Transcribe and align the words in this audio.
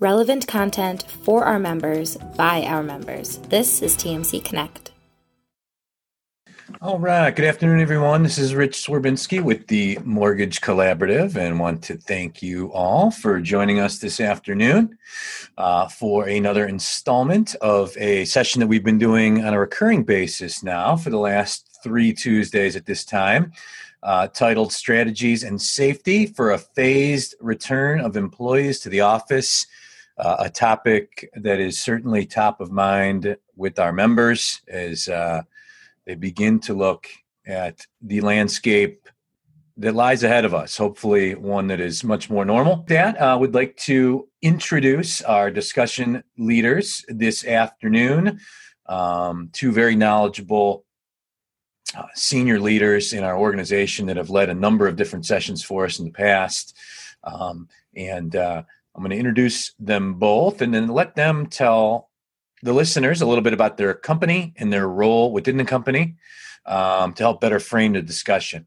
relevant 0.00 0.46
content 0.46 1.02
for 1.24 1.44
our 1.44 1.58
members 1.58 2.16
by 2.36 2.62
our 2.62 2.82
members. 2.82 3.38
This 3.48 3.82
is 3.82 3.96
TMC 3.96 4.44
Connect. 4.44 4.92
All 6.82 6.98
right. 6.98 7.34
Good 7.34 7.46
afternoon, 7.46 7.80
everyone. 7.80 8.22
This 8.22 8.38
is 8.38 8.54
Rich 8.54 8.86
Swerbinski 8.86 9.42
with 9.42 9.66
the 9.66 9.98
Mortgage 10.04 10.60
Collaborative 10.60 11.34
and 11.34 11.58
want 11.58 11.82
to 11.84 11.96
thank 11.96 12.42
you 12.42 12.70
all 12.72 13.10
for 13.10 13.40
joining 13.40 13.80
us 13.80 13.98
this 13.98 14.20
afternoon 14.20 14.96
uh, 15.56 15.88
for 15.88 16.28
another 16.28 16.66
installment 16.66 17.54
of 17.56 17.96
a 17.96 18.26
session 18.26 18.60
that 18.60 18.66
we've 18.66 18.84
been 18.84 18.98
doing 18.98 19.44
on 19.44 19.54
a 19.54 19.58
recurring 19.58 20.04
basis 20.04 20.62
now 20.62 20.94
for 20.94 21.10
the 21.10 21.18
last 21.18 21.80
three 21.82 22.12
Tuesdays 22.12 22.76
at 22.76 22.86
this 22.86 23.04
time 23.04 23.52
uh, 24.02 24.28
titled 24.28 24.72
Strategies 24.72 25.42
and 25.42 25.60
Safety 25.60 26.26
for 26.26 26.52
a 26.52 26.58
Phased 26.58 27.34
Return 27.40 28.00
of 28.00 28.16
Employees 28.16 28.80
to 28.80 28.88
the 28.88 29.00
Office. 29.00 29.66
Uh, 30.18 30.36
a 30.40 30.50
topic 30.50 31.30
that 31.36 31.60
is 31.60 31.78
certainly 31.78 32.26
top 32.26 32.60
of 32.60 32.72
mind 32.72 33.36
with 33.54 33.78
our 33.78 33.92
members 33.92 34.60
as 34.66 35.08
uh, 35.08 35.42
they 36.06 36.16
begin 36.16 36.58
to 36.58 36.74
look 36.74 37.08
at 37.46 37.86
the 38.02 38.20
landscape 38.20 39.08
that 39.76 39.94
lies 39.94 40.24
ahead 40.24 40.44
of 40.44 40.54
us, 40.54 40.76
hopefully, 40.76 41.36
one 41.36 41.68
that 41.68 41.78
is 41.78 42.02
much 42.02 42.28
more 42.28 42.44
normal. 42.44 42.84
That 42.88 43.20
I 43.22 43.32
uh, 43.32 43.38
would 43.38 43.54
like 43.54 43.76
to 43.76 44.28
introduce 44.42 45.22
our 45.22 45.52
discussion 45.52 46.24
leaders 46.36 47.04
this 47.08 47.46
afternoon. 47.46 48.40
Um, 48.86 49.50
two 49.52 49.70
very 49.70 49.94
knowledgeable 49.94 50.84
uh, 51.96 52.06
senior 52.14 52.58
leaders 52.58 53.12
in 53.12 53.22
our 53.22 53.38
organization 53.38 54.06
that 54.06 54.16
have 54.16 54.30
led 54.30 54.50
a 54.50 54.54
number 54.54 54.88
of 54.88 54.96
different 54.96 55.26
sessions 55.26 55.62
for 55.62 55.84
us 55.84 56.00
in 56.00 56.06
the 56.06 56.10
past. 56.10 56.76
Um, 57.22 57.68
and 57.94 58.34
uh, 58.34 58.64
I'm 58.98 59.04
going 59.04 59.12
to 59.12 59.16
introduce 59.16 59.74
them 59.78 60.14
both 60.14 60.60
and 60.60 60.74
then 60.74 60.88
let 60.88 61.14
them 61.14 61.46
tell 61.46 62.10
the 62.64 62.72
listeners 62.72 63.22
a 63.22 63.26
little 63.26 63.44
bit 63.44 63.52
about 63.52 63.76
their 63.76 63.94
company 63.94 64.54
and 64.56 64.72
their 64.72 64.88
role 64.88 65.30
within 65.30 65.56
the 65.56 65.64
company 65.64 66.16
um, 66.66 67.12
to 67.12 67.22
help 67.22 67.40
better 67.40 67.60
frame 67.60 67.92
the 67.92 68.02
discussion. 68.02 68.66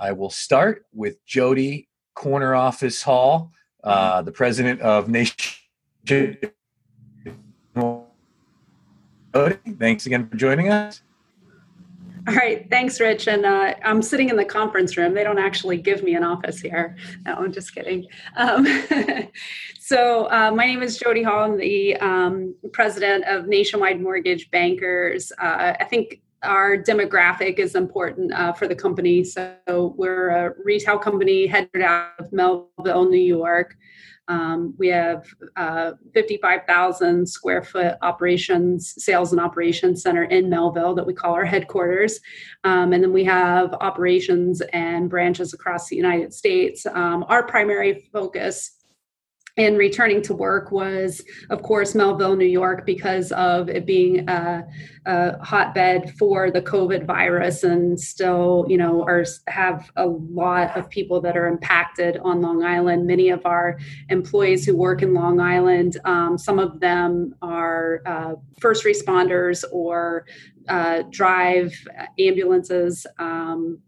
I 0.00 0.12
will 0.12 0.30
start 0.30 0.86
with 0.92 1.26
Jody 1.26 1.88
Corner 2.14 2.54
Office 2.54 3.02
Hall, 3.02 3.50
uh, 3.82 4.22
the 4.22 4.30
president 4.30 4.80
of 4.80 5.08
Nation. 5.08 5.58
Jody, 6.04 6.38
thanks 9.76 10.06
again 10.06 10.28
for 10.28 10.36
joining 10.36 10.68
us. 10.68 11.02
All 12.26 12.34
right, 12.34 12.66
thanks, 12.70 13.00
Rich. 13.00 13.28
And 13.28 13.44
uh, 13.44 13.74
I'm 13.84 14.00
sitting 14.00 14.30
in 14.30 14.36
the 14.36 14.46
conference 14.46 14.96
room. 14.96 15.12
They 15.12 15.24
don't 15.24 15.38
actually 15.38 15.76
give 15.76 16.02
me 16.02 16.14
an 16.14 16.24
office 16.24 16.58
here. 16.58 16.96
No, 17.26 17.34
I'm 17.34 17.52
just 17.52 17.74
kidding. 17.74 18.06
Um, 18.36 18.66
so, 19.78 20.30
uh, 20.30 20.50
my 20.50 20.64
name 20.64 20.82
is 20.82 20.96
Jody 20.96 21.22
Hall. 21.22 21.44
I'm 21.44 21.58
the 21.58 21.96
um, 21.96 22.54
president 22.72 23.24
of 23.26 23.46
Nationwide 23.46 24.00
Mortgage 24.00 24.50
Bankers. 24.50 25.32
Uh, 25.38 25.74
I 25.78 25.84
think 25.84 26.22
our 26.42 26.78
demographic 26.78 27.58
is 27.58 27.74
important 27.74 28.32
uh, 28.32 28.54
for 28.54 28.68
the 28.68 28.74
company. 28.74 29.22
So, 29.22 29.94
we're 29.94 30.30
a 30.30 30.54
retail 30.64 30.98
company 30.98 31.46
headed 31.46 31.82
out 31.82 32.12
of 32.18 32.32
Melville, 32.32 33.10
New 33.10 33.18
York. 33.18 33.76
Um, 34.28 34.74
we 34.78 34.88
have 34.88 35.26
uh, 35.56 35.92
55,000 36.12 37.28
square 37.28 37.62
foot 37.62 37.96
operations, 38.02 38.94
sales 39.02 39.32
and 39.32 39.40
operations 39.40 40.02
center 40.02 40.24
in 40.24 40.48
Melville 40.48 40.94
that 40.94 41.06
we 41.06 41.12
call 41.12 41.34
our 41.34 41.44
headquarters. 41.44 42.20
Um, 42.64 42.92
and 42.92 43.02
then 43.02 43.12
we 43.12 43.24
have 43.24 43.74
operations 43.74 44.62
and 44.72 45.10
branches 45.10 45.52
across 45.52 45.88
the 45.88 45.96
United 45.96 46.32
States. 46.32 46.86
Um, 46.86 47.24
our 47.28 47.46
primary 47.46 48.08
focus 48.12 48.72
and 49.56 49.78
returning 49.78 50.20
to 50.22 50.34
work 50.34 50.72
was, 50.72 51.22
of 51.50 51.62
course, 51.62 51.94
Melville, 51.94 52.34
New 52.34 52.44
York, 52.44 52.84
because 52.84 53.30
of 53.32 53.68
it 53.68 53.86
being 53.86 54.28
a, 54.28 54.66
a, 55.06 55.38
hotbed 55.44 56.12
for 56.18 56.50
the 56.50 56.60
COVID 56.60 57.06
virus, 57.06 57.62
and 57.62 57.98
still, 57.98 58.66
you 58.68 58.76
know, 58.76 59.04
are 59.04 59.24
have 59.46 59.90
a 59.96 60.06
lot 60.06 60.76
of 60.76 60.90
people 60.90 61.20
that 61.20 61.36
are 61.36 61.46
impacted 61.46 62.16
on 62.18 62.40
Long 62.40 62.64
Island. 62.64 63.06
Many 63.06 63.28
of 63.28 63.46
our 63.46 63.78
employees 64.08 64.66
who 64.66 64.76
work 64.76 65.02
in 65.02 65.14
Long 65.14 65.38
Island, 65.40 65.98
um, 66.04 66.36
some 66.36 66.58
of 66.58 66.80
them 66.80 67.36
are 67.40 68.02
uh, 68.06 68.34
first 68.58 68.84
responders 68.84 69.62
or 69.70 70.26
uh, 70.68 71.02
drive 71.10 71.72
ambulances 72.18 73.06
um, 73.18 73.78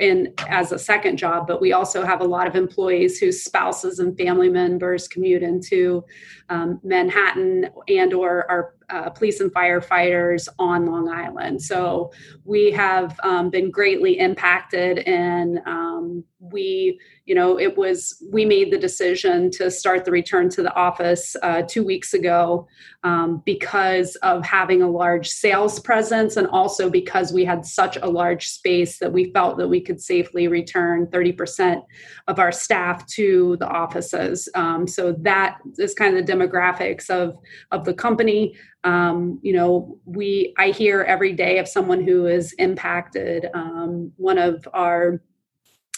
in 0.00 0.32
as 0.48 0.72
a 0.72 0.78
second 0.78 1.16
job, 1.16 1.46
but 1.46 1.60
we 1.60 1.72
also 1.72 2.04
have 2.04 2.20
a 2.20 2.24
lot 2.24 2.46
of 2.46 2.56
employees 2.56 3.18
whose 3.18 3.42
spouses 3.42 3.98
and 3.98 4.16
family 4.16 4.48
members 4.48 5.08
commute 5.08 5.42
into 5.42 6.04
um, 6.48 6.80
Manhattan 6.82 7.70
and 7.88 8.12
or 8.12 8.50
our 8.50 8.74
uh, 8.90 9.10
police 9.10 9.40
and 9.40 9.52
firefighters 9.52 10.48
on 10.58 10.86
Long 10.86 11.08
Island. 11.08 11.62
So 11.62 12.12
we 12.44 12.70
have 12.72 13.18
um, 13.22 13.50
been 13.50 13.70
greatly 13.70 14.18
impacted, 14.18 14.98
and 15.00 15.60
um, 15.66 16.24
we, 16.38 16.98
you 17.24 17.34
know, 17.34 17.58
it 17.58 17.76
was 17.76 18.22
we 18.30 18.44
made 18.44 18.70
the 18.70 18.78
decision 18.78 19.50
to 19.52 19.70
start 19.70 20.04
the 20.04 20.10
return 20.10 20.50
to 20.50 20.62
the 20.62 20.74
office 20.74 21.34
uh, 21.42 21.62
two 21.62 21.82
weeks 21.82 22.12
ago 22.12 22.68
um, 23.02 23.42
because 23.46 24.16
of 24.16 24.44
having 24.44 24.82
a 24.82 24.90
large 24.90 25.28
sales 25.28 25.80
presence, 25.80 26.36
and 26.36 26.46
also 26.48 26.90
because 26.90 27.32
we 27.32 27.44
had 27.44 27.64
such 27.64 27.96
a 27.96 28.06
large 28.06 28.48
space 28.48 28.98
that 28.98 29.12
we 29.12 29.32
felt 29.32 29.56
that 29.58 29.68
we 29.68 29.80
could 29.80 30.00
safely 30.00 30.48
return 30.48 31.06
30% 31.06 31.82
of 32.28 32.38
our 32.38 32.52
staff 32.52 33.06
to 33.06 33.56
the 33.58 33.68
offices. 33.68 34.48
Um, 34.54 34.86
so 34.86 35.12
that 35.20 35.58
is 35.78 35.94
kind 35.94 36.16
of 36.16 36.26
the 36.26 36.32
demographics 36.48 37.10
of 37.10 37.36
of 37.70 37.84
the 37.84 37.94
company. 37.94 38.54
Um, 38.84 39.38
you 39.42 39.54
know 39.54 39.98
we 40.04 40.54
i 40.58 40.70
hear 40.70 41.02
every 41.02 41.32
day 41.32 41.58
of 41.58 41.68
someone 41.68 42.02
who 42.02 42.26
is 42.26 42.52
impacted. 42.54 43.46
Um, 43.54 44.12
one 44.16 44.38
of 44.38 44.66
our 44.72 45.20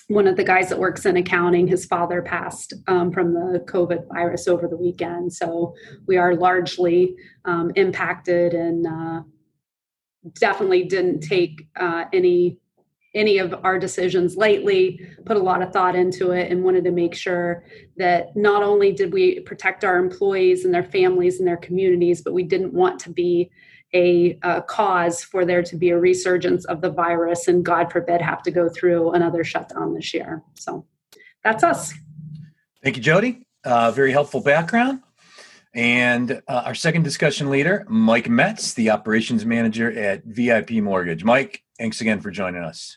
one 0.09 0.29
of 0.29 0.37
the 0.37 0.45
guys 0.45 0.69
that 0.69 0.79
works 0.79 1.05
in 1.05 1.17
accounting 1.17 1.67
his 1.67 1.85
father 1.85 2.23
passed 2.23 2.75
um, 2.87 3.11
from 3.11 3.35
the 3.35 3.65
covid 3.67 4.07
virus 4.09 4.47
over 4.47 4.69
the 4.69 4.77
weekend. 4.77 5.33
So 5.33 5.75
we 6.07 6.17
are 6.17 6.37
largely 6.37 7.17
um, 7.45 7.73
impacted 7.75 8.55
and 8.55 8.87
uh, 8.87 9.23
definitely 10.39 10.85
didn't 10.85 11.21
take 11.21 11.69
uh, 11.77 12.05
any 12.13 12.59
any 13.17 13.39
of 13.39 13.55
our 13.65 13.79
decisions 13.79 14.37
lately, 14.37 15.01
put 15.25 15.37
a 15.37 15.43
lot 15.43 15.63
of 15.63 15.73
thought 15.73 15.97
into 15.97 16.31
it, 16.31 16.53
and 16.53 16.63
wanted 16.63 16.85
to 16.85 16.93
make 16.93 17.15
sure 17.15 17.65
that 17.97 18.37
not 18.37 18.63
only 18.63 18.93
did 18.93 19.13
we 19.13 19.41
protect 19.41 19.85
our 19.85 19.97
employees 19.97 20.65
and 20.65 20.73
their 20.73 20.85
families 20.85 21.39
and 21.39 21.49
their 21.49 21.57
communities, 21.57 22.23
but 22.23 22.35
we 22.35 22.45
didn't 22.45 22.75
want 22.75 23.01
to 23.01 23.11
be 23.11 23.51
a, 23.95 24.39
a, 24.43 24.63
cause 24.63 25.23
for 25.23 25.45
there 25.45 25.63
to 25.63 25.77
be 25.77 25.91
a 25.91 25.99
resurgence 25.99 26.65
of 26.67 26.81
the 26.81 26.91
virus 26.91 27.49
and 27.49 27.65
God 27.65 27.91
forbid 27.91 28.21
have 28.21 28.43
to 28.43 28.51
go 28.51 28.69
through 28.69 29.13
another 29.13 29.43
shutdown 29.43 29.95
this 29.95 30.13
year. 30.13 30.43
So 30.55 30.85
that's 31.43 31.65
us. 31.65 31.95
Thank 32.83 32.97
you, 32.97 33.03
Jody. 33.03 33.47
Uh, 33.65 33.91
very 33.93 34.13
helpful 34.13 34.41
background. 34.41 35.03
And 35.73 36.43
uh, 36.49 36.63
our 36.65 36.75
second 36.75 37.03
discussion 37.03 37.51
leader, 37.51 37.85
Mike 37.89 38.29
Metz, 38.29 38.75
the 38.75 38.91
operations 38.91 39.45
manager 39.45 39.91
at 39.93 40.25
VIP 40.25 40.71
Mortgage. 40.73 41.23
Mike, 41.23 41.63
thanks 41.79 42.01
again 42.01 42.21
for 42.21 42.31
joining 42.31 42.63
us. 42.63 42.97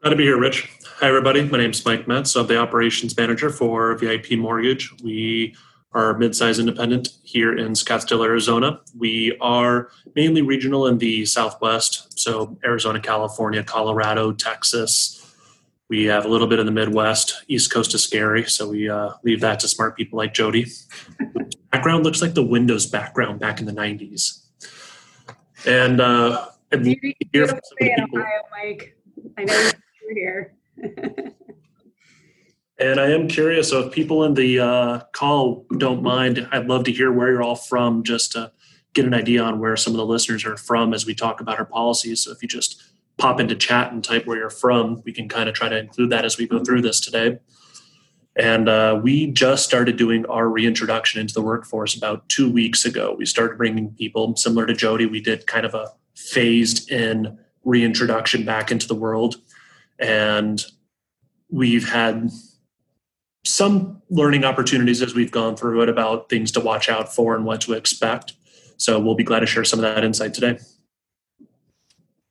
Glad 0.00 0.10
to 0.10 0.16
be 0.16 0.22
here, 0.22 0.38
Rich. 0.38 0.70
Hi, 1.00 1.08
everybody. 1.08 1.42
My 1.42 1.58
name 1.58 1.72
is 1.72 1.84
Mike 1.84 2.06
Metz. 2.06 2.36
I'm 2.36 2.46
the 2.46 2.56
operations 2.56 3.16
manager 3.16 3.50
for 3.50 3.96
VIP 3.96 4.38
Mortgage. 4.38 4.94
We 5.02 5.56
are 5.90 6.10
a 6.10 6.18
mid-sized 6.18 6.60
independent 6.60 7.08
here 7.24 7.58
in 7.58 7.72
Scottsdale, 7.72 8.24
Arizona. 8.24 8.80
We 8.96 9.36
are 9.40 9.90
mainly 10.14 10.40
regional 10.40 10.86
in 10.86 10.98
the 10.98 11.26
Southwest, 11.26 12.16
so 12.16 12.56
Arizona, 12.64 13.00
California, 13.00 13.64
Colorado, 13.64 14.30
Texas. 14.30 15.34
We 15.88 16.04
have 16.04 16.24
a 16.24 16.28
little 16.28 16.46
bit 16.46 16.60
in 16.60 16.66
the 16.66 16.72
Midwest. 16.72 17.42
East 17.48 17.72
Coast 17.72 17.92
is 17.92 18.04
scary, 18.04 18.44
so 18.44 18.68
we 18.68 18.88
uh, 18.88 19.14
leave 19.24 19.40
that 19.40 19.58
to 19.60 19.68
smart 19.68 19.96
people 19.96 20.16
like 20.16 20.32
Jody. 20.32 20.66
background 21.72 22.04
looks 22.04 22.22
like 22.22 22.34
the 22.34 22.44
Windows 22.44 22.86
background 22.86 23.40
back 23.40 23.58
in 23.58 23.66
the 23.66 23.72
90s. 23.72 24.44
And 25.66 26.00
uh, 26.00 26.46
Ohio, 28.14 28.42
Mike. 28.52 28.94
I 29.36 29.42
know 29.42 29.70
here. 30.12 30.54
and 32.78 33.00
I 33.00 33.10
am 33.10 33.28
curious, 33.28 33.70
so 33.70 33.80
if 33.80 33.92
people 33.92 34.24
in 34.24 34.34
the 34.34 34.60
uh, 34.60 35.00
call 35.12 35.66
don't 35.76 36.02
mind, 36.02 36.48
I'd 36.52 36.66
love 36.66 36.84
to 36.84 36.92
hear 36.92 37.12
where 37.12 37.30
you're 37.30 37.42
all 37.42 37.56
from 37.56 38.02
just 38.02 38.32
to 38.32 38.52
get 38.94 39.04
an 39.04 39.14
idea 39.14 39.42
on 39.42 39.58
where 39.58 39.76
some 39.76 39.92
of 39.92 39.98
the 39.98 40.06
listeners 40.06 40.44
are 40.44 40.56
from 40.56 40.94
as 40.94 41.06
we 41.06 41.14
talk 41.14 41.40
about 41.40 41.58
our 41.58 41.64
policies. 41.64 42.24
So 42.24 42.32
if 42.32 42.42
you 42.42 42.48
just 42.48 42.82
pop 43.16 43.40
into 43.40 43.54
chat 43.54 43.92
and 43.92 44.02
type 44.02 44.26
where 44.26 44.38
you're 44.38 44.50
from, 44.50 45.02
we 45.04 45.12
can 45.12 45.28
kind 45.28 45.48
of 45.48 45.54
try 45.54 45.68
to 45.68 45.78
include 45.78 46.10
that 46.10 46.24
as 46.24 46.38
we 46.38 46.46
go 46.46 46.64
through 46.64 46.82
this 46.82 47.00
today. 47.00 47.38
And 48.36 48.68
uh, 48.68 49.00
we 49.02 49.26
just 49.26 49.64
started 49.64 49.96
doing 49.96 50.24
our 50.26 50.48
reintroduction 50.48 51.20
into 51.20 51.34
the 51.34 51.42
workforce 51.42 51.96
about 51.96 52.28
two 52.28 52.50
weeks 52.50 52.84
ago. 52.84 53.16
We 53.18 53.26
started 53.26 53.58
bringing 53.58 53.90
people 53.94 54.36
similar 54.36 54.64
to 54.66 54.74
Jody. 54.74 55.06
We 55.06 55.20
did 55.20 55.48
kind 55.48 55.66
of 55.66 55.74
a 55.74 55.90
phased 56.14 56.90
in 56.90 57.36
reintroduction 57.64 58.44
back 58.44 58.70
into 58.70 58.86
the 58.86 58.94
world 58.94 59.36
and 59.98 60.64
we've 61.50 61.88
had 61.88 62.30
some 63.44 64.02
learning 64.10 64.44
opportunities 64.44 65.02
as 65.02 65.14
we've 65.14 65.30
gone 65.30 65.56
through 65.56 65.82
it 65.82 65.88
about 65.88 66.28
things 66.28 66.52
to 66.52 66.60
watch 66.60 66.88
out 66.88 67.14
for 67.14 67.34
and 67.34 67.44
what 67.44 67.60
to 67.62 67.72
expect. 67.72 68.34
So 68.76 69.00
we'll 69.00 69.14
be 69.14 69.24
glad 69.24 69.40
to 69.40 69.46
share 69.46 69.64
some 69.64 69.78
of 69.78 69.82
that 69.82 70.04
insight 70.04 70.34
today. 70.34 70.58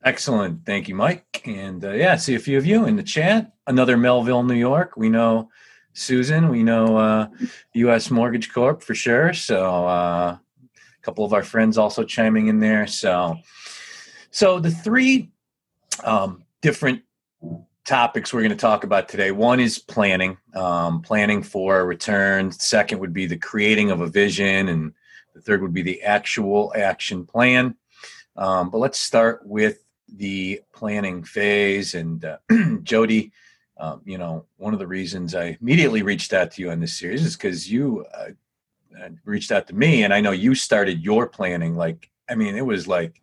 Excellent. 0.03 0.65
Thank 0.65 0.87
you, 0.87 0.95
Mike. 0.95 1.41
And 1.45 1.83
uh, 1.83 1.91
yeah, 1.91 2.15
see 2.15 2.35
a 2.35 2.39
few 2.39 2.57
of 2.57 2.65
you 2.65 2.85
in 2.85 2.95
the 2.95 3.03
chat. 3.03 3.51
Another 3.65 3.97
Melville, 3.97 4.43
New 4.43 4.55
York. 4.55 4.95
We 4.95 5.09
know 5.09 5.49
Susan. 5.93 6.49
We 6.49 6.63
know 6.63 6.97
uh, 6.97 7.27
U.S. 7.73 8.09
Mortgage 8.11 8.53
Corp 8.53 8.81
for 8.81 8.95
sure. 8.95 9.33
So 9.33 9.65
uh, 9.85 10.37
a 10.37 11.01
couple 11.01 11.25
of 11.25 11.33
our 11.33 11.43
friends 11.43 11.77
also 11.77 12.03
chiming 12.03 12.47
in 12.47 12.59
there. 12.59 12.87
So, 12.87 13.37
so 14.31 14.59
the 14.59 14.71
three 14.71 15.31
um, 16.03 16.43
different 16.61 17.01
topics 17.87 18.33
we're 18.33 18.41
going 18.41 18.49
to 18.49 18.55
talk 18.57 18.83
about 18.83 19.07
today. 19.07 19.31
One 19.31 19.61
is 19.61 19.79
planning, 19.79 20.37
um, 20.53 21.01
planning 21.01 21.41
for 21.41 21.79
a 21.79 21.85
return. 21.85 22.51
Second 22.51 22.99
would 22.99 23.13
be 23.13 23.25
the 23.25 23.37
creating 23.37 23.91
of 23.91 24.01
a 24.01 24.07
vision, 24.07 24.67
and 24.67 24.93
the 25.33 25.41
third 25.41 25.61
would 25.61 25.73
be 25.73 25.81
the 25.81 26.03
actual 26.03 26.73
action 26.75 27.25
plan. 27.25 27.75
Um, 28.35 28.69
but 28.69 28.79
let's 28.79 28.99
start 28.99 29.41
with 29.45 29.85
the 30.13 30.61
planning 30.73 31.23
phase. 31.23 31.95
And 31.95 32.25
uh, 32.25 32.37
Jody, 32.83 33.31
um, 33.77 34.01
you 34.03 34.17
know, 34.17 34.45
one 34.57 34.73
of 34.73 34.79
the 34.79 34.87
reasons 34.87 35.33
I 35.33 35.57
immediately 35.61 36.01
reached 36.01 36.33
out 36.33 36.51
to 36.51 36.61
you 36.61 36.71
on 36.71 36.81
this 36.81 36.99
series 36.99 37.23
is 37.23 37.37
because 37.37 37.71
you 37.71 38.05
uh, 38.13 38.31
uh, 39.01 39.09
reached 39.23 39.51
out 39.51 39.65
to 39.67 39.73
me, 39.73 40.03
and 40.03 40.13
I 40.13 40.19
know 40.19 40.31
you 40.31 40.55
started 40.55 41.01
your 41.01 41.25
planning. 41.25 41.77
Like, 41.77 42.11
I 42.29 42.35
mean, 42.35 42.57
it 42.57 42.65
was 42.65 42.85
like 42.85 43.21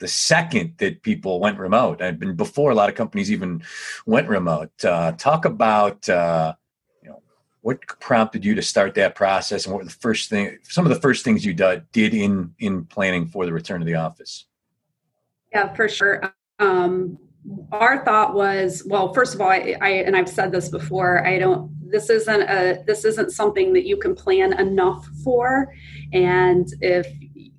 the 0.00 0.08
second 0.08 0.74
that 0.78 1.02
people 1.02 1.38
went 1.40 1.58
remote. 1.58 2.02
I've 2.02 2.18
been 2.18 2.34
before 2.34 2.70
a 2.70 2.74
lot 2.74 2.88
of 2.88 2.94
companies 2.94 3.30
even 3.30 3.62
went 4.06 4.28
remote. 4.28 4.84
Uh, 4.84 5.12
talk 5.12 5.44
about 5.44 6.08
uh, 6.08 6.54
you 7.02 7.10
know 7.10 7.22
what 7.60 7.86
prompted 8.00 8.44
you 8.44 8.54
to 8.54 8.62
start 8.62 8.94
that 8.94 9.14
process, 9.14 9.64
and 9.64 9.72
what 9.72 9.78
were 9.78 9.84
the 9.84 9.90
first 9.90 10.30
thing, 10.30 10.58
some 10.62 10.84
of 10.84 10.92
the 10.92 11.00
first 11.00 11.24
things 11.24 11.44
you 11.44 11.54
did 11.54 12.14
in 12.14 12.52
in 12.58 12.84
planning 12.86 13.26
for 13.26 13.46
the 13.46 13.52
return 13.52 13.80
to 13.80 13.86
the 13.86 13.94
office. 13.94 14.46
Yeah, 15.52 15.72
for 15.74 15.88
sure. 15.88 16.34
Um, 16.58 17.18
our 17.72 18.04
thought 18.04 18.34
was, 18.34 18.82
well, 18.86 19.12
first 19.12 19.34
of 19.34 19.40
all, 19.40 19.48
I, 19.48 19.76
I 19.80 19.88
and 19.88 20.16
I've 20.16 20.28
said 20.28 20.50
this 20.50 20.68
before. 20.70 21.26
I 21.26 21.38
don't. 21.38 21.70
This 21.90 22.08
isn't 22.08 22.42
a. 22.42 22.82
This 22.86 23.04
isn't 23.04 23.32
something 23.32 23.74
that 23.74 23.86
you 23.86 23.98
can 23.98 24.14
plan 24.14 24.58
enough 24.58 25.06
for, 25.22 25.74
and 26.12 26.66
if 26.80 27.06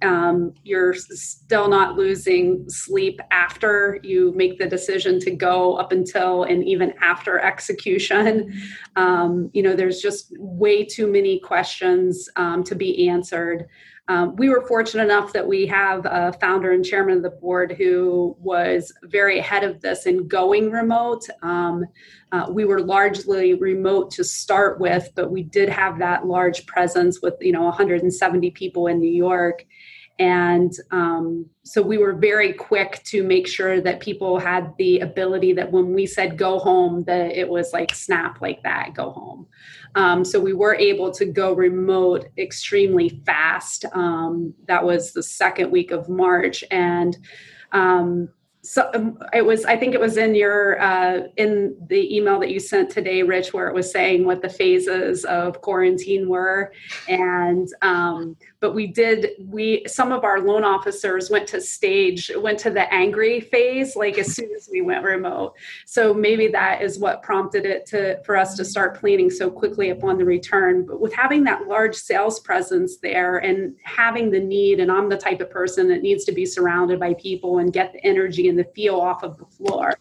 um, 0.01 0.53
you're 0.63 0.93
still 0.93 1.69
not 1.69 1.95
losing 1.95 2.69
sleep 2.69 3.19
after 3.31 3.99
you 4.03 4.33
make 4.35 4.57
the 4.57 4.67
decision 4.67 5.19
to 5.19 5.31
go 5.31 5.75
up 5.75 5.91
until 5.91 6.43
and 6.43 6.63
even 6.63 6.93
after 7.01 7.39
execution. 7.39 8.53
Um, 8.95 9.49
you 9.53 9.63
know, 9.63 9.75
there's 9.75 10.01
just 10.01 10.33
way 10.37 10.85
too 10.85 11.07
many 11.07 11.39
questions 11.39 12.29
um, 12.35 12.63
to 12.65 12.75
be 12.75 13.07
answered. 13.07 13.67
Um, 14.07 14.35
we 14.35 14.49
were 14.49 14.67
fortunate 14.67 15.03
enough 15.03 15.31
that 15.31 15.47
we 15.47 15.65
have 15.67 16.05
a 16.05 16.33
founder 16.33 16.71
and 16.71 16.83
chairman 16.83 17.17
of 17.17 17.23
the 17.23 17.29
board 17.29 17.73
who 17.77 18.35
was 18.39 18.91
very 19.03 19.39
ahead 19.39 19.63
of 19.63 19.79
this 19.79 20.05
in 20.05 20.27
going 20.27 20.69
remote. 20.69 21.25
Um, 21.43 21.85
uh, 22.33 22.47
we 22.49 22.65
were 22.65 22.81
largely 22.81 23.53
remote 23.53 24.11
to 24.11 24.25
start 24.25 24.81
with, 24.81 25.09
but 25.15 25.31
we 25.31 25.43
did 25.43 25.69
have 25.69 25.99
that 25.99 26.25
large 26.25 26.65
presence 26.65 27.21
with 27.21 27.35
you 27.39 27.53
know 27.53 27.63
170 27.63 28.51
people 28.51 28.87
in 28.87 28.99
New 28.99 29.11
York. 29.11 29.65
And 30.19 30.71
um, 30.91 31.47
so 31.63 31.81
we 31.81 31.97
were 31.97 32.13
very 32.13 32.53
quick 32.53 33.01
to 33.05 33.23
make 33.23 33.47
sure 33.47 33.81
that 33.81 33.99
people 33.99 34.39
had 34.39 34.73
the 34.77 34.99
ability 34.99 35.53
that 35.53 35.71
when 35.71 35.93
we 35.93 36.05
said 36.05 36.37
go 36.37 36.59
home, 36.59 37.03
that 37.05 37.31
it 37.31 37.49
was 37.49 37.73
like 37.73 37.95
snap 37.95 38.41
like 38.41 38.61
that, 38.63 38.93
go 38.93 39.11
home. 39.11 39.47
Um, 39.95 40.23
so 40.23 40.39
we 40.39 40.53
were 40.53 40.75
able 40.75 41.11
to 41.11 41.25
go 41.25 41.53
remote 41.53 42.27
extremely 42.37 43.21
fast. 43.25 43.85
Um, 43.93 44.53
that 44.67 44.83
was 44.83 45.11
the 45.11 45.23
second 45.23 45.71
week 45.71 45.91
of 45.91 46.07
March. 46.07 46.63
And 46.71 47.17
um, 47.71 48.29
so 48.63 48.89
um, 48.93 49.17
it 49.33 49.43
was 49.43 49.65
i 49.65 49.75
think 49.75 49.93
it 49.93 49.99
was 49.99 50.17
in 50.17 50.35
your 50.35 50.79
uh, 50.81 51.21
in 51.37 51.75
the 51.87 52.15
email 52.15 52.39
that 52.39 52.51
you 52.51 52.59
sent 52.59 52.89
today 52.89 53.23
rich 53.23 53.53
where 53.53 53.67
it 53.67 53.73
was 53.73 53.91
saying 53.91 54.23
what 54.23 54.41
the 54.41 54.49
phases 54.49 55.25
of 55.25 55.61
quarantine 55.61 56.29
were 56.29 56.71
and 57.07 57.69
um, 57.81 58.35
but 58.61 58.73
we 58.75 58.87
did 58.87 59.31
we 59.47 59.83
some 59.87 60.11
of 60.11 60.23
our 60.23 60.39
loan 60.39 60.63
officers 60.63 61.29
went 61.29 61.47
to 61.47 61.59
stage 61.59 62.31
went 62.37 62.57
to 62.59 62.69
the 62.69 62.91
angry 62.93 63.41
phase 63.41 63.95
like 63.95 64.17
as 64.17 64.33
soon 64.33 64.49
as 64.55 64.69
we 64.71 64.81
went 64.81 65.03
remote 65.03 65.53
so 65.85 66.13
maybe 66.13 66.47
that 66.47 66.81
is 66.81 66.99
what 66.99 67.21
prompted 67.23 67.65
it 67.65 67.85
to 67.85 68.23
for 68.23 68.37
us 68.37 68.55
to 68.55 68.63
start 68.63 68.97
planning 68.97 69.29
so 69.29 69.49
quickly 69.49 69.89
upon 69.89 70.17
the 70.17 70.23
return 70.23 70.85
but 70.85 71.01
with 71.01 71.13
having 71.13 71.43
that 71.43 71.67
large 71.67 71.95
sales 71.95 72.39
presence 72.39 72.97
there 72.97 73.39
and 73.39 73.75
having 73.83 74.31
the 74.31 74.39
need 74.39 74.79
and 74.79 74.91
i'm 74.91 75.09
the 75.09 75.17
type 75.17 75.41
of 75.41 75.49
person 75.49 75.89
that 75.89 76.01
needs 76.01 76.23
to 76.23 76.31
be 76.31 76.45
surrounded 76.45 76.99
by 76.99 77.13
people 77.15 77.57
and 77.57 77.73
get 77.73 77.91
the 77.91 78.05
energy 78.05 78.47
and 78.47 78.57
the 78.57 78.63
feel 78.75 78.99
off 78.99 79.23
of 79.23 79.37
the 79.37 79.45
floor. 79.45 79.97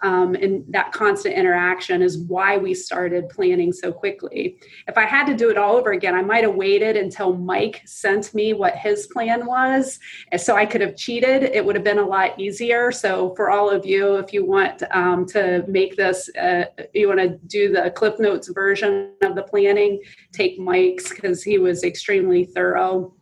Um, 0.00 0.34
and 0.34 0.64
that 0.68 0.92
constant 0.92 1.34
interaction 1.34 2.02
is 2.02 2.18
why 2.18 2.56
we 2.56 2.72
started 2.72 3.28
planning 3.28 3.72
so 3.72 3.92
quickly. 3.92 4.58
If 4.86 4.96
I 4.96 5.04
had 5.04 5.26
to 5.26 5.34
do 5.34 5.50
it 5.50 5.58
all 5.58 5.76
over 5.76 5.92
again, 5.92 6.14
I 6.14 6.22
might 6.22 6.44
have 6.44 6.54
waited 6.54 6.96
until 6.96 7.36
Mike 7.36 7.82
sent 7.84 8.32
me 8.32 8.52
what 8.52 8.76
his 8.76 9.08
plan 9.08 9.44
was, 9.44 9.98
so 10.36 10.56
I 10.56 10.66
could 10.66 10.80
have 10.80 10.96
cheated. 10.96 11.42
It 11.42 11.64
would 11.64 11.74
have 11.74 11.84
been 11.84 11.98
a 11.98 12.06
lot 12.06 12.38
easier. 12.38 12.92
So 12.92 13.34
for 13.34 13.50
all 13.50 13.68
of 13.70 13.84
you, 13.84 14.16
if 14.16 14.32
you 14.32 14.46
want 14.46 14.82
um, 14.92 15.26
to 15.26 15.64
make 15.66 15.96
this, 15.96 16.28
uh, 16.36 16.66
you 16.94 17.08
want 17.08 17.20
to 17.20 17.38
do 17.48 17.72
the 17.72 17.90
Cliff 17.90 18.18
Notes 18.18 18.48
version 18.48 19.12
of 19.22 19.34
the 19.34 19.42
planning, 19.42 20.00
take 20.32 20.58
Mike's 20.58 21.08
because 21.08 21.42
he 21.42 21.58
was 21.58 21.82
extremely 21.82 22.44
thorough 22.44 23.14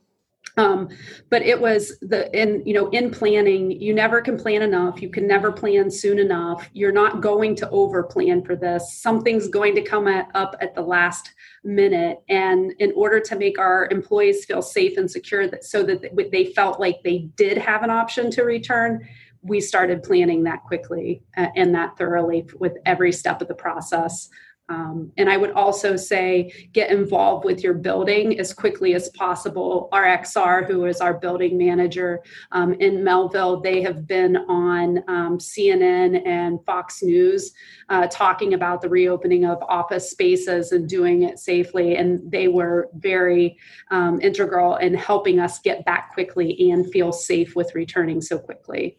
um, 0.56 0.88
but 1.28 1.42
it 1.42 1.60
was 1.60 1.98
the 2.00 2.30
in 2.38 2.62
you 2.64 2.72
know 2.72 2.88
in 2.88 3.10
planning 3.10 3.70
you 3.70 3.92
never 3.92 4.20
can 4.20 4.38
plan 4.38 4.62
enough. 4.62 5.02
You 5.02 5.10
can 5.10 5.26
never 5.26 5.52
plan 5.52 5.90
soon 5.90 6.18
enough. 6.18 6.68
You're 6.72 6.92
not 6.92 7.20
going 7.20 7.54
to 7.56 7.68
over 7.70 8.02
plan 8.02 8.42
for 8.42 8.56
this. 8.56 8.94
Something's 8.94 9.48
going 9.48 9.74
to 9.74 9.82
come 9.82 10.08
at, 10.08 10.28
up 10.34 10.56
at 10.60 10.74
the 10.74 10.80
last 10.80 11.32
minute. 11.62 12.22
And 12.28 12.72
in 12.78 12.92
order 12.96 13.20
to 13.20 13.36
make 13.36 13.58
our 13.58 13.88
employees 13.90 14.44
feel 14.46 14.62
safe 14.62 14.96
and 14.96 15.10
secure 15.10 15.46
that 15.48 15.64
so 15.64 15.82
that 15.82 16.30
they 16.32 16.46
felt 16.46 16.80
like 16.80 17.02
they 17.02 17.28
did 17.36 17.58
have 17.58 17.82
an 17.82 17.90
option 17.90 18.30
to 18.32 18.42
return 18.42 19.06
we 19.42 19.60
started 19.60 20.02
planning 20.02 20.42
that 20.42 20.64
quickly 20.64 21.22
uh, 21.36 21.46
and 21.54 21.74
that 21.74 21.96
thoroughly 21.96 22.48
with 22.58 22.76
every 22.84 23.12
step 23.12 23.40
of 23.40 23.46
the 23.46 23.54
process 23.54 24.28
um, 24.68 25.12
and 25.16 25.30
I 25.30 25.36
would 25.36 25.52
also 25.52 25.96
say 25.96 26.68
get 26.72 26.90
involved 26.90 27.44
with 27.44 27.62
your 27.62 27.74
building 27.74 28.38
as 28.40 28.52
quickly 28.52 28.94
as 28.94 29.08
possible. 29.10 29.88
RXR, 29.92 30.66
who 30.66 30.86
is 30.86 31.00
our 31.00 31.14
building 31.14 31.56
manager 31.56 32.22
um, 32.50 32.74
in 32.74 33.04
Melville, 33.04 33.60
they 33.60 33.80
have 33.82 34.06
been 34.06 34.36
on 34.36 34.98
um, 35.08 35.38
CNN 35.38 36.26
and 36.26 36.64
Fox 36.64 37.02
News 37.02 37.52
uh, 37.88 38.08
talking 38.10 38.54
about 38.54 38.82
the 38.82 38.88
reopening 38.88 39.44
of 39.44 39.62
office 39.68 40.10
spaces 40.10 40.72
and 40.72 40.88
doing 40.88 41.22
it 41.22 41.38
safely. 41.38 41.96
And 41.96 42.28
they 42.30 42.48
were 42.48 42.88
very 42.94 43.58
um, 43.92 44.20
integral 44.20 44.76
in 44.76 44.94
helping 44.94 45.38
us 45.38 45.60
get 45.60 45.84
back 45.84 46.12
quickly 46.12 46.70
and 46.70 46.90
feel 46.90 47.12
safe 47.12 47.54
with 47.54 47.74
returning 47.74 48.20
so 48.20 48.38
quickly. 48.38 48.98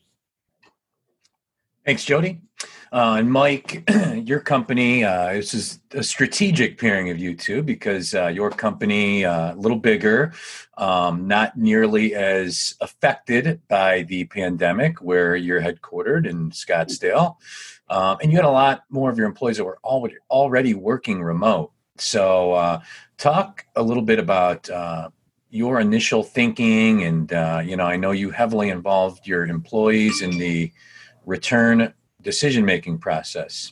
Thanks, 1.86 2.06
Jody. 2.06 2.42
Uh, 2.92 3.18
and 3.20 3.32
Mike, 3.32 3.90
your 4.16 4.40
company, 4.40 5.04
uh, 5.04 5.34
this 5.34 5.54
is 5.54 5.80
a 5.92 6.04
strategic 6.04 6.78
pairing 6.78 7.10
of 7.10 7.18
you 7.18 7.36
two 7.36 7.62
because 7.62 8.14
uh, 8.16 8.28
your 8.28 8.50
company, 8.50 9.26
uh, 9.26 9.54
a 9.54 9.56
little 9.56 9.78
bigger, 9.78 10.34
um, 10.78 11.28
not 11.28 11.58
nearly 11.58 12.16
as 12.16 12.76
affected 12.82 13.62
by 13.68 14.04
the 14.04 14.26
pandemic, 14.26 15.02
where 15.02 15.36
you're 15.36 15.62
headquartered 15.62 16.28
in 16.28 16.50
Scottsdale. 16.52 17.36
Um, 17.90 18.18
and 18.22 18.32
you 18.32 18.38
had 18.38 18.46
a 18.46 18.52
lot 18.52 18.84
more 18.90 19.10
of 19.10 19.18
your 19.18 19.28
employees 19.28 19.58
that 19.58 19.66
were 19.66 19.80
already, 19.84 20.16
already 20.30 20.74
working 20.74 21.22
remote. 21.22 21.72
So, 21.98 22.54
uh, 22.54 22.82
talk 23.18 23.66
a 23.76 23.82
little 23.82 24.04
bit 24.04 24.20
about 24.20 24.70
uh, 24.70 25.10
your 25.50 25.80
initial 25.80 26.24
thinking. 26.24 27.04
And, 27.04 27.32
you 27.68 27.76
know, 27.76 27.86
I 27.86 27.98
know 27.98 28.12
you 28.12 28.30
heavily 28.30 28.70
involved 28.70 29.26
your 29.26 29.46
employees 29.46 30.22
in 30.22 30.38
the 30.38 30.72
return 31.26 31.94
decision 32.28 32.66
making 32.66 32.98
process? 33.00 33.72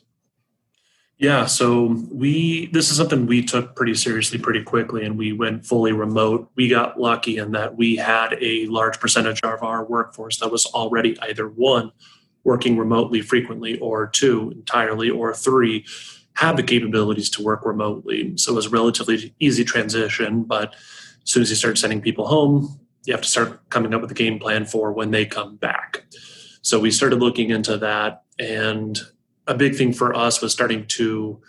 Yeah, 1.17 1.45
so 1.45 1.97
we 2.09 2.67
this 2.67 2.89
is 2.89 2.97
something 2.97 3.25
we 3.25 3.43
took 3.43 3.75
pretty 3.75 3.95
seriously 3.95 4.39
pretty 4.39 4.63
quickly 4.63 5.05
and 5.05 5.17
we 5.17 5.33
went 5.33 5.65
fully 5.65 5.91
remote. 5.91 6.50
We 6.55 6.69
got 6.69 7.00
lucky 7.00 7.38
in 7.38 7.51
that 7.51 7.75
we 7.75 7.97
had 7.97 8.38
a 8.39 8.65
large 8.67 9.00
percentage 9.00 9.41
of 9.43 9.62
our 9.62 9.85
workforce 9.85 10.39
that 10.39 10.51
was 10.51 10.65
already 10.67 11.19
either 11.21 11.47
one 11.50 11.91
working 12.45 12.77
remotely 12.77 13.21
frequently 13.21 13.77
or 13.79 14.07
two 14.07 14.51
entirely 14.55 15.09
or 15.09 15.33
three 15.33 15.85
had 16.35 16.57
the 16.57 16.63
capabilities 16.63 17.29
to 17.31 17.43
work 17.43 17.65
remotely. 17.65 18.38
So 18.38 18.53
it 18.53 18.55
was 18.55 18.67
a 18.67 18.69
relatively 18.69 19.33
easy 19.39 19.63
transition, 19.63 20.43
but 20.43 20.74
as 21.24 21.31
soon 21.31 21.43
as 21.43 21.50
you 21.50 21.55
start 21.55 21.77
sending 21.77 22.01
people 22.01 22.27
home, 22.27 22.79
you 23.05 23.13
have 23.13 23.21
to 23.21 23.29
start 23.29 23.69
coming 23.69 23.93
up 23.93 24.01
with 24.01 24.12
a 24.12 24.15
game 24.24 24.38
plan 24.38 24.65
for 24.65 24.91
when 24.91 25.12
they 25.12 25.25
come 25.25 25.55
back. 25.55 26.03
So 26.62 26.79
we 26.79 26.91
started 26.91 27.19
looking 27.19 27.51
into 27.51 27.77
that. 27.77 28.25
And 28.39 28.99
a 29.47 29.55
big 29.55 29.75
thing 29.75 29.93
for 29.93 30.13
us 30.15 30.41
was 30.41 30.53
starting 30.53 30.85
to 30.87 31.41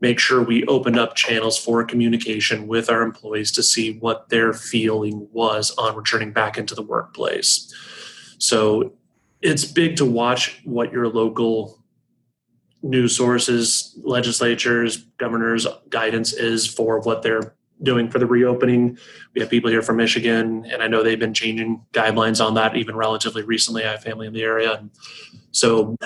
make 0.00 0.18
sure 0.18 0.42
we 0.42 0.64
opened 0.66 0.98
up 0.98 1.16
channels 1.16 1.58
for 1.58 1.82
communication 1.84 2.68
with 2.68 2.88
our 2.88 3.02
employees 3.02 3.50
to 3.52 3.62
see 3.62 3.98
what 3.98 4.28
their 4.28 4.52
feeling 4.52 5.28
was 5.32 5.72
on 5.72 5.96
returning 5.96 6.32
back 6.32 6.56
into 6.56 6.74
the 6.74 6.82
workplace. 6.82 7.74
So 8.38 8.92
it's 9.42 9.64
big 9.64 9.96
to 9.96 10.04
watch 10.04 10.60
what 10.64 10.92
your 10.92 11.08
local 11.08 11.82
news 12.82 13.16
sources, 13.16 13.98
legislatures, 14.02 14.98
governors' 15.18 15.66
guidance 15.88 16.32
is 16.32 16.66
for 16.66 17.00
what 17.00 17.22
they're 17.22 17.56
doing 17.82 18.10
for 18.10 18.18
the 18.18 18.26
reopening. 18.26 18.98
We 19.34 19.40
have 19.40 19.50
people 19.50 19.70
here 19.70 19.82
from 19.82 19.96
Michigan, 19.96 20.66
and 20.66 20.82
I 20.82 20.88
know 20.88 21.02
they've 21.02 21.18
been 21.18 21.34
changing 21.34 21.84
guidelines 21.92 22.44
on 22.44 22.54
that 22.54 22.76
even 22.76 22.96
relatively 22.96 23.42
recently. 23.42 23.84
I 23.84 23.92
have 23.92 24.02
family 24.02 24.26
in 24.26 24.32
the 24.32 24.42
area. 24.42 24.74
And 24.74 24.90
so 25.52 25.96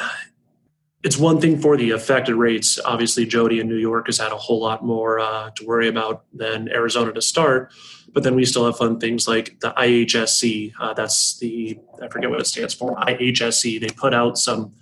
it's 1.03 1.19
one 1.19 1.41
thing 1.41 1.61
for 1.61 1.77
the 1.77 1.91
affected 1.91 2.37
rates. 2.37 2.79
Obviously, 2.85 3.27
Jody 3.27 3.61
in 3.61 3.69
New 3.69 3.77
York 3.77 4.07
has 4.07 4.19
had 4.19 4.33
a 4.33 4.37
whole 4.37 4.61
lot 4.61 4.85
more 4.85 5.19
uh, 5.19 5.51
to 5.57 5.67
worry 5.67 5.89
about 5.89 6.25
than 6.33 6.69
Arizona 6.69 7.13
to 7.13 7.23
start. 7.23 7.73
But 8.13 8.23
then 8.23 8.35
we 8.35 8.45
still 8.45 8.67
have 8.67 8.77
fun 8.77 9.01
things 9.01 9.27
like 9.27 9.59
the 9.61 9.73
IHSC. 9.73 10.75
Uh, 10.79 10.93
that's 10.93 11.39
the, 11.39 11.79
I 12.03 12.09
forget 12.09 12.31
what 12.31 12.41
it 12.41 12.47
stands 12.47 12.75
for, 12.75 12.95
IHSC. 12.97 13.81
They 13.81 13.89
put 13.89 14.15
out 14.15 14.37
some 14.37 14.75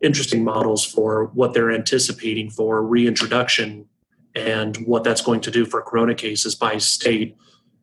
interesting 0.00 0.44
models 0.44 0.84
for 0.84 1.26
what 1.34 1.54
they're 1.54 1.72
anticipating 1.72 2.50
for 2.50 2.82
reintroduction 2.84 3.86
and 4.38 4.76
what 4.86 5.04
that's 5.04 5.20
going 5.20 5.40
to 5.40 5.50
do 5.50 5.66
for 5.66 5.82
corona 5.82 6.14
cases 6.14 6.54
by 6.54 6.78
state. 6.78 7.36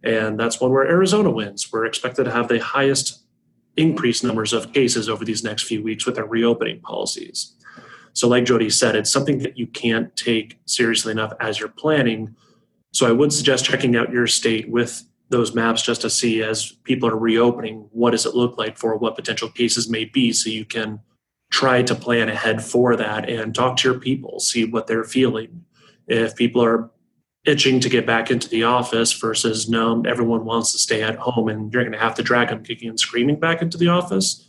And 0.03 0.39
that's 0.39 0.61
one 0.61 0.71
where 0.71 0.87
Arizona 0.87 1.29
wins. 1.29 1.71
We're 1.71 1.85
expected 1.85 2.23
to 2.25 2.31
have 2.31 2.47
the 2.47 2.59
highest 2.59 3.23
increased 3.75 4.23
numbers 4.23 4.53
of 4.53 4.71
cases 4.71 5.09
over 5.09 5.25
these 5.25 5.43
next 5.43 5.63
few 5.63 5.83
weeks 5.83 6.05
with 6.05 6.17
our 6.17 6.25
reopening 6.25 6.79
policies. 6.79 7.53
So, 8.13 8.29
like 8.29 8.45
Jody 8.45 8.69
said, 8.69 8.95
it's 8.95 9.11
something 9.11 9.39
that 9.39 9.57
you 9.57 9.67
can't 9.67 10.15
take 10.15 10.57
seriously 10.65 11.11
enough 11.11 11.33
as 11.41 11.59
you're 11.59 11.67
planning. 11.67 12.35
So, 12.93 13.05
I 13.05 13.11
would 13.11 13.33
suggest 13.33 13.65
checking 13.65 13.97
out 13.97 14.11
your 14.11 14.27
state 14.27 14.69
with 14.69 15.03
those 15.29 15.53
maps 15.53 15.81
just 15.81 16.01
to 16.01 16.09
see 16.09 16.41
as 16.41 16.71
people 16.83 17.09
are 17.09 17.17
reopening, 17.17 17.89
what 17.91 18.11
does 18.11 18.25
it 18.25 18.35
look 18.35 18.57
like 18.57 18.77
for 18.77 18.95
what 18.95 19.15
potential 19.15 19.49
cases 19.49 19.89
may 19.89 20.05
be, 20.05 20.31
so 20.31 20.49
you 20.49 20.63
can 20.63 21.01
try 21.51 21.81
to 21.81 21.95
plan 21.95 22.29
ahead 22.29 22.63
for 22.63 22.95
that 22.95 23.29
and 23.29 23.53
talk 23.53 23.77
to 23.77 23.89
your 23.89 23.99
people, 23.99 24.39
see 24.39 24.65
what 24.65 24.87
they're 24.87 25.03
feeling. 25.03 25.64
If 26.07 26.35
people 26.35 26.63
are 26.63 26.91
itching 27.45 27.79
to 27.79 27.89
get 27.89 28.05
back 28.05 28.31
into 28.31 28.49
the 28.49 28.63
office 28.63 29.13
versus 29.13 29.69
no, 29.69 30.01
everyone 30.07 30.45
wants 30.45 30.71
to 30.71 30.77
stay 30.77 31.03
at 31.03 31.15
home 31.15 31.47
and 31.47 31.71
you're 31.71 31.83
going 31.83 31.93
to 31.93 31.99
have 31.99 32.15
to 32.15 32.23
drag 32.23 32.49
them 32.49 32.63
kicking 32.63 32.89
and 32.89 32.99
screaming 32.99 33.39
back 33.39 33.61
into 33.61 33.77
the 33.77 33.87
office, 33.87 34.47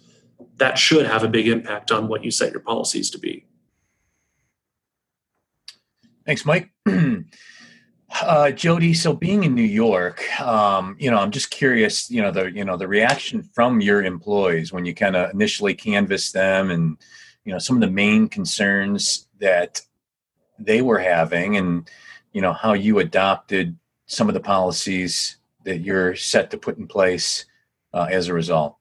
that 0.56 0.78
should 0.78 1.06
have 1.06 1.22
a 1.22 1.28
big 1.28 1.48
impact 1.48 1.92
on 1.92 2.08
what 2.08 2.24
you 2.24 2.30
set 2.30 2.52
your 2.52 2.60
policies 2.60 3.10
to 3.10 3.18
be. 3.18 3.46
Thanks, 6.24 6.44
Mike. 6.44 6.70
uh, 8.22 8.50
Jody, 8.50 8.94
so 8.94 9.12
being 9.14 9.44
in 9.44 9.54
New 9.54 9.62
York, 9.62 10.24
um, 10.40 10.96
you 10.98 11.10
know, 11.10 11.18
I'm 11.18 11.30
just 11.30 11.50
curious, 11.50 12.10
you 12.10 12.20
know, 12.20 12.32
the 12.32 12.50
you 12.50 12.64
know 12.64 12.76
the 12.76 12.88
reaction 12.88 13.42
from 13.54 13.80
your 13.80 14.02
employees 14.02 14.72
when 14.72 14.84
you 14.84 14.94
kind 14.94 15.14
of 15.14 15.30
initially 15.30 15.74
canvass 15.74 16.32
them, 16.32 16.70
and 16.70 16.96
you 17.44 17.52
know 17.52 17.58
some 17.58 17.76
of 17.76 17.80
the 17.80 17.90
main 17.90 18.28
concerns 18.28 19.28
that 19.38 19.80
they 20.58 20.82
were 20.82 20.98
having, 20.98 21.56
and 21.56 21.90
you 22.32 22.40
know 22.40 22.52
how 22.52 22.72
you 22.72 22.98
adopted 22.98 23.76
some 24.06 24.28
of 24.28 24.34
the 24.34 24.40
policies 24.40 25.36
that 25.64 25.80
you're 25.80 26.14
set 26.14 26.50
to 26.50 26.58
put 26.58 26.78
in 26.78 26.86
place 26.86 27.44
uh, 27.92 28.06
as 28.10 28.28
a 28.28 28.34
result. 28.34 28.76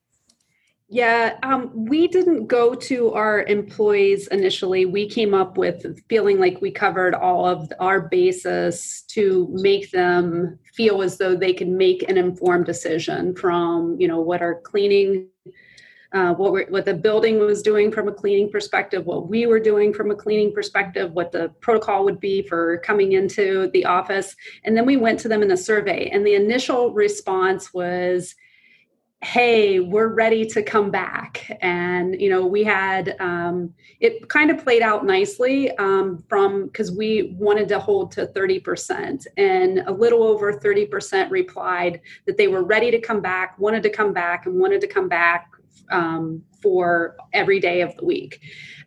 Yeah, 0.88 1.40
um, 1.42 1.72
we 1.74 2.08
didn't 2.08 2.46
go 2.46 2.76
to 2.76 3.12
our 3.14 3.42
employees 3.44 4.28
initially. 4.28 4.86
We 4.86 5.10
came 5.10 5.34
up 5.34 5.58
with 5.58 6.00
feeling 6.08 6.40
like 6.40 6.62
we 6.62 6.70
covered 6.70 7.16
all 7.16 7.48
of 7.48 7.74
our 7.80 8.02
basis 8.02 9.02
to 9.10 9.48
make 9.52 9.90
them 9.90 10.60
feel 10.76 11.02
as 11.02 11.18
though 11.18 11.36
they 11.36 11.54
can 11.54 11.76
make 11.76 12.08
an 12.08 12.18
informed 12.18 12.68
decision 12.68 13.36
from, 13.36 14.00
you 14.00 14.08
know, 14.08 14.20
what 14.20 14.44
our 14.44 14.62
cleaning, 14.62 15.28
uh, 16.14 16.34
what 16.34 16.70
what 16.72 16.86
the 16.86 16.94
building 16.94 17.40
was 17.40 17.62
doing 17.62 17.92
from 17.92 18.08
a 18.08 18.12
cleaning 18.12 18.50
perspective, 18.50 19.06
what 19.06 19.28
we 19.28 19.46
were 19.46 19.60
doing 19.60 19.94
from 19.94 20.12
a 20.12 20.16
cleaning 20.16 20.54
perspective, 20.54 21.12
what 21.12 21.32
the 21.32 21.50
protocol 21.62 22.04
would 22.06 22.20
be 22.20 22.42
for 22.42 22.78
coming 22.80 23.14
into 23.14 23.70
the 23.74 23.86
office, 23.86 24.36
and 24.64 24.76
then 24.76 24.86
we 24.86 24.98
went 24.98 25.20
to 25.20 25.28
them 25.28 25.42
in 25.42 25.52
a 25.52 25.58
survey. 25.58 26.10
And 26.10 26.26
the 26.26 26.36
initial 26.36 26.94
response 26.94 27.74
was 27.74 28.36
hey 29.26 29.80
we're 29.80 30.14
ready 30.14 30.46
to 30.46 30.62
come 30.62 30.92
back 30.92 31.50
and 31.62 32.22
you 32.22 32.30
know 32.30 32.46
we 32.46 32.64
had 32.64 33.16
um, 33.20 33.74
it 34.00 34.30
kind 34.30 34.52
of 34.52 34.64
played 34.64 34.84
out 34.84 35.04
nicely 35.04 35.76
um, 35.78 36.24
from 36.30 36.68
because 36.68 36.92
we 36.92 37.36
wanted 37.40 37.68
to 37.68 37.80
hold 37.80 38.12
to 38.12 38.28
30% 38.28 39.26
and 39.38 39.80
a 39.88 39.92
little 39.92 40.22
over 40.22 40.54
30% 40.54 41.32
replied 41.32 42.02
that 42.28 42.38
they 42.38 42.48
were 42.48 42.64
ready 42.64 42.92
to 42.92 43.00
come 43.00 43.20
back 43.20 43.58
wanted 43.58 43.82
to 43.82 43.90
come 43.90 44.14
back 44.14 44.46
and 44.46 44.60
wanted 44.60 44.80
to 44.80 44.88
come 44.88 45.10
back 45.10 45.50
um, 45.92 46.42
for 46.62 47.16
every 47.34 47.60
day 47.60 47.82
of 47.82 47.96
the 47.98 48.06
week. 48.06 48.40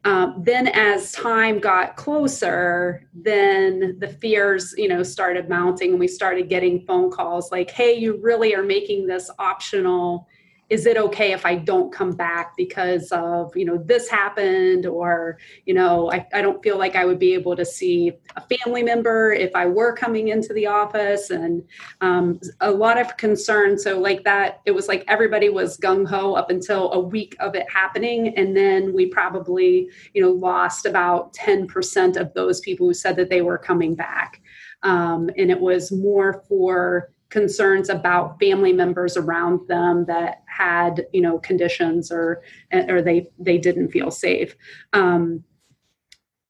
Um, 0.04 0.42
then 0.45 0.68
as 0.68 1.11
time 1.11 1.59
got 1.59 1.97
closer 1.97 3.09
then 3.12 3.97
the 3.99 4.07
fears 4.07 4.73
you 4.78 4.87
know 4.87 5.02
started 5.02 5.49
mounting 5.49 5.90
and 5.90 5.99
we 5.99 6.07
started 6.07 6.49
getting 6.49 6.87
phone 6.87 7.11
calls 7.11 7.50
like 7.50 7.68
hey 7.68 7.95
you 7.95 8.16
really 8.23 8.54
are 8.54 8.62
making 8.62 9.09
this 9.09 9.28
optional 9.40 10.28
is 10.70 10.84
it 10.84 10.98
okay 10.98 11.32
if 11.32 11.46
I 11.46 11.54
don't 11.54 11.92
come 11.92 12.12
back 12.12 12.54
because 12.56 13.10
of, 13.10 13.56
you 13.56 13.64
know, 13.64 13.78
this 13.78 14.08
happened 14.08 14.84
or, 14.84 15.38
you 15.64 15.72
know, 15.72 16.12
I, 16.12 16.26
I 16.34 16.42
don't 16.42 16.62
feel 16.62 16.76
like 16.76 16.94
I 16.94 17.06
would 17.06 17.18
be 17.18 17.32
able 17.32 17.56
to 17.56 17.64
see 17.64 18.12
a 18.37 18.42
family 18.42 18.82
member 18.82 19.32
if 19.32 19.54
I 19.54 19.64
were 19.64 19.94
coming 19.94 20.28
into 20.28 20.52
the 20.52 20.66
office 20.66 21.30
and 21.30 21.62
um, 22.02 22.38
a 22.60 22.70
lot 22.70 22.98
of 22.98 23.16
concern. 23.16 23.78
So 23.78 23.98
like 23.98 24.25
that, 24.25 24.60
it 24.66 24.72
was 24.72 24.88
like 24.88 25.04
everybody 25.08 25.48
was 25.48 25.78
gung 25.78 26.06
ho 26.06 26.34
up 26.34 26.50
until 26.50 26.92
a 26.92 27.00
week 27.00 27.34
of 27.40 27.54
it 27.54 27.70
happening. 27.70 28.37
And 28.37 28.54
then 28.54 28.92
we 28.92 29.06
probably, 29.06 29.88
you 30.12 30.20
know, 30.20 30.32
lost 30.32 30.84
about 30.84 31.32
10% 31.32 32.16
of 32.16 32.34
those 32.34 32.60
people 32.60 32.87
who 32.87 32.94
said 32.94 33.16
that 33.16 33.30
they 33.30 33.40
were 33.40 33.58
coming 33.58 33.94
back. 33.94 34.42
Um, 34.82 35.30
and 35.38 35.50
it 35.50 35.58
was 35.58 35.90
more 35.90 36.44
for 36.46 37.10
concerns 37.30 37.88
about 37.88 38.38
family 38.40 38.73
members 38.73 39.16
around 39.16 39.66
them 39.68 40.04
that 40.06 40.42
had 40.47 41.06
you 41.12 41.20
know 41.20 41.38
conditions 41.38 42.11
or 42.11 42.42
or 42.73 43.02
they 43.02 43.28
they 43.38 43.58
didn't 43.58 43.90
feel 43.90 44.11
safe. 44.11 44.56
Um, 44.92 45.44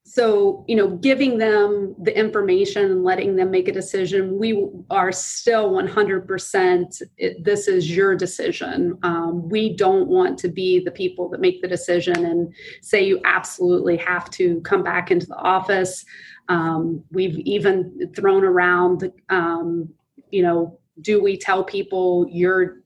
so 0.09 0.65
you 0.67 0.75
know 0.75 0.89
giving 0.97 1.37
them 1.37 1.95
the 2.01 2.17
information 2.17 2.85
and 2.85 3.03
letting 3.03 3.35
them 3.35 3.51
make 3.51 3.67
a 3.67 3.71
decision 3.71 4.39
we 4.39 4.67
are 4.89 5.11
still 5.11 5.69
100% 5.69 7.01
it, 7.17 7.43
this 7.43 7.67
is 7.67 7.95
your 7.95 8.15
decision. 8.15 8.97
Um, 9.03 9.47
we 9.47 9.75
don't 9.75 10.07
want 10.07 10.39
to 10.39 10.47
be 10.47 10.79
the 10.79 10.89
people 10.89 11.29
that 11.29 11.41
make 11.41 11.61
the 11.61 11.67
decision 11.67 12.25
and 12.25 12.51
say 12.81 13.05
you 13.05 13.21
absolutely 13.23 13.97
have 13.97 14.31
to 14.31 14.59
come 14.61 14.81
back 14.81 15.11
into 15.11 15.27
the 15.27 15.37
office. 15.37 16.03
Um, 16.47 17.03
we've 17.11 17.37
even 17.39 18.11
thrown 18.15 18.43
around 18.43 19.11
um, 19.29 19.89
you 20.31 20.43
know, 20.43 20.79
do 21.01 21.21
we 21.21 21.37
tell 21.37 21.63
people 21.63 22.27
you're 22.29 22.79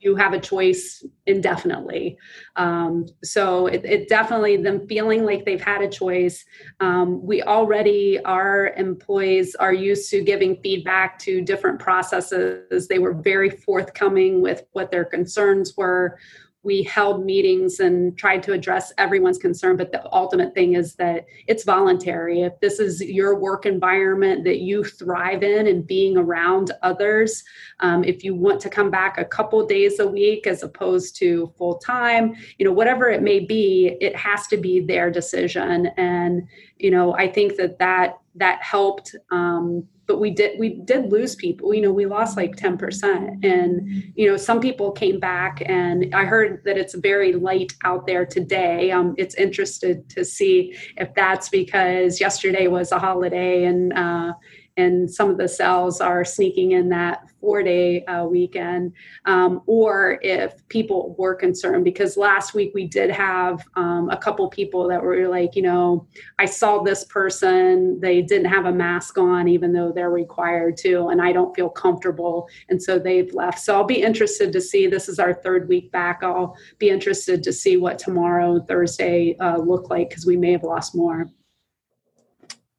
you 0.00 0.14
have 0.14 0.32
a 0.32 0.40
choice 0.40 1.04
indefinitely. 1.26 2.16
Um, 2.56 3.06
so 3.24 3.66
it, 3.66 3.84
it, 3.84 4.08
definitely 4.08 4.56
them 4.56 4.86
feeling 4.86 5.24
like 5.24 5.44
they've 5.44 5.60
had 5.60 5.82
a 5.82 5.88
choice. 5.88 6.44
Um, 6.80 7.24
we 7.24 7.42
already 7.42 8.20
our 8.24 8.68
employees 8.76 9.54
are 9.56 9.72
used 9.72 10.08
to 10.10 10.22
giving 10.22 10.60
feedback 10.62 11.18
to 11.20 11.42
different 11.42 11.80
processes. 11.80 12.86
They 12.86 12.98
were 12.98 13.14
very 13.14 13.50
forthcoming 13.50 14.40
with 14.40 14.62
what 14.72 14.90
their 14.90 15.04
concerns 15.04 15.76
were 15.76 16.18
we 16.62 16.82
held 16.82 17.24
meetings 17.24 17.80
and 17.80 18.18
tried 18.18 18.42
to 18.42 18.52
address 18.52 18.92
everyone's 18.98 19.38
concern 19.38 19.76
but 19.76 19.92
the 19.92 20.12
ultimate 20.12 20.54
thing 20.54 20.74
is 20.74 20.94
that 20.96 21.24
it's 21.46 21.64
voluntary. 21.64 22.42
If 22.42 22.58
this 22.60 22.80
is 22.80 23.00
your 23.00 23.38
work 23.38 23.64
environment 23.64 24.44
that 24.44 24.60
you 24.60 24.84
thrive 24.84 25.42
in 25.42 25.66
and 25.66 25.86
being 25.86 26.16
around 26.16 26.72
others 26.82 27.44
um, 27.80 28.04
if 28.04 28.24
you 28.24 28.34
want 28.34 28.60
to 28.60 28.70
come 28.70 28.90
back 28.90 29.18
a 29.18 29.24
couple 29.24 29.64
days 29.66 30.00
a 30.00 30.06
week 30.06 30.46
as 30.46 30.62
opposed 30.62 31.16
to 31.16 31.52
full 31.56 31.78
time 31.78 32.34
you 32.58 32.64
know 32.64 32.72
whatever 32.72 33.08
it 33.08 33.22
may 33.22 33.40
be 33.40 33.96
it 34.00 34.16
has 34.16 34.46
to 34.48 34.56
be 34.56 34.80
their 34.80 35.10
decision. 35.10 35.86
And 35.96 36.48
you 36.78 36.90
know 36.90 37.14
i 37.14 37.26
think 37.26 37.56
that 37.56 37.78
that 37.78 38.18
that 38.34 38.62
helped 38.62 39.16
um, 39.30 39.86
but 40.08 40.18
we 40.18 40.30
did 40.30 40.58
we 40.58 40.80
did 40.84 41.12
lose 41.12 41.36
people 41.36 41.72
you 41.72 41.80
know 41.80 41.92
we 41.92 42.06
lost 42.06 42.36
like 42.36 42.56
10% 42.56 43.44
and 43.44 44.12
you 44.16 44.28
know 44.28 44.36
some 44.36 44.58
people 44.60 44.90
came 44.90 45.20
back 45.20 45.62
and 45.66 46.14
i 46.14 46.24
heard 46.24 46.64
that 46.64 46.76
it's 46.76 46.94
very 46.94 47.32
light 47.32 47.72
out 47.84 48.06
there 48.06 48.26
today. 48.26 48.90
Um, 48.90 49.14
it's 49.18 49.34
interested 49.34 50.08
to 50.10 50.24
see 50.24 50.76
if 50.96 51.14
that's 51.14 51.48
because 51.48 52.20
yesterday 52.20 52.66
was 52.66 52.92
a 52.92 52.98
holiday 52.98 53.64
and 53.64 53.92
uh, 53.92 54.32
and 54.78 55.10
some 55.10 55.28
of 55.28 55.36
the 55.36 55.48
cells 55.48 56.00
are 56.00 56.24
sneaking 56.24 56.72
in 56.72 56.88
that 56.88 57.28
four 57.40 57.62
day 57.62 58.04
uh, 58.06 58.24
weekend, 58.24 58.92
um, 59.26 59.60
or 59.66 60.18
if 60.22 60.66
people 60.68 61.14
were 61.18 61.34
concerned, 61.34 61.84
because 61.84 62.16
last 62.16 62.54
week 62.54 62.72
we 62.74 62.86
did 62.86 63.10
have 63.10 63.64
um, 63.74 64.08
a 64.10 64.16
couple 64.16 64.48
people 64.48 64.88
that 64.88 65.02
were 65.02 65.28
like, 65.28 65.56
you 65.56 65.62
know, 65.62 66.06
I 66.38 66.46
saw 66.46 66.82
this 66.82 67.04
person, 67.04 67.98
they 68.00 68.22
didn't 68.22 68.50
have 68.50 68.66
a 68.66 68.72
mask 68.72 69.18
on, 69.18 69.48
even 69.48 69.72
though 69.72 69.92
they're 69.92 70.10
required 70.10 70.76
to, 70.78 71.08
and 71.08 71.20
I 71.20 71.32
don't 71.32 71.54
feel 71.54 71.68
comfortable. 71.68 72.48
And 72.68 72.80
so 72.80 72.98
they've 72.98 73.32
left. 73.34 73.58
So 73.58 73.74
I'll 73.74 73.84
be 73.84 74.02
interested 74.02 74.52
to 74.52 74.60
see. 74.60 74.86
This 74.86 75.08
is 75.08 75.18
our 75.18 75.34
third 75.34 75.68
week 75.68 75.90
back. 75.90 76.20
I'll 76.22 76.56
be 76.78 76.88
interested 76.88 77.42
to 77.42 77.52
see 77.52 77.76
what 77.76 77.98
tomorrow, 77.98 78.60
Thursday, 78.60 79.36
uh, 79.40 79.58
look 79.58 79.90
like 79.90 80.08
because 80.08 80.24
we 80.24 80.36
may 80.36 80.52
have 80.52 80.62
lost 80.62 80.94
more. 80.94 81.26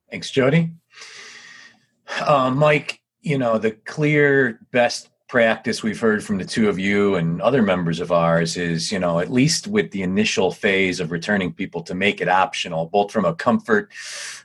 Thanks, 0.09 0.31
Jody. 0.31 0.71
Uh, 2.21 2.51
Mike, 2.51 3.01
you 3.21 3.37
know, 3.37 3.57
the 3.57 3.71
clear 3.71 4.59
best 4.71 5.09
practice 5.29 5.83
we've 5.83 5.99
heard 5.99 6.23
from 6.23 6.39
the 6.39 6.43
two 6.43 6.67
of 6.67 6.79
you 6.79 7.13
and 7.13 7.39
other 7.39 7.61
members 7.61 7.99
of 7.99 8.11
ours 8.11 8.57
is, 8.57 8.91
you 8.91 8.97
know, 8.97 9.19
at 9.19 9.31
least 9.31 9.67
with 9.67 9.91
the 9.91 10.01
initial 10.01 10.51
phase 10.51 10.99
of 10.99 11.11
returning 11.11 11.53
people 11.53 11.83
to 11.83 11.93
make 11.93 12.19
it 12.19 12.27
optional, 12.27 12.87
both 12.87 13.11
from 13.11 13.25
a 13.25 13.35
comfort 13.35 13.91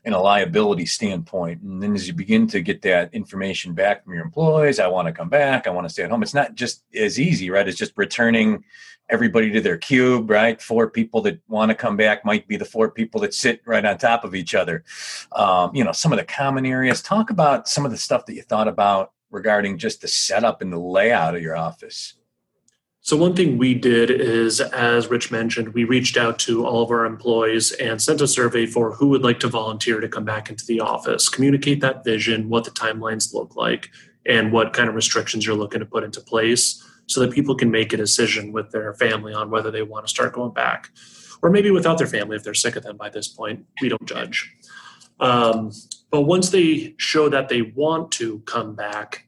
and 0.04 0.14
a 0.14 0.20
liability 0.20 0.84
standpoint. 0.84 1.62
And 1.62 1.82
then 1.82 1.94
as 1.94 2.06
you 2.06 2.12
begin 2.12 2.46
to 2.48 2.60
get 2.60 2.82
that 2.82 3.12
information 3.14 3.72
back 3.72 4.04
from 4.04 4.12
your 4.12 4.22
employees, 4.22 4.78
I 4.78 4.86
want 4.86 5.08
to 5.08 5.12
come 5.12 5.30
back, 5.30 5.66
I 5.66 5.70
want 5.70 5.86
to 5.86 5.92
stay 5.92 6.02
at 6.02 6.10
home. 6.10 6.22
It's 6.22 6.34
not 6.34 6.54
just 6.54 6.84
as 6.94 7.18
easy, 7.18 7.48
right? 7.48 7.66
It's 7.66 7.78
just 7.78 7.94
returning 7.96 8.62
everybody 9.08 9.50
to 9.52 9.62
their 9.62 9.78
cube, 9.78 10.28
right? 10.28 10.60
Four 10.60 10.90
people 10.90 11.22
that 11.22 11.40
want 11.48 11.70
to 11.70 11.74
come 11.74 11.96
back 11.96 12.26
might 12.26 12.46
be 12.46 12.58
the 12.58 12.64
four 12.66 12.90
people 12.90 13.22
that 13.22 13.32
sit 13.32 13.62
right 13.64 13.84
on 13.84 13.96
top 13.96 14.22
of 14.22 14.34
each 14.34 14.54
other. 14.54 14.84
Um, 15.32 15.74
you 15.74 15.82
know, 15.82 15.92
some 15.92 16.12
of 16.12 16.18
the 16.18 16.24
common 16.24 16.66
areas. 16.66 17.00
Talk 17.00 17.30
about 17.30 17.68
some 17.68 17.86
of 17.86 17.90
the 17.90 17.96
stuff 17.96 18.26
that 18.26 18.34
you 18.34 18.42
thought 18.42 18.68
about 18.68 19.13
regarding 19.34 19.76
just 19.76 20.00
the 20.00 20.08
setup 20.08 20.62
and 20.62 20.72
the 20.72 20.78
layout 20.78 21.34
of 21.34 21.42
your 21.42 21.56
office. 21.56 22.14
So, 23.00 23.18
one 23.18 23.36
thing 23.36 23.58
we 23.58 23.74
did 23.74 24.10
is, 24.10 24.62
as 24.62 25.08
Rich 25.08 25.30
mentioned, 25.30 25.74
we 25.74 25.84
reached 25.84 26.16
out 26.16 26.38
to 26.40 26.64
all 26.64 26.82
of 26.82 26.90
our 26.90 27.04
employees 27.04 27.72
and 27.72 28.00
sent 28.00 28.22
a 28.22 28.26
survey 28.26 28.64
for 28.64 28.94
who 28.94 29.08
would 29.08 29.22
like 29.22 29.40
to 29.40 29.48
volunteer 29.48 30.00
to 30.00 30.08
come 30.08 30.24
back 30.24 30.48
into 30.48 30.64
the 30.64 30.80
office, 30.80 31.28
communicate 31.28 31.82
that 31.82 32.02
vision, 32.02 32.48
what 32.48 32.64
the 32.64 32.70
timelines 32.70 33.34
look 33.34 33.56
like, 33.56 33.90
and 34.24 34.52
what 34.52 34.72
kind 34.72 34.88
of 34.88 34.94
restrictions 34.94 35.44
you're 35.44 35.54
looking 35.54 35.80
to 35.80 35.86
put 35.86 36.02
into 36.04 36.22
place 36.22 36.82
so 37.06 37.20
that 37.20 37.32
people 37.32 37.54
can 37.54 37.70
make 37.70 37.92
a 37.92 37.98
decision 37.98 38.52
with 38.52 38.70
their 38.70 38.94
family 38.94 39.34
on 39.34 39.50
whether 39.50 39.70
they 39.70 39.82
want 39.82 40.06
to 40.06 40.10
start 40.10 40.32
going 40.32 40.54
back 40.54 40.90
or 41.42 41.50
maybe 41.50 41.70
without 41.70 41.98
their 41.98 42.06
family 42.06 42.36
if 42.36 42.42
they're 42.42 42.54
sick 42.54 42.74
of 42.74 42.82
them 42.82 42.96
by 42.96 43.10
this 43.10 43.28
point. 43.28 43.66
We 43.82 43.90
don't 43.90 44.06
judge. 44.06 44.50
Um, 45.20 45.70
but 46.14 46.26
once 46.26 46.50
they 46.50 46.94
show 46.96 47.28
that 47.28 47.48
they 47.48 47.62
want 47.62 48.12
to 48.12 48.38
come 48.46 48.76
back, 48.76 49.26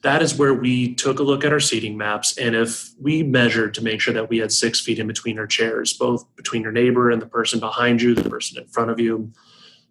that 0.00 0.22
is 0.22 0.38
where 0.38 0.54
we 0.54 0.94
took 0.94 1.18
a 1.18 1.22
look 1.22 1.44
at 1.44 1.52
our 1.52 1.60
seating 1.60 1.98
maps. 1.98 2.38
And 2.38 2.56
if 2.56 2.88
we 2.98 3.22
measured 3.22 3.74
to 3.74 3.84
make 3.84 4.00
sure 4.00 4.14
that 4.14 4.30
we 4.30 4.38
had 4.38 4.50
six 4.50 4.80
feet 4.80 4.98
in 4.98 5.06
between 5.06 5.38
our 5.38 5.46
chairs, 5.46 5.92
both 5.92 6.24
between 6.34 6.62
your 6.62 6.72
neighbor 6.72 7.10
and 7.10 7.20
the 7.20 7.26
person 7.26 7.60
behind 7.60 8.00
you, 8.00 8.14
the 8.14 8.30
person 8.30 8.56
in 8.56 8.66
front 8.68 8.90
of 8.90 8.98
you, 8.98 9.32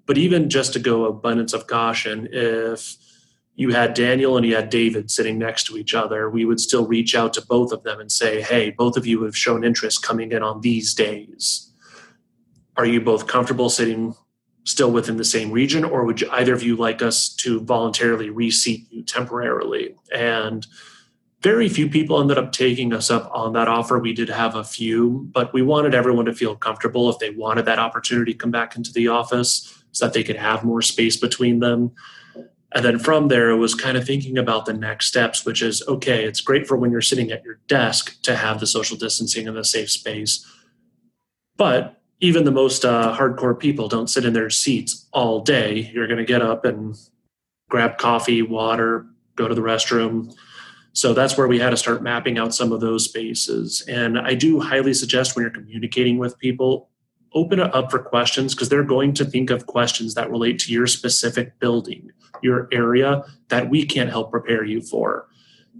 but 0.07 0.17
even 0.17 0.49
just 0.49 0.73
to 0.73 0.79
go 0.79 1.05
abundance 1.05 1.53
of 1.53 1.67
caution, 1.67 2.27
if 2.31 2.95
you 3.53 3.69
had 3.69 3.93
Daniel 3.93 4.35
and 4.35 4.43
you 4.43 4.55
had 4.55 4.71
David 4.71 5.11
sitting 5.11 5.37
next 5.37 5.65
to 5.65 5.77
each 5.77 5.93
other, 5.93 6.31
we 6.31 6.45
would 6.45 6.59
still 6.59 6.87
reach 6.87 7.13
out 7.13 7.33
to 7.33 7.45
both 7.45 7.71
of 7.71 7.83
them 7.83 7.99
and 7.99 8.11
say, 8.11 8.41
hey, 8.41 8.71
both 8.71 8.97
of 8.97 9.05
you 9.05 9.21
have 9.21 9.37
shown 9.37 9.63
interest 9.63 10.01
coming 10.01 10.31
in 10.31 10.41
on 10.41 10.61
these 10.61 10.95
days. 10.95 11.71
Are 12.75 12.87
you 12.87 13.01
both 13.01 13.27
comfortable 13.27 13.69
sitting 13.69 14.15
still 14.65 14.91
within 14.91 15.17
the 15.17 15.25
same 15.25 15.51
region, 15.51 15.83
or 15.83 16.05
would 16.05 16.21
you, 16.21 16.29
either 16.31 16.53
of 16.53 16.63
you 16.63 16.75
like 16.75 17.01
us 17.01 17.29
to 17.35 17.59
voluntarily 17.61 18.29
reseat 18.29 18.91
you 18.91 19.03
temporarily? 19.03 19.95
And 20.13 20.65
very 21.41 21.67
few 21.67 21.89
people 21.89 22.21
ended 22.21 22.37
up 22.37 22.53
taking 22.53 22.93
us 22.93 23.11
up 23.11 23.29
on 23.33 23.51
that 23.53 23.67
offer. 23.67 23.99
We 23.99 24.13
did 24.13 24.29
have 24.29 24.55
a 24.55 24.63
few, 24.63 25.27
but 25.33 25.53
we 25.53 25.61
wanted 25.61 25.93
everyone 25.93 26.25
to 26.25 26.33
feel 26.33 26.55
comfortable 26.55 27.09
if 27.09 27.19
they 27.19 27.31
wanted 27.31 27.65
that 27.65 27.79
opportunity 27.79 28.31
to 28.31 28.37
come 28.37 28.51
back 28.51 28.77
into 28.77 28.93
the 28.93 29.09
office 29.09 29.83
so 29.91 30.05
that 30.05 30.13
they 30.13 30.23
could 30.23 30.37
have 30.37 30.63
more 30.63 30.81
space 30.81 31.17
between 31.17 31.59
them. 31.59 31.91
And 32.73 32.83
then 32.85 32.97
from 32.97 33.27
there, 33.27 33.49
it 33.49 33.57
was 33.57 33.75
kind 33.75 33.97
of 33.97 34.05
thinking 34.05 34.37
about 34.37 34.65
the 34.65 34.73
next 34.73 35.07
steps, 35.07 35.45
which 35.45 35.61
is 35.61 35.85
okay, 35.87 36.23
it's 36.23 36.41
great 36.41 36.65
for 36.65 36.77
when 36.77 36.91
you're 36.91 37.01
sitting 37.01 37.31
at 37.31 37.43
your 37.43 37.59
desk 37.67 38.21
to 38.23 38.35
have 38.35 38.59
the 38.59 38.65
social 38.65 38.97
distancing 38.97 39.47
and 39.47 39.55
the 39.55 39.65
safe 39.65 39.91
space. 39.91 40.47
But 41.57 42.01
even 42.23 42.45
the 42.45 42.51
most 42.51 42.85
uh, 42.85 43.13
hardcore 43.13 43.59
people 43.59 43.89
don't 43.89 44.09
sit 44.09 44.23
in 44.23 44.31
their 44.31 44.49
seats 44.49 45.07
all 45.11 45.41
day. 45.41 45.91
You're 45.93 46.07
going 46.07 46.19
to 46.19 46.25
get 46.25 46.41
up 46.41 46.63
and 46.63 46.97
grab 47.69 47.97
coffee, 47.97 48.41
water, 48.41 49.05
go 49.35 49.49
to 49.49 49.53
the 49.53 49.61
restroom. 49.61 50.33
So 50.93 51.13
that's 51.13 51.37
where 51.37 51.49
we 51.49 51.59
had 51.59 51.71
to 51.71 51.77
start 51.77 52.01
mapping 52.01 52.37
out 52.37 52.55
some 52.55 52.71
of 52.71 52.79
those 52.79 53.03
spaces. 53.03 53.83
And 53.89 54.17
I 54.17 54.35
do 54.35 54.61
highly 54.61 54.93
suggest 54.93 55.35
when 55.35 55.43
you're 55.43 55.51
communicating 55.51 56.17
with 56.17 56.39
people, 56.39 56.89
open 57.33 57.59
it 57.59 57.75
up 57.75 57.91
for 57.91 57.99
questions 57.99 58.55
because 58.55 58.69
they're 58.69 58.85
going 58.85 59.13
to 59.15 59.25
think 59.25 59.49
of 59.49 59.65
questions 59.65 60.13
that 60.13 60.31
relate 60.31 60.59
to 60.59 60.71
your 60.71 60.87
specific 60.87 61.59
building, 61.59 62.09
your 62.41 62.69
area 62.71 63.25
that 63.49 63.69
we 63.69 63.85
can't 63.85 64.09
help 64.09 64.31
prepare 64.31 64.63
you 64.63 64.79
for. 64.79 65.27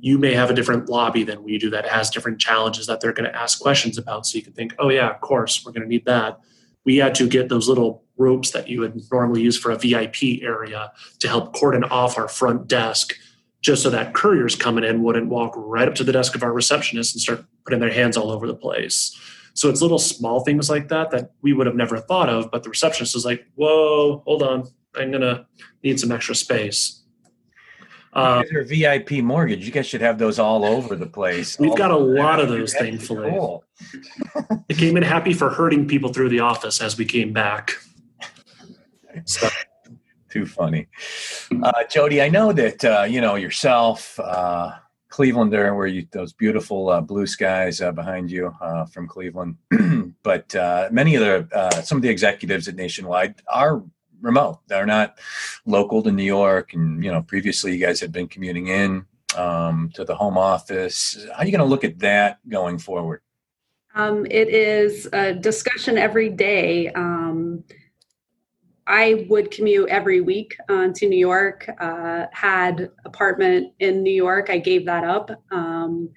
You 0.04 0.18
may 0.18 0.34
have 0.34 0.50
a 0.50 0.54
different 0.54 0.90
lobby 0.90 1.24
than 1.24 1.44
we 1.44 1.58
do 1.58 1.70
that 1.70 1.88
has 1.88 2.10
different 2.10 2.38
challenges 2.38 2.88
that 2.88 3.00
they're 3.00 3.14
going 3.14 3.32
to 3.32 3.34
ask 3.34 3.62
questions 3.62 3.98
about. 3.98 4.26
So 4.26 4.38
you 4.38 4.44
can 4.44 4.52
think, 4.52 4.76
oh, 4.78 4.90
yeah, 4.90 5.10
of 5.10 5.22
course, 5.22 5.64
we're 5.64 5.72
going 5.72 5.84
to 5.84 5.88
need 5.88 6.04
that. 6.04 6.42
We 6.84 6.98
had 6.98 7.16
to 7.16 7.28
get 7.30 7.48
those 7.48 7.70
little 7.70 8.04
ropes 8.18 8.52
that 8.52 8.68
you 8.68 8.82
would 8.82 9.02
normally 9.10 9.42
use 9.42 9.58
for 9.58 9.72
a 9.72 9.78
VIP 9.78 10.42
area 10.42 10.92
to 11.20 11.28
help 11.30 11.56
cordon 11.56 11.86
off 11.86 12.18
our 12.18 12.28
front 12.28 12.68
desk 12.68 13.14
just 13.62 13.82
so 13.82 13.90
that 13.92 14.14
couriers 14.14 14.58
coming 14.58 14.84
in 14.84 15.04
wouldn't 15.04 15.30
walk 15.30 15.54
right 15.56 15.88
up 15.88 15.96
to 15.96 16.04
the 16.04 16.12
desk 16.12 16.36
of 16.36 16.44
our 16.44 16.52
receptionist 16.52 17.16
and 17.16 17.22
start 17.22 17.46
putting 17.64 17.80
their 17.80 17.94
hands 17.94 18.18
all 18.18 18.30
over 18.30 18.46
the 18.46 18.54
place. 18.54 19.18
So 19.54 19.70
it's 19.70 19.82
little 19.82 20.00
small 20.00 20.42
things 20.42 20.70
like 20.70 20.90
that 20.90 21.12
that 21.12 21.32
we 21.42 21.54
would 21.54 21.66
have 21.66 21.78
never 21.78 21.98
thought 21.98 22.28
of, 22.28 22.52
but 22.52 22.64
the 22.64 22.70
receptionist 22.70 23.16
is 23.16 23.24
like, 23.24 23.46
"Whoa, 23.56 24.22
hold 24.26 24.44
on, 24.44 24.68
I'm 24.96 25.12
gonna 25.12 25.48
need 25.82 25.98
some 25.98 26.12
extra 26.12 26.36
space." 26.36 27.03
Uh, 28.14 28.44
are 28.54 28.64
VIP 28.64 29.24
mortgage. 29.24 29.66
You 29.66 29.72
guys 29.72 29.88
should 29.88 30.02
have 30.02 30.18
those 30.18 30.38
all 30.38 30.66
over 30.66 30.96
the 30.96 31.08
place. 31.08 31.58
We've 31.58 31.76
got 31.76 31.92
a 31.92 31.98
lot 31.98 32.40
of 32.40 32.50
those, 32.50 32.74
thankfully. 32.74 33.32
Cool. 33.32 33.64
it 34.70 34.78
came 34.78 34.98
in 34.98 35.04
happy 35.04 35.34
for 35.34 35.50
hurting 35.50 35.88
people 35.88 36.14
through 36.14 36.30
the 36.30 36.40
office 36.40 36.82
as 36.82 36.98
we 36.98 37.06
came 37.06 37.34
back. 37.34 37.74
So. 39.26 39.48
Too 40.30 40.48
funny, 40.48 40.88
uh, 41.62 41.84
Jody. 41.88 42.20
I 42.20 42.28
know 42.28 42.52
that 42.54 42.84
uh, 42.84 43.06
you 43.08 43.22
know 43.22 43.36
yourself. 43.36 44.20
Uh, 44.20 44.72
Clevelander, 45.14 45.76
where 45.78 45.86
you 45.86 46.08
those 46.12 46.34
beautiful 46.34 46.90
uh, 46.90 47.00
blue 47.00 47.28
skies 47.28 47.82
uh, 47.82 47.92
behind 47.92 48.32
you 48.32 48.52
uh, 48.60 48.86
from 48.86 49.08
Cleveland. 49.08 49.58
but 50.24 50.56
uh, 50.56 50.90
many 50.92 51.14
of 51.14 51.22
the 51.22 51.56
uh, 51.56 51.82
some 51.84 52.00
of 52.00 52.02
the 52.02 52.10
executives 52.10 52.68
at 52.68 52.74
Nationwide 52.74 53.36
are 53.48 53.84
remote. 54.24 54.60
They're 54.68 54.88
not 54.88 55.20
local 55.66 56.02
to 56.02 56.12
New 56.12 56.24
York, 56.24 56.74
and 56.74 57.04
you 57.04 57.12
know 57.12 57.22
previously 57.22 57.74
you 57.74 57.86
guys 57.86 58.00
had 58.00 58.12
been 58.12 58.28
commuting 58.28 58.68
in 58.68 59.06
um, 59.38 59.92
to 59.94 60.04
the 60.04 60.16
home 60.16 60.38
office. 60.38 61.28
How 61.34 61.40
are 61.40 61.46
you 61.46 61.52
going 61.52 61.60
to 61.60 61.70
look 61.70 61.84
at 61.84 62.00
that 62.00 62.40
going 62.50 62.80
forward? 62.80 63.22
Um, 63.94 64.26
it 64.26 64.50
is 64.50 65.08
a 65.14 65.34
discussion 65.34 66.00
every 66.00 66.30
day. 66.30 66.90
Um, 66.90 67.64
I 68.88 69.26
would 69.30 69.52
commute 69.52 69.90
every 69.90 70.20
week 70.20 70.58
uh, 70.68 70.90
to 70.96 71.08
New 71.08 71.18
York. 71.18 71.70
Uh, 71.80 72.26
had 72.32 72.90
apartment 73.06 73.74
in 73.80 74.04
New 74.04 74.14
York. 74.14 74.50
I 74.50 74.58
gave 74.58 74.86
that 74.88 75.04
up 75.04 75.30
um, 75.52 76.10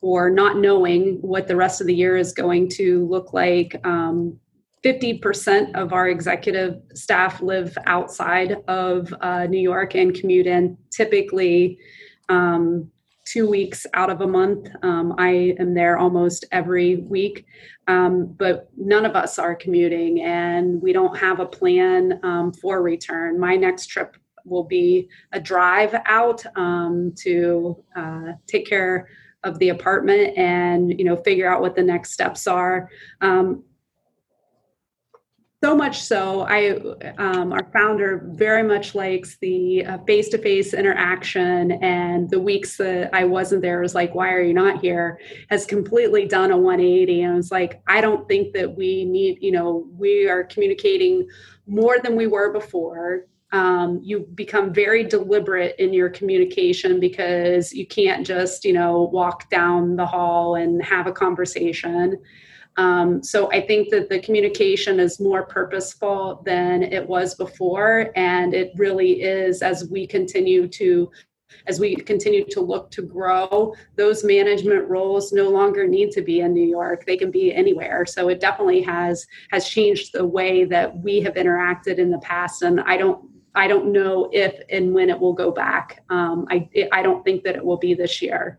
for 0.00 0.30
not 0.30 0.58
knowing 0.58 1.18
what 1.20 1.48
the 1.48 1.56
rest 1.56 1.80
of 1.80 1.86
the 1.86 1.94
year 1.94 2.16
is 2.16 2.32
going 2.32 2.68
to 2.70 3.06
look 3.08 3.32
like. 3.32 3.80
Um, 3.84 4.38
50% 4.84 5.74
of 5.74 5.92
our 5.92 6.08
executive 6.08 6.80
staff 6.94 7.42
live 7.42 7.76
outside 7.86 8.56
of 8.66 9.12
uh, 9.20 9.46
New 9.46 9.60
York 9.60 9.94
and 9.94 10.14
commute 10.14 10.46
in. 10.46 10.76
Typically, 10.90 11.78
um, 12.28 12.90
two 13.26 13.48
weeks 13.48 13.86
out 13.94 14.10
of 14.10 14.22
a 14.22 14.26
month. 14.26 14.68
Um, 14.82 15.14
I 15.18 15.54
am 15.58 15.74
there 15.74 15.98
almost 15.98 16.46
every 16.50 16.96
week, 16.96 17.44
um, 17.86 18.34
but 18.38 18.70
none 18.76 19.04
of 19.04 19.14
us 19.14 19.38
are 19.38 19.54
commuting 19.54 20.22
and 20.22 20.80
we 20.82 20.92
don't 20.92 21.16
have 21.16 21.38
a 21.38 21.46
plan 21.46 22.18
um, 22.22 22.52
for 22.52 22.82
return. 22.82 23.38
My 23.38 23.56
next 23.56 23.86
trip 23.86 24.16
will 24.44 24.64
be 24.64 25.08
a 25.32 25.40
drive 25.40 25.94
out 26.06 26.44
um, 26.56 27.12
to 27.18 27.84
uh, 27.94 28.32
take 28.46 28.66
care 28.66 29.08
of 29.44 29.58
the 29.58 29.70
apartment 29.70 30.36
and 30.36 30.98
you 30.98 31.04
know 31.04 31.16
figure 31.16 31.50
out 31.50 31.62
what 31.62 31.74
the 31.74 31.82
next 31.82 32.12
steps 32.12 32.46
are 32.46 32.90
um, 33.22 33.64
so 35.62 35.76
much 35.76 36.02
so 36.02 36.40
i 36.48 36.70
um, 37.18 37.52
our 37.52 37.70
founder 37.72 38.26
very 38.32 38.62
much 38.62 38.94
likes 38.94 39.36
the 39.38 39.84
uh, 39.84 39.98
face-to-face 40.06 40.72
interaction 40.72 41.72
and 41.82 42.30
the 42.30 42.40
weeks 42.40 42.76
that 42.76 43.10
i 43.14 43.24
wasn't 43.24 43.60
there 43.60 43.80
was 43.80 43.94
like 43.94 44.14
why 44.14 44.32
are 44.32 44.42
you 44.42 44.54
not 44.54 44.80
here? 44.80 45.18
has 45.50 45.66
completely 45.66 46.26
done 46.26 46.50
a 46.50 46.56
180 46.56 47.22
and 47.22 47.38
it's 47.38 47.50
like 47.50 47.82
i 47.86 48.00
don't 48.00 48.26
think 48.26 48.54
that 48.54 48.74
we 48.74 49.04
need 49.04 49.38
you 49.40 49.52
know 49.52 49.86
we 49.98 50.28
are 50.28 50.44
communicating 50.44 51.28
more 51.70 51.98
than 52.00 52.16
we 52.16 52.26
were 52.26 52.52
before. 52.52 53.26
Um, 53.52 54.00
you 54.02 54.28
become 54.34 54.72
very 54.72 55.04
deliberate 55.04 55.76
in 55.78 55.92
your 55.92 56.08
communication 56.08 57.00
because 57.00 57.72
you 57.72 57.86
can't 57.86 58.24
just 58.24 58.64
you 58.64 58.72
know 58.72 59.02
walk 59.12 59.50
down 59.50 59.96
the 59.96 60.06
hall 60.06 60.54
and 60.54 60.82
have 60.84 61.08
a 61.08 61.12
conversation 61.12 62.16
um, 62.80 63.22
so 63.22 63.50
i 63.52 63.60
think 63.60 63.90
that 63.90 64.08
the 64.08 64.20
communication 64.20 64.98
is 64.98 65.20
more 65.20 65.44
purposeful 65.44 66.42
than 66.44 66.82
it 66.82 67.06
was 67.06 67.34
before 67.34 68.10
and 68.16 68.54
it 68.54 68.72
really 68.76 69.22
is 69.22 69.62
as 69.62 69.88
we 69.90 70.06
continue 70.06 70.66
to 70.66 71.10
as 71.66 71.80
we 71.80 71.96
continue 71.96 72.44
to 72.44 72.60
look 72.60 72.90
to 72.92 73.02
grow, 73.02 73.74
those 73.96 74.24
management 74.24 74.88
roles 74.88 75.32
no 75.32 75.48
longer 75.48 75.86
need 75.86 76.10
to 76.12 76.22
be 76.22 76.40
in 76.40 76.52
New 76.52 76.66
York. 76.66 77.04
They 77.06 77.16
can 77.16 77.30
be 77.30 77.52
anywhere. 77.52 78.06
So 78.06 78.28
it 78.28 78.40
definitely 78.40 78.82
has 78.82 79.26
has 79.50 79.68
changed 79.68 80.12
the 80.12 80.24
way 80.24 80.64
that 80.64 80.96
we 80.98 81.20
have 81.20 81.34
interacted 81.34 81.98
in 81.98 82.10
the 82.10 82.18
past. 82.18 82.62
And 82.62 82.80
I 82.80 82.96
don't 82.96 83.24
I 83.54 83.66
don't 83.66 83.92
know 83.92 84.30
if 84.32 84.60
and 84.70 84.94
when 84.94 85.10
it 85.10 85.18
will 85.18 85.32
go 85.32 85.50
back. 85.50 86.02
Um, 86.08 86.46
I 86.50 86.68
I 86.92 87.02
don't 87.02 87.24
think 87.24 87.42
that 87.44 87.56
it 87.56 87.64
will 87.64 87.78
be 87.78 87.94
this 87.94 88.22
year. 88.22 88.58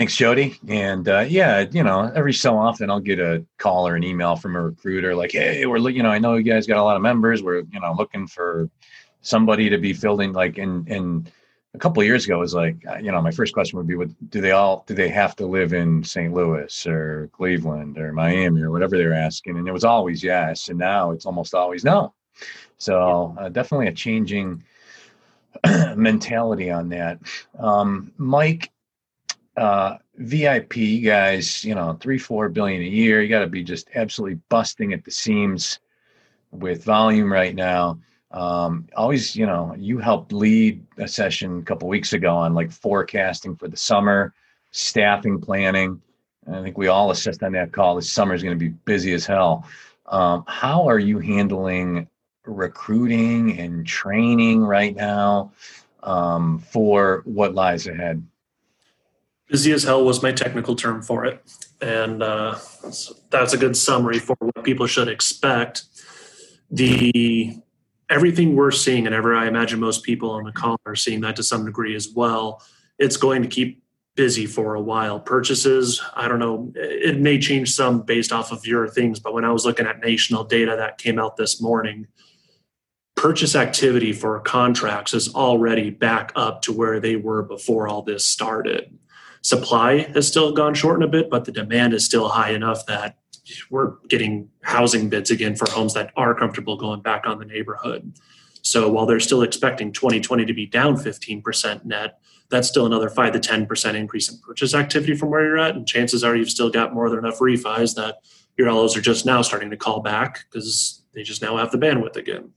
Thanks, 0.00 0.16
Jody. 0.16 0.58
And 0.66 1.06
uh, 1.10 1.26
yeah, 1.28 1.66
you 1.70 1.82
know, 1.82 2.10
every 2.14 2.32
so 2.32 2.56
often 2.56 2.88
I'll 2.88 3.00
get 3.00 3.18
a 3.18 3.44
call 3.58 3.86
or 3.86 3.96
an 3.96 4.02
email 4.02 4.34
from 4.34 4.56
a 4.56 4.62
recruiter 4.62 5.14
like, 5.14 5.32
"Hey, 5.32 5.66
we're 5.66 5.76
looking, 5.76 5.98
you 5.98 6.02
know, 6.02 6.08
I 6.08 6.18
know 6.18 6.36
you 6.36 6.42
guys 6.42 6.66
got 6.66 6.78
a 6.78 6.82
lot 6.82 6.96
of 6.96 7.02
members. 7.02 7.42
We're 7.42 7.64
you 7.70 7.80
know 7.80 7.94
looking 7.98 8.26
for 8.26 8.70
somebody 9.20 9.68
to 9.68 9.76
be 9.76 9.92
fielding 9.92 10.32
like 10.32 10.56
in 10.56 10.86
in 10.86 11.26
a 11.74 11.78
couple 11.78 12.00
of 12.00 12.06
years 12.06 12.24
ago 12.24 12.38
was 12.38 12.54
like 12.54 12.82
uh, 12.88 12.96
you 12.96 13.12
know 13.12 13.20
my 13.20 13.30
first 13.30 13.52
question 13.52 13.76
would 13.76 13.86
be 13.86 13.94
what 13.94 14.08
do 14.30 14.40
they 14.40 14.52
all 14.52 14.84
do 14.86 14.94
they 14.94 15.10
have 15.10 15.36
to 15.36 15.46
live 15.46 15.74
in 15.74 16.02
st 16.02 16.32
louis 16.32 16.86
or 16.86 17.28
cleveland 17.34 17.98
or 17.98 18.10
miami 18.10 18.62
or 18.62 18.70
whatever 18.70 18.96
they're 18.96 19.12
asking 19.12 19.58
and 19.58 19.68
it 19.68 19.72
was 19.72 19.84
always 19.84 20.24
yes 20.24 20.70
and 20.70 20.78
now 20.78 21.10
it's 21.10 21.26
almost 21.26 21.54
always 21.54 21.84
no 21.84 22.14
so 22.78 23.36
uh, 23.38 23.50
definitely 23.50 23.86
a 23.86 23.92
changing 23.92 24.64
mentality 25.94 26.70
on 26.70 26.88
that 26.88 27.18
um, 27.58 28.10
mike 28.16 28.70
uh, 29.60 29.98
vip 30.16 30.72
guys 31.04 31.62
you 31.64 31.74
know 31.74 31.96
three 32.00 32.18
four 32.18 32.48
billion 32.48 32.80
a 32.80 32.86
year. 32.86 33.22
You 33.22 33.28
got 33.28 33.40
to 33.40 33.46
be 33.46 33.62
just 33.62 33.88
absolutely 33.94 34.40
busting 34.48 34.94
at 34.94 35.04
the 35.04 35.10
seams 35.10 35.80
with 36.50 36.82
volume 36.82 37.30
right 37.30 37.54
now. 37.54 38.00
Um, 38.30 38.88
always 38.96 39.36
you 39.36 39.44
know 39.44 39.74
you 39.76 39.98
helped 39.98 40.32
lead 40.32 40.82
a 40.96 41.06
session 41.06 41.58
a 41.58 41.62
couple 41.62 41.88
weeks 41.88 42.14
ago 42.14 42.34
on 42.34 42.54
like 42.54 42.72
forecasting 42.72 43.54
for 43.54 43.68
the 43.68 43.76
summer 43.76 44.32
staffing 44.70 45.40
planning. 45.40 46.00
And 46.46 46.56
i 46.56 46.62
think 46.62 46.78
we 46.78 46.88
all 46.88 47.10
assessed 47.10 47.42
on 47.42 47.52
that 47.52 47.72
call 47.72 47.96
this 47.96 48.10
summer 48.10 48.34
is 48.34 48.42
going 48.42 48.58
to 48.58 48.64
be 48.64 48.74
busy 48.86 49.12
as 49.12 49.26
hell. 49.26 49.66
Um, 50.06 50.44
how 50.46 50.88
are 50.88 50.98
you 50.98 51.18
handling 51.18 52.08
recruiting 52.46 53.58
and 53.58 53.86
training 53.86 54.62
right 54.62 54.96
now 54.96 55.52
um, 56.02 56.60
for 56.60 57.22
what 57.26 57.54
lies 57.54 57.86
ahead 57.86 58.24
busy 59.50 59.72
as 59.72 59.82
hell 59.82 60.04
was 60.04 60.22
my 60.22 60.32
technical 60.32 60.76
term 60.76 61.02
for 61.02 61.24
it 61.24 61.42
and 61.80 62.22
uh, 62.22 62.56
that's 63.30 63.52
a 63.52 63.58
good 63.58 63.76
summary 63.76 64.18
for 64.18 64.36
what 64.38 64.64
people 64.64 64.86
should 64.86 65.08
expect 65.08 65.84
the 66.70 67.56
everything 68.10 68.56
we're 68.56 68.72
seeing, 68.72 69.06
and 69.06 69.14
ever 69.14 69.34
I 69.34 69.46
imagine 69.46 69.80
most 69.80 70.02
people 70.02 70.30
on 70.32 70.44
the 70.44 70.52
call 70.52 70.78
are 70.84 70.96
seeing 70.96 71.20
that 71.20 71.36
to 71.36 71.42
some 71.42 71.64
degree 71.64 71.94
as 71.94 72.08
well, 72.08 72.62
it's 72.98 73.16
going 73.16 73.42
to 73.42 73.48
keep 73.48 73.82
busy 74.16 74.44
for 74.46 74.74
a 74.74 74.80
while. 74.80 75.20
Purchases, 75.20 76.02
I 76.14 76.28
don't 76.28 76.40
know, 76.40 76.72
it 76.74 77.18
may 77.18 77.38
change 77.38 77.72
some 77.72 78.02
based 78.02 78.32
off 78.32 78.52
of 78.52 78.66
your 78.66 78.88
things, 78.88 79.20
but 79.20 79.32
when 79.32 79.44
I 79.44 79.52
was 79.52 79.64
looking 79.64 79.86
at 79.86 80.00
national 80.00 80.44
data 80.44 80.74
that 80.76 80.98
came 80.98 81.18
out 81.18 81.36
this 81.36 81.62
morning, 81.62 82.08
purchase 83.14 83.54
activity 83.54 84.12
for 84.12 84.40
contracts 84.40 85.14
is 85.14 85.32
already 85.34 85.90
back 85.90 86.32
up 86.34 86.62
to 86.62 86.72
where 86.72 87.00
they 87.00 87.16
were 87.16 87.42
before 87.42 87.86
all 87.86 88.02
this 88.02 88.26
started. 88.26 88.98
Supply 89.42 89.98
has 90.14 90.28
still 90.28 90.52
gone 90.52 90.74
short 90.74 90.96
in 90.96 91.02
a 91.02 91.10
bit, 91.10 91.30
but 91.30 91.44
the 91.44 91.52
demand 91.52 91.94
is 91.94 92.04
still 92.04 92.28
high 92.28 92.50
enough 92.50 92.84
that 92.86 93.16
we're 93.70 93.94
getting 94.08 94.48
housing 94.62 95.08
bids 95.08 95.30
again 95.30 95.56
for 95.56 95.68
homes 95.70 95.94
that 95.94 96.12
are 96.16 96.34
comfortable 96.34 96.76
going 96.76 97.00
back 97.00 97.26
on 97.26 97.38
the 97.38 97.44
neighborhood. 97.44 98.12
So 98.62 98.90
while 98.90 99.06
they're 99.06 99.20
still 99.20 99.42
expecting 99.42 99.92
2020 99.92 100.44
to 100.44 100.52
be 100.52 100.66
down 100.66 100.96
15% 100.96 101.84
net, 101.84 102.20
that's 102.50 102.68
still 102.68 102.84
another 102.84 103.08
5 103.08 103.32
to 103.32 103.38
10% 103.38 103.94
increase 103.94 104.30
in 104.30 104.38
purchase 104.38 104.74
activity 104.74 105.14
from 105.14 105.30
where 105.30 105.44
you're 105.44 105.58
at. 105.58 105.76
And 105.76 105.86
chances 105.86 106.22
are 106.22 106.36
you've 106.36 106.50
still 106.50 106.70
got 106.70 106.92
more 106.92 107.08
than 107.08 107.20
enough 107.20 107.38
refis 107.38 107.94
that 107.94 108.16
your 108.58 108.70
LOs 108.72 108.96
are 108.96 109.00
just 109.00 109.24
now 109.24 109.40
starting 109.40 109.70
to 109.70 109.76
call 109.76 110.00
back 110.00 110.44
because 110.50 111.02
they 111.14 111.22
just 111.22 111.42
now 111.42 111.56
have 111.56 111.70
the 111.70 111.78
bandwidth 111.78 112.16
again. 112.16 112.52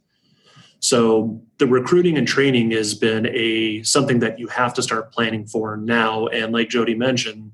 So 0.84 1.42
the 1.60 1.66
recruiting 1.66 2.18
and 2.18 2.28
training 2.28 2.72
has 2.72 2.94
been 2.94 3.26
a 3.28 3.82
something 3.84 4.20
that 4.20 4.38
you 4.38 4.48
have 4.48 4.74
to 4.74 4.84
start 4.84 5.14
planning 5.14 5.46
for 5.46 5.78
now. 5.78 6.28
And 6.28 6.52
like 6.52 6.68
Jody 6.68 6.94
mentioned, 6.94 7.54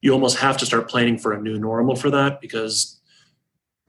you 0.00 0.14
almost 0.14 0.38
have 0.38 0.56
to 0.56 0.66
start 0.66 0.88
planning 0.88 1.18
for 1.18 1.34
a 1.34 1.42
new 1.42 1.58
normal 1.58 1.94
for 1.94 2.08
that 2.08 2.40
because 2.40 2.98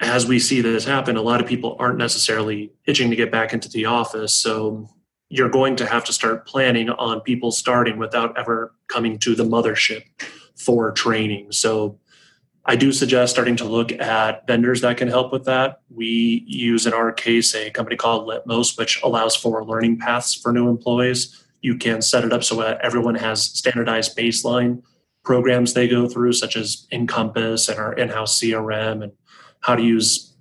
as 0.01 0.27
we 0.27 0.39
see 0.39 0.59
this 0.59 0.83
happen, 0.83 1.15
a 1.15 1.21
lot 1.21 1.39
of 1.39 1.47
people 1.47 1.77
aren't 1.79 1.97
necessarily 1.97 2.73
itching 2.85 3.09
to 3.11 3.15
get 3.15 3.31
back 3.31 3.53
into 3.53 3.69
the 3.69 3.85
office. 3.85 4.33
So 4.33 4.89
you're 5.29 5.47
going 5.47 5.77
to 5.77 5.85
have 5.85 6.03
to 6.05 6.13
start 6.13 6.45
planning 6.45 6.89
on 6.89 7.21
people 7.21 7.51
starting 7.51 7.97
without 7.97 8.37
ever 8.37 8.75
coming 8.89 9.19
to 9.19 9.35
the 9.35 9.45
mothership 9.45 10.03
for 10.57 10.91
training. 10.91 11.53
So 11.53 11.97
I 12.67 12.75
do 12.75 12.91
suggest 12.91 13.33
starting 13.33 13.55
to 13.57 13.65
look 13.65 13.91
at 13.91 14.47
vendors 14.47 14.81
that 14.81 14.97
can 14.97 15.07
help 15.07 15.31
with 15.31 15.45
that. 15.45 15.81
We 15.89 16.43
use 16.47 16.87
in 16.87 16.93
our 16.93 17.11
case 17.11 17.53
a 17.53 17.69
company 17.69 17.95
called 17.95 18.27
Litmos, 18.27 18.77
which 18.77 18.99
allows 19.03 19.35
for 19.35 19.63
learning 19.63 19.99
paths 19.99 20.33
for 20.33 20.51
new 20.51 20.67
employees. 20.67 21.45
You 21.61 21.77
can 21.77 22.01
set 22.01 22.23
it 22.23 22.33
up 22.33 22.43
so 22.43 22.55
that 22.55 22.81
everyone 22.81 23.15
has 23.15 23.43
standardized 23.43 24.17
baseline 24.17 24.81
programs 25.23 25.73
they 25.73 25.87
go 25.87 26.07
through, 26.07 26.33
such 26.33 26.55
as 26.55 26.87
Encompass 26.91 27.69
and 27.69 27.79
our 27.79 27.93
in 27.93 28.09
house 28.09 28.39
CRM 28.39 29.03
and 29.03 29.11
how 29.61 29.75
to 29.75 29.83
use 29.83 30.33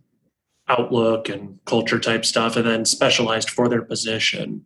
Outlook 0.69 1.29
and 1.29 1.59
culture 1.67 2.01
type 2.01 2.25
stuff, 2.25 2.57
and 2.57 2.67
then 2.67 2.87
specialized 2.87 3.51
for 3.51 3.69
their 3.69 3.83
position. 3.83 4.65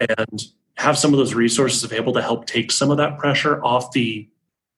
And 0.00 0.42
have 0.76 0.96
some 0.98 1.12
of 1.12 1.18
those 1.18 1.34
resources 1.34 1.82
available 1.82 2.12
to 2.12 2.22
help 2.22 2.46
take 2.46 2.70
some 2.70 2.90
of 2.90 2.96
that 2.98 3.18
pressure 3.18 3.62
off 3.64 3.90
the 3.92 4.28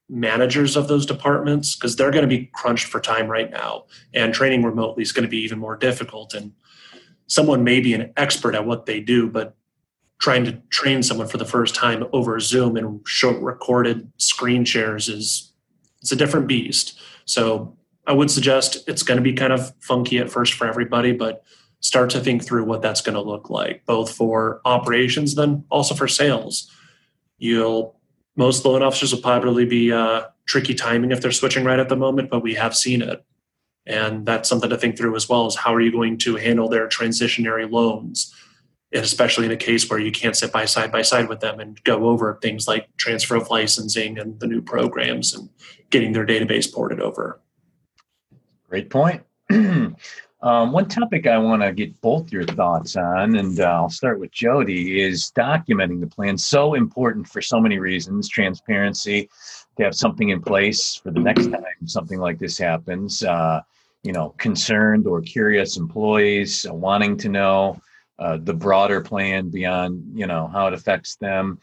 managers 0.09 0.77
of 0.77 0.89
those 0.89 1.05
departments 1.05 1.75
because 1.75 1.97
they're 1.97 2.11
going 2.11 2.29
to 2.29 2.29
be 2.29 2.51
crunched 2.55 2.87
for 2.87 3.01
time 3.01 3.27
right 3.27 3.51
now. 3.51 3.85
And 4.15 4.33
training 4.33 4.63
remotely 4.63 5.03
is 5.03 5.13
going 5.13 5.25
to 5.25 5.29
be 5.29 5.43
even 5.43 5.59
more 5.59 5.77
difficult. 5.77 6.35
And 6.35 6.53
someone 7.27 7.65
may 7.65 7.81
be 7.81 7.93
an 7.95 8.13
expert 8.17 8.55
at 8.55 8.67
what 8.67 8.87
they 8.87 9.01
do, 9.01 9.29
but 9.29 9.57
trying 10.19 10.45
to 10.45 10.53
train 10.71 11.03
someone 11.03 11.27
for 11.27 11.39
the 11.39 11.45
first 11.45 11.75
time 11.75 12.05
over 12.13 12.39
Zoom 12.41 12.77
and 12.77 13.01
show 13.07 13.33
recorded 13.33 14.11
screen 14.17 14.65
shares 14.65 15.09
is 15.09 15.53
it's 16.01 16.13
a 16.13 16.17
different 16.17 16.47
beast. 16.47 16.99
So 17.25 17.77
I 18.07 18.13
would 18.13 18.31
suggest 18.31 18.89
it's 18.89 19.03
going 19.03 19.19
to 19.19 19.23
be 19.23 19.33
kind 19.33 19.53
of 19.53 19.75
funky 19.81 20.19
at 20.19 20.31
first 20.31 20.55
for 20.55 20.67
everybody, 20.67 21.13
but 21.13 21.43
start 21.81 22.11
to 22.11 22.21
think 22.21 22.45
through 22.45 22.65
what 22.65 22.81
that's 22.81 23.01
going 23.01 23.15
to 23.15 23.21
look 23.21 23.51
like, 23.51 23.85
both 23.85 24.13
for 24.13 24.61
operations, 24.65 25.35
then 25.35 25.65
also 25.69 25.95
for 25.95 26.09
sales. 26.09 26.71
You'll 27.39 27.96
most 28.37 28.65
loan 28.65 28.83
officers 28.83 29.13
will 29.13 29.23
probably 29.23 29.65
be 29.65 29.93
uh, 29.93 30.25
tricky 30.47 30.75
timing 30.75 31.11
if 31.11 31.21
they're 31.21 31.33
switching 31.33 31.65
right 31.65 31.79
at 31.79 31.89
the 31.89 31.97
moment, 31.97 32.31
but 32.31 32.43
we 32.43 32.55
have 32.55 32.77
seen 32.77 33.03
it. 33.03 33.25
And 33.87 34.27
that's 34.27 34.49
something 34.49 34.71
to 34.71 34.77
think 34.77 34.97
through 34.97 35.17
as 35.17 35.29
well 35.29 35.47
is 35.47 35.57
how 35.57 35.75
are 35.75 35.81
you 35.81 35.93
going 35.93 36.19
to 36.19 36.37
handle 36.37 36.69
their 36.69 36.89
transitionary 36.89 37.71
loans? 37.71 38.35
and 38.93 39.05
especially 39.05 39.47
in 39.47 39.53
a 39.53 39.57
case 39.57 39.89
where 39.91 39.99
you 39.99 40.13
can't 40.13 40.37
sit 40.37 40.53
by 40.53 40.65
side 40.65 40.93
by 40.93 41.03
side 41.03 41.29
with 41.29 41.41
them 41.41 41.61
and 41.61 41.83
go 41.85 42.09
over 42.09 42.39
things 42.41 42.69
like 42.69 42.89
transfer 42.97 43.37
of 43.37 43.51
licensing 43.51 44.19
and 44.19 44.39
the 44.41 44.47
new 44.47 44.63
programs 44.63 45.35
and 45.35 45.49
getting 45.91 46.13
their 46.13 46.27
database 46.27 46.73
ported 46.73 47.01
over. 47.01 47.41
Great 48.69 48.91
point. 48.91 49.23
um, 50.43 50.73
one 50.73 50.87
topic 50.87 51.27
I 51.27 51.39
want 51.39 51.63
to 51.63 51.73
get 51.73 51.99
both 52.01 52.31
your 52.31 52.45
thoughts 52.45 52.97
on, 52.97 53.37
and 53.37 53.59
uh, 53.61 53.65
I'll 53.65 53.91
start 53.91 54.21
with 54.21 54.31
Jody, 54.31 55.01
is 55.01 55.33
documenting 55.37 56.01
the 56.01 56.07
plan. 56.07 56.37
So 56.37 56.75
important 56.75 57.27
for 57.27 57.41
so 57.41 57.61
many 57.61 57.79
reasons 57.79 58.29
transparency, 58.29 59.29
to 59.77 59.85
have 59.85 59.95
something 59.95 60.31
in 60.31 60.43
place 60.43 60.95
for 60.95 61.11
the 61.11 61.21
next 61.21 61.47
time 61.51 61.65
something 61.87 62.19
like 62.19 62.39
this 62.39 62.59
happens. 62.59 63.23
Uh, 63.23 63.61
you 64.03 64.13
know, 64.13 64.31
concerned 64.39 65.07
or 65.07 65.21
curious 65.21 65.77
employees 65.77 66.67
uh, 66.67 66.73
wanting 66.73 67.17
to 67.17 67.29
know 67.29 67.81
uh, 68.19 68.39
the 68.41 68.55
broader 68.55 69.01
plan 69.01 69.51
beyond 69.51 70.03
you 70.15 70.27
know 70.27 70.47
how 70.49 70.67
it 70.67 70.75
affects 70.75 71.17
them. 71.17 71.59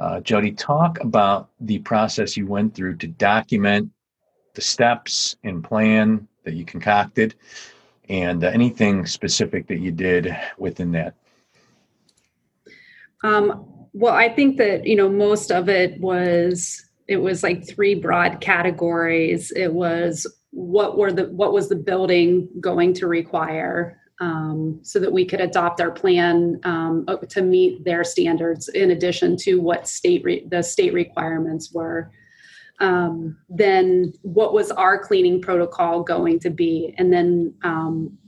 Uh, 0.00 0.20
Jody, 0.20 0.52
talk 0.52 1.00
about 1.00 1.50
the 1.60 1.78
process 1.80 2.36
you 2.36 2.46
went 2.46 2.74
through 2.74 2.96
to 2.96 3.06
document 3.06 3.90
the 4.54 4.60
steps 4.60 5.36
and 5.44 5.62
plan 5.62 6.26
that 6.44 6.54
you 6.54 6.64
concocted, 6.64 7.34
and 8.12 8.44
uh, 8.44 8.48
anything 8.48 9.06
specific 9.06 9.66
that 9.66 9.80
you 9.80 9.90
did 9.90 10.36
within 10.58 10.92
that. 10.92 11.14
Um, 13.24 13.64
well, 13.94 14.14
I 14.14 14.28
think 14.28 14.58
that 14.58 14.86
you 14.86 14.96
know 14.96 15.08
most 15.08 15.50
of 15.50 15.68
it 15.68 15.98
was 16.00 16.84
it 17.08 17.16
was 17.16 17.42
like 17.42 17.66
three 17.66 17.94
broad 17.94 18.40
categories. 18.40 19.50
It 19.56 19.72
was 19.72 20.26
what 20.50 20.98
were 20.98 21.12
the 21.12 21.24
what 21.30 21.52
was 21.52 21.68
the 21.68 21.76
building 21.76 22.48
going 22.60 22.92
to 22.94 23.06
require 23.06 23.98
um, 24.20 24.78
so 24.82 24.98
that 24.98 25.12
we 25.12 25.24
could 25.24 25.40
adopt 25.40 25.80
our 25.80 25.90
plan 25.90 26.60
um, 26.64 27.06
to 27.30 27.42
meet 27.42 27.82
their 27.84 28.04
standards 28.04 28.68
in 28.68 28.90
addition 28.90 29.36
to 29.38 29.56
what 29.56 29.88
state 29.88 30.22
re- 30.22 30.46
the 30.48 30.62
state 30.62 30.92
requirements 30.92 31.72
were. 31.72 32.10
Um, 32.82 33.38
then 33.48 34.12
what 34.22 34.52
was 34.52 34.70
our 34.72 34.98
cleaning 34.98 35.40
protocol 35.40 36.02
going 36.02 36.38
to 36.40 36.50
be? 36.50 36.94
And 36.98 37.10
then 37.10 37.54
um, 37.64 38.18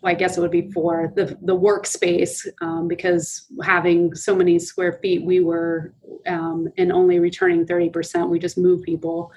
well, 0.00 0.12
I 0.12 0.14
guess 0.14 0.36
it 0.36 0.40
would 0.40 0.50
be 0.50 0.70
for 0.72 1.12
the 1.14 1.36
the 1.42 1.56
workspace 1.56 2.46
um, 2.60 2.88
because 2.88 3.46
having 3.62 4.14
so 4.14 4.34
many 4.34 4.58
square 4.58 4.94
feet, 4.94 5.24
we 5.24 5.40
were 5.40 5.94
um, 6.26 6.68
and 6.78 6.90
only 6.90 7.18
returning 7.18 7.66
thirty 7.66 7.90
percent. 7.90 8.30
We 8.30 8.38
just 8.38 8.58
moved 8.58 8.84
people. 8.84 9.32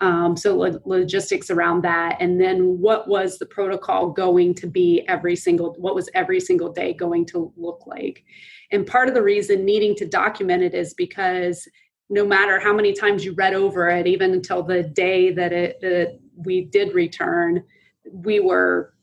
Um, 0.00 0.36
so 0.36 0.56
lo- 0.56 0.80
logistics 0.84 1.50
around 1.50 1.82
that, 1.82 2.18
and 2.20 2.40
then 2.40 2.78
what 2.80 3.08
was 3.08 3.38
the 3.38 3.46
protocol 3.46 4.10
going 4.10 4.54
to 4.54 4.66
be 4.66 5.04
every 5.08 5.36
single? 5.36 5.74
What 5.78 5.94
was 5.94 6.08
every 6.14 6.40
single 6.40 6.72
day 6.72 6.92
going 6.92 7.26
to 7.26 7.52
look 7.56 7.84
like? 7.86 8.24
And 8.70 8.86
part 8.86 9.08
of 9.08 9.14
the 9.14 9.22
reason 9.22 9.64
needing 9.64 9.94
to 9.96 10.06
document 10.06 10.62
it 10.62 10.74
is 10.74 10.94
because 10.94 11.66
no 12.10 12.26
matter 12.26 12.58
how 12.58 12.72
many 12.72 12.92
times 12.92 13.24
you 13.24 13.32
read 13.32 13.54
over 13.54 13.88
it, 13.88 14.06
even 14.06 14.32
until 14.32 14.62
the 14.62 14.82
day 14.82 15.32
that 15.32 15.52
it 15.52 15.80
that 15.80 16.18
we 16.36 16.64
did 16.64 16.94
return, 16.94 17.64
we 18.10 18.40
were 18.40 18.94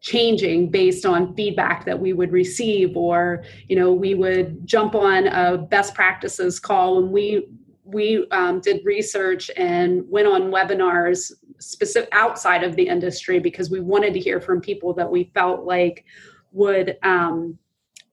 changing 0.00 0.68
based 0.68 1.06
on 1.06 1.34
feedback 1.36 1.84
that 1.84 1.98
we 1.98 2.12
would 2.12 2.32
receive 2.32 2.96
or 2.96 3.44
you 3.68 3.76
know 3.76 3.92
we 3.92 4.14
would 4.14 4.66
jump 4.66 4.96
on 4.96 5.28
a 5.28 5.56
best 5.56 5.94
practices 5.94 6.58
call. 6.58 6.98
And 6.98 7.12
we 7.12 7.48
we 7.84 8.26
um, 8.30 8.60
did 8.60 8.84
research 8.84 9.50
and 9.56 10.04
went 10.08 10.26
on 10.26 10.50
webinars 10.50 11.32
specific 11.58 12.08
outside 12.12 12.64
of 12.64 12.74
the 12.74 12.88
industry 12.88 13.38
because 13.38 13.70
we 13.70 13.80
wanted 13.80 14.14
to 14.14 14.20
hear 14.20 14.40
from 14.40 14.60
people 14.60 14.92
that 14.94 15.10
we 15.10 15.30
felt 15.34 15.64
like 15.64 16.04
would 16.52 16.98
um, 17.02 17.58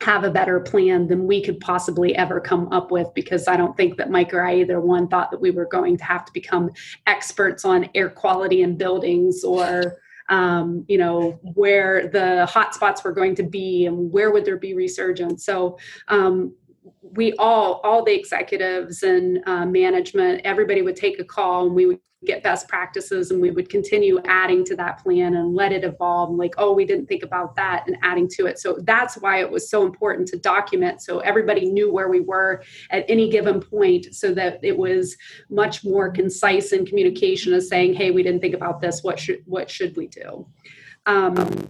have 0.01 0.23
a 0.23 0.31
better 0.31 0.59
plan 0.61 1.07
than 1.07 1.27
we 1.27 1.41
could 1.43 1.59
possibly 1.59 2.15
ever 2.15 2.39
come 2.39 2.71
up 2.71 2.89
with 2.89 3.07
because 3.13 3.47
I 3.47 3.57
don't 3.57 3.75
think 3.75 3.97
that 3.97 4.09
Mike 4.09 4.33
or 4.33 4.41
I 4.41 4.61
either 4.61 4.79
one 4.79 5.07
thought 5.07 5.29
that 5.31 5.41
we 5.41 5.51
were 5.51 5.65
going 5.65 5.97
to 5.97 6.03
have 6.05 6.25
to 6.25 6.31
become 6.31 6.69
experts 7.05 7.65
on 7.65 7.89
air 7.93 8.09
quality 8.09 8.61
in 8.61 8.77
buildings 8.77 9.43
or 9.43 9.99
um, 10.29 10.85
you 10.87 10.97
know 10.97 11.39
where 11.55 12.07
the 12.07 12.47
hotspots 12.49 13.03
were 13.03 13.11
going 13.11 13.35
to 13.35 13.43
be 13.43 13.87
and 13.87 14.11
where 14.11 14.31
would 14.31 14.45
there 14.45 14.57
be 14.57 14.73
resurgence. 14.73 15.43
So 15.43 15.77
um, 16.07 16.53
we 17.01 17.33
all 17.33 17.81
all 17.83 18.03
the 18.03 18.13
executives 18.13 19.03
and 19.03 19.41
uh, 19.45 19.65
management 19.65 20.41
everybody 20.43 20.81
would 20.81 20.95
take 20.95 21.19
a 21.19 21.23
call 21.23 21.65
and 21.65 21.75
we 21.75 21.85
would 21.85 21.99
get 22.25 22.43
best 22.43 22.67
practices 22.67 23.31
and 23.31 23.41
we 23.41 23.49
would 23.49 23.69
continue 23.69 24.19
adding 24.25 24.65
to 24.65 24.75
that 24.75 25.01
plan 25.01 25.35
and 25.35 25.55
let 25.55 25.71
it 25.71 25.85
evolve 25.85 26.29
and 26.29 26.37
like 26.37 26.53
oh 26.57 26.73
we 26.73 26.85
didn't 26.85 27.05
think 27.05 27.23
about 27.23 27.55
that 27.55 27.85
and 27.87 27.97
adding 28.03 28.27
to 28.27 28.45
it. 28.45 28.59
So 28.59 28.77
that's 28.83 29.15
why 29.15 29.39
it 29.39 29.49
was 29.49 29.69
so 29.69 29.85
important 29.85 30.27
to 30.29 30.37
document 30.37 31.01
so 31.01 31.19
everybody 31.19 31.65
knew 31.65 31.91
where 31.91 32.09
we 32.09 32.19
were 32.19 32.61
at 32.91 33.05
any 33.07 33.29
given 33.29 33.61
point 33.61 34.13
so 34.13 34.33
that 34.33 34.59
it 34.63 34.77
was 34.77 35.15
much 35.49 35.85
more 35.85 36.11
concise 36.11 36.73
in 36.73 36.85
communication 36.85 37.53
as 37.53 37.69
saying 37.69 37.93
hey 37.93 38.11
we 38.11 38.23
didn't 38.23 38.41
think 38.41 38.55
about 38.55 38.81
this. 38.81 39.01
What 39.01 39.17
should 39.17 39.41
what 39.45 39.69
should 39.69 39.95
we 39.95 40.07
do? 40.07 40.45
Um, 41.05 41.69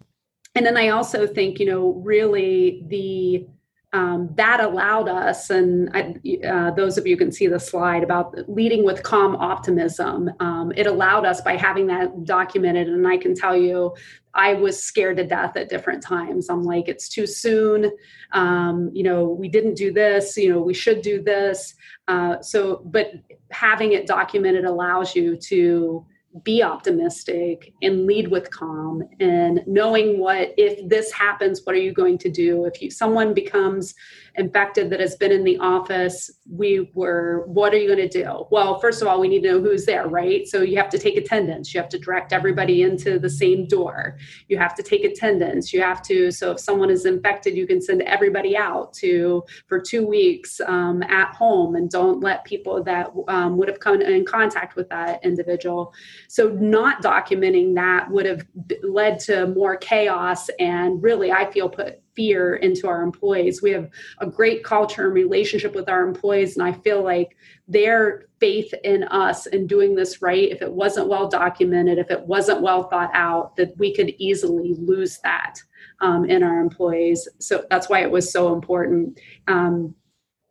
and 0.55 0.65
then 0.65 0.77
i 0.77 0.89
also 0.89 1.27
think 1.27 1.59
you 1.59 1.65
know 1.65 1.93
really 2.03 2.83
the 2.87 3.45
um, 3.91 4.29
that 4.35 4.59
allowed 4.59 5.09
us, 5.09 5.49
and 5.49 5.89
I, 5.95 6.15
uh, 6.45 6.71
those 6.71 6.99
of 6.99 7.07
you 7.07 7.17
can 7.17 7.31
see 7.31 7.47
the 7.47 7.59
slide 7.59 8.03
about 8.03 8.35
leading 8.47 8.85
with 8.85 9.01
calm 9.01 9.35
optimism. 9.35 10.29
Um, 10.39 10.71
it 10.75 10.85
allowed 10.85 11.25
us 11.25 11.41
by 11.41 11.55
having 11.55 11.87
that 11.87 12.23
documented, 12.23 12.87
and 12.87 13.07
I 13.07 13.17
can 13.17 13.33
tell 13.33 13.57
you, 13.57 13.95
I 14.35 14.53
was 14.53 14.81
scared 14.81 15.17
to 15.17 15.25
death 15.25 15.57
at 15.57 15.69
different 15.69 16.03
times. 16.03 16.49
I'm 16.51 16.63
like, 16.63 16.87
it's 16.87 17.09
too 17.09 17.25
soon. 17.25 17.91
Um, 18.31 18.91
you 18.93 19.01
know, 19.01 19.25
we 19.25 19.49
didn't 19.49 19.73
do 19.73 19.91
this. 19.91 20.37
You 20.37 20.53
know, 20.53 20.61
we 20.61 20.75
should 20.75 21.01
do 21.01 21.23
this. 21.23 21.73
Uh, 22.07 22.39
so, 22.41 22.83
but 22.85 23.11
having 23.49 23.93
it 23.93 24.05
documented 24.05 24.65
allows 24.65 25.15
you 25.15 25.35
to 25.35 26.05
be 26.43 26.61
optimistic 26.61 27.73
and 27.81 28.05
lead 28.05 28.27
with 28.27 28.51
calm 28.51 29.03
and 29.19 29.63
knowing 29.65 30.19
what 30.19 30.53
if 30.57 30.87
this 30.87 31.11
happens 31.11 31.61
what 31.63 31.75
are 31.75 31.79
you 31.79 31.91
going 31.91 32.19
to 32.19 32.29
do? 32.29 32.65
If 32.65 32.81
you 32.81 32.91
someone 32.91 33.33
becomes 33.33 33.95
infected 34.35 34.91
that 34.91 34.99
has 34.99 35.15
been 35.15 35.31
in 35.31 35.43
the 35.43 35.57
office 35.57 36.29
we 36.47 36.91
were 36.93 37.45
what 37.47 37.73
are 37.73 37.77
you 37.77 37.87
going 37.87 38.07
to 38.07 38.23
do? 38.23 38.45
Well 38.51 38.79
first 38.79 39.01
of 39.01 39.07
all 39.07 39.19
we 39.19 39.27
need 39.27 39.41
to 39.41 39.53
know 39.53 39.61
who's 39.61 39.85
there 39.85 40.07
right? 40.07 40.47
So 40.47 40.61
you 40.61 40.77
have 40.77 40.89
to 40.89 40.99
take 40.99 41.17
attendance. 41.17 41.73
You 41.73 41.81
have 41.81 41.89
to 41.89 41.99
direct 41.99 42.31
everybody 42.31 42.83
into 42.83 43.17
the 43.17 43.29
same 43.29 43.65
door. 43.65 44.17
You 44.49 44.59
have 44.59 44.75
to 44.75 44.83
take 44.83 45.03
attendance. 45.03 45.73
You 45.73 45.81
have 45.81 46.03
to 46.03 46.29
so 46.31 46.51
if 46.51 46.59
someone 46.59 46.91
is 46.91 47.05
infected 47.05 47.57
you 47.57 47.65
can 47.65 47.81
send 47.81 48.03
everybody 48.03 48.55
out 48.55 48.93
to 48.93 49.43
for 49.65 49.79
two 49.79 50.05
weeks 50.05 50.61
um, 50.67 51.01
at 51.03 51.33
home 51.33 51.75
and 51.75 51.89
don't 51.89 52.21
let 52.21 52.45
people 52.45 52.83
that 52.83 53.11
um, 53.27 53.57
would 53.57 53.67
have 53.67 53.79
come 53.79 53.99
in 53.99 54.25
contact 54.25 54.75
with 54.75 54.87
that 54.89 55.25
individual 55.25 55.91
so 56.31 56.49
not 56.49 57.01
documenting 57.01 57.73
that 57.75 58.09
would 58.09 58.25
have 58.25 58.45
led 58.83 59.19
to 59.19 59.47
more 59.47 59.75
chaos 59.75 60.49
and 60.59 61.01
really 61.01 61.31
i 61.31 61.49
feel 61.51 61.67
put 61.67 62.01
fear 62.19 62.57
into 62.57 62.85
our 62.85 63.01
employees. 63.01 63.61
We 63.61 63.71
have 63.71 63.89
a 64.17 64.27
great 64.27 64.61
culture 64.61 65.05
and 65.05 65.13
relationship 65.13 65.73
with 65.73 65.87
our 65.87 66.05
employees, 66.05 66.57
and 66.57 66.67
I 66.67 66.73
feel 66.73 67.01
like 67.01 67.37
their 67.65 68.25
faith 68.41 68.73
in 68.83 69.03
us 69.03 69.45
and 69.45 69.69
doing 69.69 69.95
this 69.95 70.21
right, 70.21 70.51
if 70.51 70.61
it 70.61 70.69
wasn't 70.69 71.07
well 71.07 71.29
documented, 71.29 71.97
if 71.97 72.11
it 72.11 72.19
wasn't 72.19 72.61
well 72.61 72.89
thought 72.89 73.11
out, 73.13 73.55
that 73.55 73.71
we 73.77 73.95
could 73.95 74.13
easily 74.17 74.75
lose 74.77 75.19
that 75.19 75.61
um, 76.01 76.25
in 76.25 76.43
our 76.43 76.59
employees. 76.59 77.25
So 77.39 77.63
that's 77.69 77.87
why 77.87 78.01
it 78.01 78.11
was 78.11 78.29
so 78.29 78.53
important. 78.53 79.17
Um, 79.47 79.95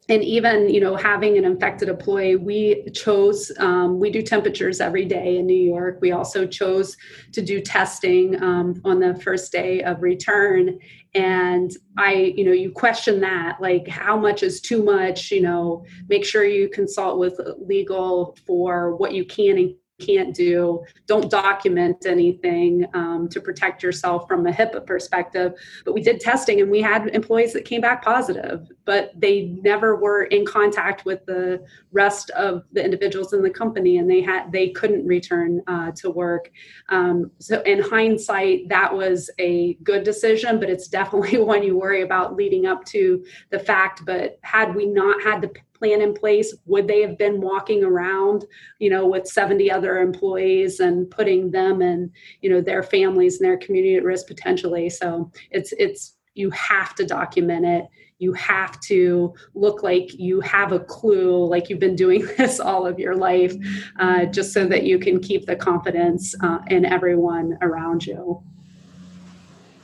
and 0.08 0.24
even 0.24 0.68
you 0.68 0.80
know 0.80 0.96
having 0.96 1.36
an 1.36 1.44
infected 1.44 1.88
employee 1.88 2.36
we 2.36 2.84
chose 2.94 3.52
um, 3.58 3.98
we 4.00 4.10
do 4.10 4.22
temperatures 4.22 4.80
every 4.80 5.04
day 5.04 5.38
in 5.38 5.46
new 5.46 5.56
york. 5.56 5.98
We 6.00 6.12
also 6.12 6.46
chose 6.46 6.96
to 7.32 7.42
do 7.42 7.60
testing 7.60 8.40
um, 8.42 8.80
on 8.84 9.00
the 9.00 9.14
first 9.22 9.52
day 9.52 9.82
of 9.82 10.02
return. 10.02 10.78
And 11.14 11.70
i 11.96 12.12
you 12.36 12.44
know 12.44 12.52
you 12.52 12.70
question 12.70 13.20
that 13.20 13.60
like 13.60 13.86
how 13.88 14.16
much 14.16 14.42
is 14.42 14.60
too 14.60 14.82
much? 14.82 15.30
You 15.30 15.42
know 15.42 15.84
make 16.08 16.24
sure 16.24 16.44
you 16.44 16.68
consult 16.68 17.18
with 17.18 17.38
legal 17.58 18.36
for 18.46 18.96
what 18.96 19.12
you 19.12 19.24
can 19.24 19.58
and 19.58 19.74
can't 19.98 20.34
do. 20.34 20.84
Don't 21.06 21.30
document 21.30 22.06
anything 22.06 22.86
um, 22.94 23.28
to 23.30 23.40
protect 23.40 23.82
yourself 23.82 24.28
from 24.28 24.46
a 24.46 24.52
HIPAA 24.52 24.86
perspective. 24.86 25.52
But 25.84 25.94
we 25.94 26.00
did 26.00 26.20
testing 26.20 26.60
and 26.60 26.70
we 26.70 26.80
had 26.80 27.08
employees 27.08 27.52
that 27.54 27.64
came 27.64 27.80
back 27.80 28.04
positive, 28.04 28.68
but 28.84 29.12
they 29.16 29.56
never 29.62 29.96
were 29.96 30.24
in 30.24 30.46
contact 30.46 31.04
with 31.04 31.24
the 31.26 31.64
rest 31.92 32.30
of 32.30 32.62
the 32.72 32.84
individuals 32.84 33.32
in 33.32 33.42
the 33.42 33.50
company 33.50 33.98
and 33.98 34.10
they 34.10 34.22
had 34.22 34.52
they 34.52 34.70
couldn't 34.70 35.06
return 35.06 35.62
uh, 35.66 35.90
to 35.92 36.10
work. 36.10 36.50
Um, 36.88 37.30
so 37.38 37.60
in 37.62 37.80
hindsight, 37.80 38.68
that 38.68 38.94
was 38.94 39.30
a 39.38 39.74
good 39.82 40.04
decision, 40.04 40.60
but 40.60 40.70
it's 40.70 40.88
definitely 40.98 41.38
one 41.38 41.62
you 41.62 41.76
worry 41.76 42.02
about 42.02 42.36
leading 42.36 42.66
up 42.66 42.84
to 42.86 43.24
the 43.50 43.58
fact. 43.58 44.04
But 44.04 44.38
had 44.42 44.74
we 44.74 44.86
not 44.86 45.22
had 45.22 45.42
the 45.42 45.52
plan 45.78 46.00
in 46.02 46.14
place? 46.14 46.54
Would 46.66 46.88
they 46.88 47.02
have 47.02 47.18
been 47.18 47.40
walking 47.40 47.84
around 47.84 48.44
you 48.78 48.90
know 48.90 49.06
with 49.06 49.26
70 49.26 49.70
other 49.70 49.98
employees 49.98 50.80
and 50.80 51.10
putting 51.10 51.50
them 51.50 51.82
and 51.82 52.10
you 52.40 52.50
know 52.50 52.60
their 52.60 52.82
families 52.82 53.40
and 53.40 53.48
their 53.48 53.58
community 53.58 53.96
at 53.96 54.04
risk 54.04 54.26
potentially? 54.26 54.90
So 54.90 55.30
it's 55.50 55.72
it's 55.78 56.16
you 56.34 56.50
have 56.50 56.94
to 56.94 57.04
document 57.04 57.66
it. 57.66 57.86
You 58.20 58.32
have 58.32 58.80
to 58.82 59.34
look 59.54 59.82
like 59.82 60.14
you 60.14 60.40
have 60.40 60.72
a 60.72 60.80
clue 60.80 61.44
like 61.46 61.68
you've 61.68 61.78
been 61.78 61.96
doing 61.96 62.26
this 62.38 62.60
all 62.60 62.86
of 62.86 62.98
your 62.98 63.16
life 63.16 63.54
uh, 63.98 64.26
just 64.26 64.52
so 64.52 64.66
that 64.66 64.84
you 64.84 64.98
can 64.98 65.20
keep 65.20 65.46
the 65.46 65.56
confidence 65.56 66.34
uh, 66.42 66.58
in 66.68 66.84
everyone 66.84 67.58
around 67.60 68.06
you. 68.06 68.42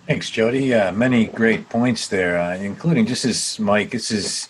Thanks, 0.06 0.28
Jody. 0.28 0.74
Uh, 0.74 0.92
many 0.92 1.26
great 1.26 1.68
points 1.70 2.08
there, 2.08 2.38
uh, 2.38 2.56
including 2.56 3.06
just 3.06 3.24
as 3.24 3.58
Mike, 3.58 3.90
this 3.90 4.10
is 4.10 4.48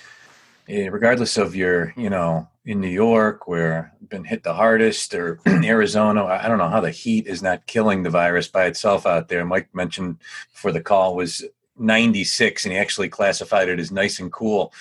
regardless 0.69 1.37
of 1.37 1.55
your, 1.55 1.93
you 1.97 2.11
know, 2.11 2.49
in 2.65 2.81
New 2.81 2.89
York 2.89 3.47
where 3.47 3.93
been 4.09 4.25
hit 4.25 4.43
the 4.43 4.55
hardest, 4.55 5.15
or 5.15 5.41
Arizona, 5.47 6.25
I 6.25 6.49
don't 6.49 6.59
know 6.59 6.69
how 6.69 6.81
the 6.81 6.91
heat 6.91 7.27
is 7.27 7.43
not 7.43 7.67
killing 7.67 8.03
the 8.03 8.11
virus 8.11 8.49
by 8.49 8.67
itself 8.67 9.07
out 9.07 9.29
there. 9.29 9.45
Mike 9.45 9.75
mentioned 9.75 10.19
before 10.53 10.73
the 10.73 10.81
call 10.81 11.17
was 11.17 11.45
96, 11.79 12.65
and 12.65 12.73
he 12.73 12.79
actually 12.79 13.09
classified 13.09 13.69
it 13.69 13.81
as 13.81 13.91
nice 13.91 14.21
and 14.21 14.33
cool. 14.33 14.73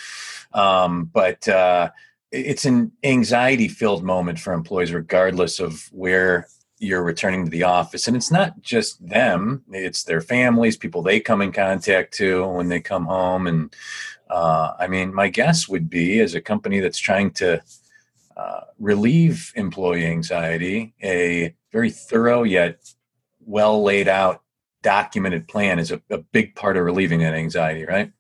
Um, 0.54 1.06
but 1.06 1.48
uh, 1.48 1.90
it's 2.32 2.66
an 2.66 2.92
anxiety-filled 3.04 4.04
moment 4.04 4.40
for 4.40 4.54
employees, 4.54 4.94
regardless 4.94 5.60
of 5.60 5.90
where 5.92 6.48
you're 6.80 7.04
returning 7.04 7.46
to 7.46 7.52
the 7.52 7.64
office 7.64 8.08
and 8.08 8.18
it's 8.18 8.30
not 8.30 8.62
just 8.62 9.08
them 9.08 9.64
it's 9.72 10.04
their 10.04 10.20
families 10.20 10.76
people 10.76 11.02
they 11.02 11.18
come 11.18 11.42
in 11.42 11.54
contact 11.54 12.14
to 12.14 12.46
when 12.46 12.68
they 12.68 12.82
come 12.82 13.06
home 13.06 13.48
and 13.48 13.74
uh, 14.34 14.74
I 14.80 14.88
mean, 14.88 15.14
my 15.14 15.30
guess 15.30 15.70
would 15.70 15.92
be 15.92 16.20
as 16.20 16.34
a 16.34 16.42
company 16.42 16.80
that's 16.80 16.98
trying 16.98 17.30
to 17.34 17.62
uh, 18.36 18.62
relieve 18.80 19.54
employee 19.56 20.08
anxiety, 20.08 20.96
a 21.04 21.54
very 21.72 21.92
thorough 21.92 22.42
yet 22.42 22.80
well 23.46 23.84
laid 23.84 24.08
out 24.08 24.42
documented 24.82 25.48
plan 25.48 25.78
is 25.78 25.92
a, 25.92 26.02
a 26.10 26.18
big 26.18 26.56
part 26.56 26.78
of 26.78 26.84
relieving 26.84 27.20
that 27.20 27.36
anxiety, 27.36 27.86
right? 27.86 28.12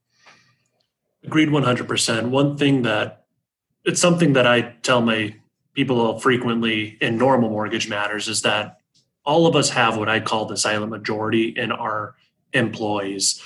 Agreed 1.23 1.49
100%. 1.49 2.29
One 2.29 2.57
thing 2.57 2.83
that 2.83 3.25
it's 3.83 3.99
something 3.99 4.33
that 4.33 4.45
I 4.45 4.61
tell 4.83 5.01
my 5.01 5.35
people 5.73 6.19
frequently 6.19 6.95
in 7.01 7.17
normal 7.17 7.49
mortgage 7.49 7.89
matters 7.89 8.27
is 8.27 8.43
that 8.43 8.77
all 9.25 9.47
of 9.47 9.55
us 9.55 9.71
have 9.71 9.97
what 9.97 10.09
I 10.09 10.19
call 10.19 10.45
the 10.45 10.57
silent 10.57 10.91
majority 10.91 11.49
in 11.49 11.71
our 11.71 12.15
employees. 12.53 13.41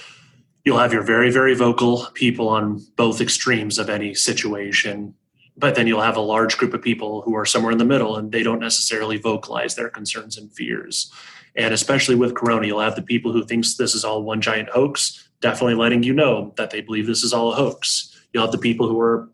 You'll 0.68 0.80
have 0.80 0.92
your 0.92 1.02
very, 1.02 1.32
very 1.32 1.56
vocal 1.56 2.08
people 2.14 2.50
on 2.50 2.86
both 2.98 3.22
extremes 3.22 3.80
of 3.80 3.90
any 3.90 4.14
situation, 4.14 5.14
but 5.56 5.76
then 5.76 5.88
you'll 5.88 6.02
have 6.02 6.18
a 6.18 6.32
large 6.36 6.58
group 6.58 6.74
of 6.74 6.82
people 6.82 7.22
who 7.22 7.38
are 7.38 7.46
somewhere 7.46 7.72
in 7.72 7.78
the 7.78 7.86
middle 7.86 8.18
and 8.18 8.34
they 8.34 8.44
don't 8.44 8.60
necessarily 8.60 9.16
vocalize 9.16 9.76
their 9.76 9.88
concerns 9.90 10.38
and 10.38 10.52
fears. 10.52 11.10
And 11.56 11.74
especially 11.74 12.16
with 12.16 12.36
Corona, 12.36 12.68
you'll 12.68 12.82
have 12.82 12.98
the 12.98 13.02
people 13.02 13.32
who 13.32 13.46
thinks 13.46 13.76
this 13.76 13.96
is 13.96 14.04
all 14.04 14.24
one 14.24 14.42
giant 14.42 14.68
hoax, 14.68 15.30
definitely 15.40 15.76
letting 15.76 16.04
you 16.04 16.12
know 16.12 16.54
that 16.58 16.72
they 16.72 16.82
believe 16.82 17.08
this 17.08 17.24
is 17.24 17.32
all 17.32 17.54
a 17.54 17.56
hoax. 17.56 18.14
You'll 18.34 18.44
have 18.44 18.52
the 18.52 18.58
people 18.58 18.90
who 18.90 19.00
are 19.00 19.30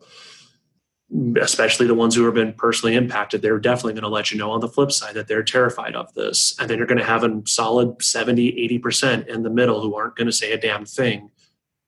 especially 1.40 1.86
the 1.86 1.94
ones 1.94 2.14
who 2.14 2.24
have 2.24 2.34
been 2.34 2.52
personally 2.52 2.96
impacted, 2.96 3.40
they're 3.40 3.58
definitely 3.58 3.92
going 3.92 4.02
to 4.02 4.08
let 4.08 4.30
you 4.30 4.38
know 4.38 4.50
on 4.50 4.60
the 4.60 4.68
flip 4.68 4.90
side 4.90 5.14
that 5.14 5.28
they're 5.28 5.44
terrified 5.44 5.94
of 5.94 6.12
this. 6.14 6.56
And 6.58 6.68
then 6.68 6.78
you're 6.78 6.86
going 6.86 6.98
to 6.98 7.04
have 7.04 7.22
a 7.22 7.42
solid 7.46 8.02
70, 8.02 8.52
80% 8.82 9.28
in 9.28 9.42
the 9.42 9.50
middle 9.50 9.80
who 9.80 9.94
aren't 9.94 10.16
going 10.16 10.26
to 10.26 10.32
say 10.32 10.52
a 10.52 10.58
damn 10.58 10.84
thing, 10.84 11.30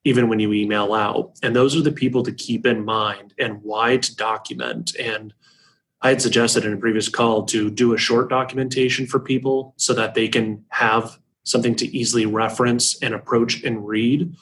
even 0.04 0.28
when 0.28 0.38
you 0.38 0.52
email 0.52 0.94
out. 0.94 1.32
And 1.42 1.56
those 1.56 1.76
are 1.76 1.82
the 1.82 1.92
people 1.92 2.22
to 2.22 2.32
keep 2.32 2.66
in 2.66 2.84
mind 2.84 3.34
and 3.38 3.62
why 3.62 3.96
to 3.96 4.14
document. 4.14 4.94
And 4.96 5.34
I 6.02 6.10
had 6.10 6.22
suggested 6.22 6.64
in 6.64 6.72
a 6.72 6.76
previous 6.76 7.08
call 7.08 7.44
to 7.46 7.68
do 7.68 7.94
a 7.94 7.98
short 7.98 8.30
documentation 8.30 9.06
for 9.06 9.18
people 9.18 9.74
so 9.76 9.92
that 9.94 10.14
they 10.14 10.28
can 10.28 10.64
have 10.68 11.18
something 11.42 11.74
to 11.76 11.96
easily 11.96 12.26
reference 12.26 13.00
and 13.02 13.12
approach 13.12 13.64
and 13.64 13.86
read. 13.86 14.32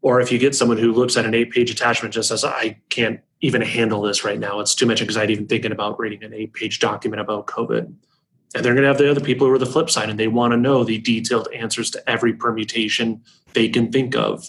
Or 0.00 0.20
if 0.20 0.32
you 0.32 0.38
get 0.38 0.54
someone 0.54 0.78
who 0.78 0.92
looks 0.92 1.16
at 1.16 1.26
an 1.26 1.34
eight 1.34 1.50
page 1.50 1.70
attachment 1.70 2.14
just 2.14 2.28
says, 2.28 2.44
I 2.44 2.78
can't 2.90 3.20
even 3.44 3.60
handle 3.60 4.00
this 4.00 4.24
right 4.24 4.38
now. 4.38 4.58
It's 4.60 4.74
too 4.74 4.86
much 4.86 5.02
anxiety 5.02 5.34
even 5.34 5.46
thinking 5.46 5.70
about 5.70 6.00
reading 6.00 6.24
an 6.24 6.32
eight 6.32 6.54
page 6.54 6.80
document 6.80 7.20
about 7.20 7.46
COVID. 7.46 7.94
And 8.54 8.64
they're 8.64 8.72
going 8.72 8.84
to 8.84 8.88
have 8.88 8.96
the 8.96 9.10
other 9.10 9.20
people 9.20 9.46
who 9.46 9.52
are 9.52 9.58
the 9.58 9.66
flip 9.66 9.90
side 9.90 10.08
and 10.08 10.18
they 10.18 10.28
want 10.28 10.52
to 10.52 10.56
know 10.56 10.82
the 10.82 10.98
detailed 10.98 11.48
answers 11.54 11.90
to 11.90 12.10
every 12.10 12.32
permutation 12.32 13.22
they 13.52 13.68
can 13.68 13.92
think 13.92 14.16
of. 14.16 14.48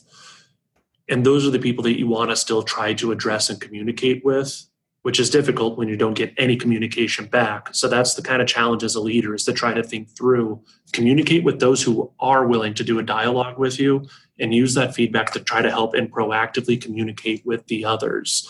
And 1.10 1.26
those 1.26 1.46
are 1.46 1.50
the 1.50 1.60
people 1.60 1.84
that 1.84 2.00
you 2.00 2.08
want 2.08 2.30
to 2.30 2.38
still 2.38 2.64
try 2.64 2.94
to 2.94 3.12
address 3.12 3.50
and 3.50 3.60
communicate 3.60 4.24
with, 4.24 4.66
which 5.02 5.20
is 5.20 5.30
difficult 5.30 5.78
when 5.78 5.90
you 5.90 5.98
don't 5.98 6.14
get 6.14 6.34
any 6.38 6.56
communication 6.56 7.26
back. 7.26 7.76
So 7.76 7.90
that's 7.90 8.14
the 8.14 8.22
kind 8.22 8.42
of 8.42 8.48
challenge 8.48 8.82
as 8.82 8.96
a 8.96 9.02
leader 9.02 9.36
is 9.36 9.44
to 9.44 9.54
try 9.54 9.74
to 9.74 9.84
think 9.84 10.10
through, 10.16 10.64
communicate 10.94 11.44
with 11.44 11.60
those 11.60 11.84
who 11.84 12.14
are 12.22 12.48
willing 12.48 12.76
to 12.76 12.84
do 12.86 12.98
a 12.98 13.04
dialogue 13.04 13.60
with 13.60 13.78
you 13.78 14.08
and 14.40 14.54
use 14.54 14.74
that 14.76 14.96
feedback 14.96 15.34
to 15.34 15.42
try 15.42 15.62
to 15.62 15.70
help 15.70 15.96
and 15.96 16.10
proactively 16.10 16.82
communicate 16.82 17.46
with 17.46 17.68
the 17.68 17.84
others 17.84 18.50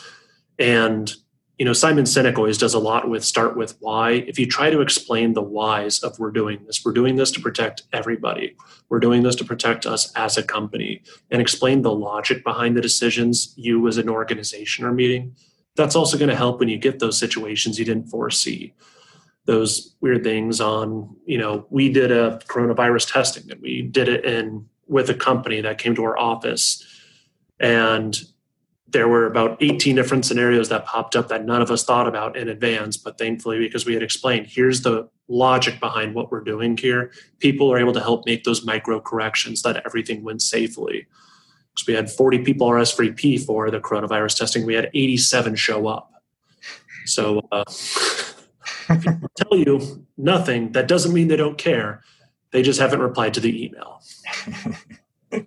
and 0.60 1.13
you 1.58 1.63
know, 1.63 1.74
Simon 1.74 2.04
Sinek 2.04 2.38
always 2.38 2.58
does 2.58 2.74
a 2.74 2.80
lot 2.80 3.10
with 3.10 3.24
start 3.24 3.56
with 3.56 3.78
why. 3.80 4.12
If 4.12 4.38
you 4.38 4.46
try 4.46 4.70
to 4.70 4.82
explain 4.82 5.34
the 5.34 5.41
whys 5.41 6.00
of 6.00 6.20
we're 6.20 6.32
doing 6.32 6.65
this, 6.65 6.84
we're 6.84 6.91
doing 6.91 7.15
this 7.15 7.32
to 7.32 7.39
protect 7.39 7.84
everybody. 7.94 8.56
We're 8.89 9.00
doing 9.00 9.24
this 9.24 9.36
to 9.38 9.46
protect 9.46 9.86
us 9.86 10.12
as 10.15 10.38
a 10.38 10.44
company 10.44 11.02
and 11.32 11.41
explain 11.41 11.82
the 11.82 11.94
logic 11.94 12.44
behind 12.44 12.76
the 12.76 12.82
decisions 12.82 13.54
you 13.56 13.88
as 13.88 13.98
an 13.98 14.10
organization 14.10 14.84
are 14.84 14.91
meeting. 14.91 15.36
That's 15.76 15.96
also 15.96 16.18
going 16.18 16.30
to 16.30 16.36
help 16.36 16.60
when 16.60 16.70
you 16.70 16.78
get 16.78 17.00
those 17.00 17.18
situations 17.18 17.80
you 17.80 17.86
didn't 17.86 18.10
foresee. 18.10 18.74
Those 19.46 19.96
weird 20.02 20.24
things 20.24 20.60
on, 20.60 21.15
you 21.26 21.38
know, 21.38 21.68
we 21.70 21.89
did 21.89 22.12
a 22.12 22.39
coronavirus 22.48 23.13
testing 23.13 23.50
and 23.50 23.62
we 23.62 23.82
did 23.82 24.10
it 24.10 24.26
in 24.26 24.68
with 24.88 25.10
a 25.10 25.13
company 25.13 25.62
that 25.62 25.78
came 25.78 25.96
to 25.96 26.04
our 26.04 26.18
office 26.18 26.84
and 27.60 28.20
there 28.88 29.08
were 29.08 29.26
about 29.26 29.58
18 29.62 29.95
different 29.95 30.26
scenarios 30.26 30.69
that 30.69 30.86
popped 30.86 31.15
up 31.15 31.28
that 31.30 31.45
none 31.45 31.62
of 31.62 31.71
us 31.71 31.84
thought 31.84 32.08
about 32.08 32.38
in 32.38 32.48
advance. 32.48 32.98
But 32.98 33.17
thankfully, 33.17 33.60
because 33.60 33.86
we 33.86 33.93
had 33.93 34.04
explained, 34.04 34.48
here's 34.48 34.82
the 34.82 35.10
logic 35.28 35.80
behind 35.80 36.13
what 36.13 36.32
we're 36.32 36.43
doing 36.43 36.78
here, 36.78 37.12
people 37.39 37.71
are 37.74 37.80
able 37.80 37.93
to 37.93 38.00
help 38.00 38.26
make 38.26 38.43
those 38.43 38.63
micro 38.63 39.00
corrections 39.00 39.63
that 39.63 39.82
everything 39.86 40.24
went 40.24 40.41
safely. 40.41 41.08
Because 41.74 41.88
we 41.88 41.93
had 41.95 42.12
40 42.12 42.39
people 42.39 42.67
RSVP 42.69 43.43
for 43.43 43.71
the 43.71 43.80
coronavirus 43.80 44.38
testing, 44.38 44.65
we 44.65 44.76
had 44.76 44.89
87 44.93 45.56
show 45.56 45.88
up. 45.88 46.12
So, 47.06 47.41
uh, 47.52 47.63
tell 48.88 49.58
you 49.58 50.06
nothing, 50.17 50.71
that 50.74 50.88
doesn't 50.88 51.13
mean 51.13 51.28
they 51.28 51.36
don't 51.36 51.58
care. 51.58 52.04
They 52.52 52.62
just 52.62 52.80
haven't 52.80 53.00
replied 53.02 53.34
to 53.34 53.39
the 53.39 53.65
email. 53.65 54.02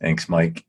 Thanks, 0.00 0.28
Mike. 0.28 0.64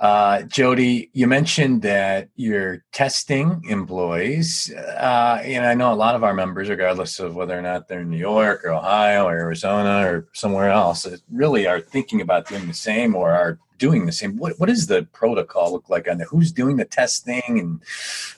Uh, 0.00 0.42
Jody, 0.42 1.10
you 1.12 1.26
mentioned 1.26 1.82
that 1.82 2.28
you're 2.36 2.84
testing 2.92 3.62
employees, 3.68 4.72
uh, 4.72 5.40
and 5.42 5.66
I 5.66 5.74
know 5.74 5.92
a 5.92 5.94
lot 5.94 6.14
of 6.14 6.22
our 6.22 6.34
members, 6.34 6.68
regardless 6.68 7.18
of 7.18 7.34
whether 7.34 7.58
or 7.58 7.62
not 7.62 7.88
they're 7.88 8.02
in 8.02 8.10
New 8.10 8.16
York 8.16 8.64
or 8.64 8.70
Ohio 8.70 9.26
or 9.26 9.36
Arizona 9.36 10.06
or 10.06 10.28
somewhere 10.34 10.70
else, 10.70 11.06
really 11.32 11.66
are 11.66 11.80
thinking 11.80 12.20
about 12.20 12.46
doing 12.46 12.68
the 12.68 12.74
same 12.74 13.16
or 13.16 13.32
are 13.32 13.58
doing 13.78 14.06
the 14.06 14.12
same. 14.12 14.36
What 14.36 14.58
what 14.58 14.66
does 14.66 14.86
the 14.86 15.02
protocol 15.12 15.72
look 15.72 15.88
like 15.88 16.04
the 16.04 16.26
who's 16.30 16.52
doing 16.52 16.76
the 16.76 16.84
testing, 16.84 17.42
and 17.48 17.82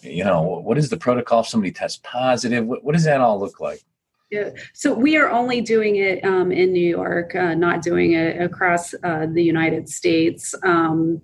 you 0.03 0.25
know 0.25 0.41
what 0.41 0.79
is 0.79 0.89
the 0.89 0.97
protocol 0.97 1.41
if 1.41 1.49
somebody 1.49 1.73
tests 1.73 2.01
positive? 2.03 2.65
What 2.65 2.85
what 2.85 2.95
does 2.95 3.05
that 3.05 3.21
all 3.21 3.39
look 3.39 3.61
like? 3.61 3.83
Yeah. 4.31 4.51
So 4.75 4.95
we 4.95 5.17
are 5.17 5.29
only 5.29 5.61
doing 5.61 5.97
it 5.97 6.25
um, 6.25 6.53
in 6.53 6.73
New 6.73 6.87
York, 6.87 7.35
uh, 7.35 7.55
not 7.55 7.83
doing 7.83 8.13
it 8.13 8.41
across 8.41 8.95
uh, 9.03 9.27
the 9.33 9.43
United 9.43 9.89
States. 9.89 10.55
Um, 10.63 11.21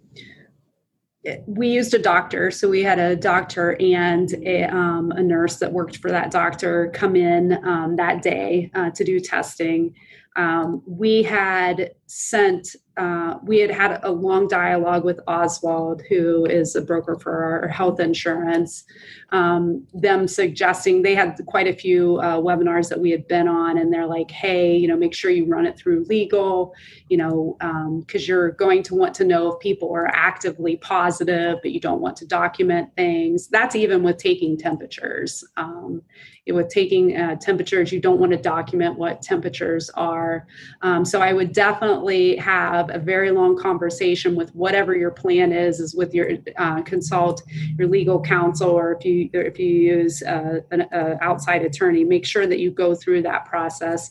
we 1.47 1.69
used 1.69 1.95
a 1.95 1.99
doctor, 1.99 2.51
so 2.51 2.69
we 2.69 2.83
had 2.83 2.99
a 2.99 3.17
doctor 3.17 3.77
and 3.81 4.33
a, 4.45 4.65
um, 4.65 5.13
a 5.13 5.23
nurse 5.23 5.57
that 5.57 5.73
worked 5.73 5.99
for 5.99 6.11
that 6.11 6.31
doctor 6.31 6.91
come 6.95 7.17
in 7.17 7.65
um, 7.65 7.97
that 7.97 8.23
day 8.23 8.71
uh, 8.75 8.91
to 8.91 9.05
do 9.05 9.19
testing. 9.21 9.95
Um, 10.37 10.83
we 10.87 11.23
had 11.23 11.95
sent 12.07 12.77
uh, 12.97 13.39
we 13.43 13.59
had 13.59 13.71
had 13.71 14.01
a 14.05 14.11
long 14.11 14.49
dialogue 14.49 15.05
with 15.05 15.21
Oswald, 15.27 16.03
who 16.09 16.47
is 16.47 16.75
a 16.77 16.81
broker 16.81 17.19
for 17.19 17.45
our 17.45 17.69
health 17.69 18.01
insurance, 18.01 18.85
um, 19.33 19.87
them 19.93 20.27
suggesting 20.27 21.03
they 21.03 21.15
had 21.15 21.39
quite 21.47 21.67
a 21.67 21.75
few 21.75 22.17
uh, 22.19 22.39
webinars 22.39 22.89
that 22.89 22.99
we 22.99 23.11
had 23.11 23.29
been 23.29 23.49
on, 23.49 23.77
and 23.77 23.93
they're 23.93 24.07
like, 24.07 24.31
hey, 24.31 24.75
you 24.75 24.89
know, 24.89 24.97
make 24.97 25.13
sure 25.13 25.31
you 25.31 25.45
run 25.45 25.67
it 25.67 25.77
through 25.79 26.05
legal, 26.05 26.75
you 27.09 27.19
know, 27.19 27.57
because 28.01 28.23
um, 28.23 28.29
you're 28.29 28.53
going 28.53 28.83
to 28.83 28.95
want 28.95 29.13
to 29.15 29.25
know 29.25 29.53
if 29.53 29.61
people 29.61 29.95
are 29.95 30.09
actively 30.09 30.77
positive, 30.77 31.59
but 31.63 31.73
you 31.73 31.81
don't 31.81 32.01
want 32.01 32.17
to 32.17 32.27
document 32.27 32.89
things. 32.97 33.49
That's 33.49 33.77
even 33.77 34.03
with 34.03 34.17
taking 34.17 34.57
temperatures. 34.57 35.45
Um, 35.59 36.03
with 36.49 36.69
taking 36.69 37.17
uh, 37.17 37.35
temperatures, 37.37 37.91
you 37.91 38.01
don't 38.01 38.21
want 38.21 38.31
to 38.31 38.39
document 38.39 38.97
what 38.97 39.21
temperatures 39.21 39.91
are. 39.91 40.47
Um, 40.81 41.05
so 41.05 41.21
I 41.21 41.33
would 41.33 41.53
definitely 41.53 41.96
have 42.37 42.91
a 42.91 42.99
very 42.99 43.31
long 43.31 43.57
conversation 43.57 44.35
with 44.35 44.55
whatever 44.55 44.97
your 44.97 45.11
plan 45.11 45.53
is, 45.53 45.81
is 45.81 45.95
with 45.95 46.15
your 46.15 46.31
uh, 46.57 46.83
consult 46.83 47.43
your 47.79 47.89
legal 47.89 48.21
counsel, 48.21 48.71
or 48.71 48.93
if 48.93 49.05
you 49.05 49.31
or 49.35 49.43
if 49.43 49.59
you 49.59 49.69
use 49.69 50.23
uh, 50.23 50.61
an 50.71 50.83
uh, 50.93 51.17
outside 51.21 51.63
attorney, 51.63 52.05
make 52.05 52.27
sure 52.27 52.47
that 52.47 52.59
you 52.59 52.71
go 52.71 52.95
through 52.95 53.23
that 53.23 53.45
process. 53.47 54.11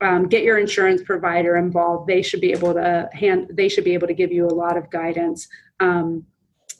Um, 0.00 0.28
get 0.28 0.42
your 0.42 0.58
insurance 0.58 1.00
provider 1.02 1.56
involved. 1.56 2.08
They 2.08 2.22
should 2.22 2.40
be 2.40 2.52
able 2.52 2.74
to 2.74 3.08
hand. 3.12 3.50
They 3.52 3.68
should 3.68 3.84
be 3.84 3.94
able 3.94 4.08
to 4.08 4.14
give 4.14 4.32
you 4.32 4.46
a 4.46 4.54
lot 4.54 4.76
of 4.76 4.90
guidance. 4.90 5.48
Um, 5.78 6.26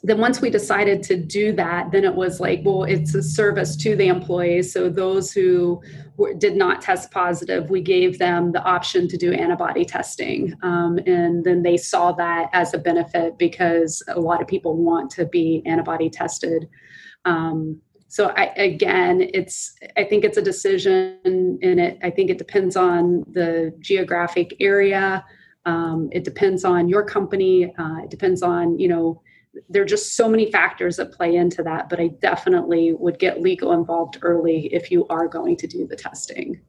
then 0.05 0.19
once 0.19 0.41
we 0.41 0.49
decided 0.49 1.01
to 1.01 1.15
do 1.15 1.53
that 1.53 1.91
then 1.91 2.03
it 2.03 2.13
was 2.13 2.39
like 2.39 2.61
well 2.63 2.83
it's 2.83 3.15
a 3.15 3.23
service 3.23 3.75
to 3.77 3.95
the 3.95 4.07
employees. 4.07 4.71
So 4.71 4.89
those 4.89 5.31
who 5.31 5.81
were, 6.17 6.33
did 6.33 6.55
not 6.55 6.81
test 6.81 7.11
positive 7.11 7.69
we 7.69 7.81
gave 7.81 8.19
them 8.19 8.51
the 8.51 8.61
option 8.63 9.07
to 9.07 9.17
do 9.17 9.31
antibody 9.33 9.85
testing. 9.85 10.53
Um, 10.61 10.99
and 11.05 11.43
then 11.43 11.63
they 11.63 11.77
saw 11.77 12.11
that 12.13 12.49
as 12.53 12.73
a 12.73 12.77
benefit 12.77 13.37
because 13.37 14.03
a 14.09 14.19
lot 14.19 14.41
of 14.41 14.47
people 14.47 14.75
want 14.75 15.09
to 15.11 15.25
be 15.25 15.63
antibody 15.65 16.09
tested. 16.09 16.67
Um, 17.25 17.81
so 18.09 18.27
I, 18.37 18.53
again 18.57 19.27
it's 19.33 19.73
i 19.97 20.03
think 20.03 20.23
it's 20.23 20.37
a 20.37 20.41
decision 20.41 21.17
and 21.63 21.79
it 21.79 21.97
i 22.03 22.11
think 22.11 22.29
it 22.29 22.37
depends 22.37 22.75
on 22.75 23.23
the 23.31 23.73
geographic 23.79 24.55
area. 24.59 25.25
Um, 25.65 26.09
it 26.11 26.23
depends 26.23 26.65
on 26.65 26.89
your 26.89 27.05
company. 27.05 27.73
Uh, 27.77 28.03
it 28.03 28.09
depends 28.09 28.43
on 28.43 28.77
you 28.77 28.87
know 28.87 29.21
there 29.69 29.83
are 29.83 29.85
just 29.85 30.15
so 30.15 30.27
many 30.27 30.51
factors 30.51 30.95
that 30.97 31.11
play 31.11 31.35
into 31.35 31.63
that, 31.63 31.89
but 31.89 31.99
I 31.99 32.07
definitely 32.07 32.93
would 32.93 33.19
get 33.19 33.41
legal 33.41 33.73
involved 33.73 34.17
early 34.21 34.67
if 34.73 34.91
you 34.91 35.05
are 35.07 35.27
going 35.27 35.55
to 35.57 35.67
do 35.67 35.87
the 35.87 35.95
testing. 35.95 36.59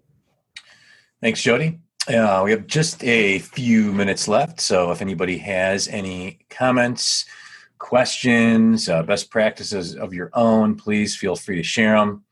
Thanks, 1.21 1.43
Jody. 1.43 1.81
Uh, 2.07 2.43
we 2.45 2.51
have 2.51 2.67
just 2.67 3.03
a 3.03 3.39
few 3.39 3.91
minutes 3.93 4.29
left, 4.29 4.61
so 4.61 4.91
if 4.91 5.01
anybody 5.01 5.39
has 5.39 5.89
any 5.89 6.41
comments, 6.51 7.25
questions, 7.79 8.91
uh, 8.91 9.03
best 9.03 9.31
practices 9.31 9.97
of 9.97 10.13
your 10.13 10.29
own, 10.35 10.75
please 10.75 11.17
feel 11.17 11.35
free 11.35 11.57
to 11.57 11.63
share 11.63 11.99
them. 11.99 12.25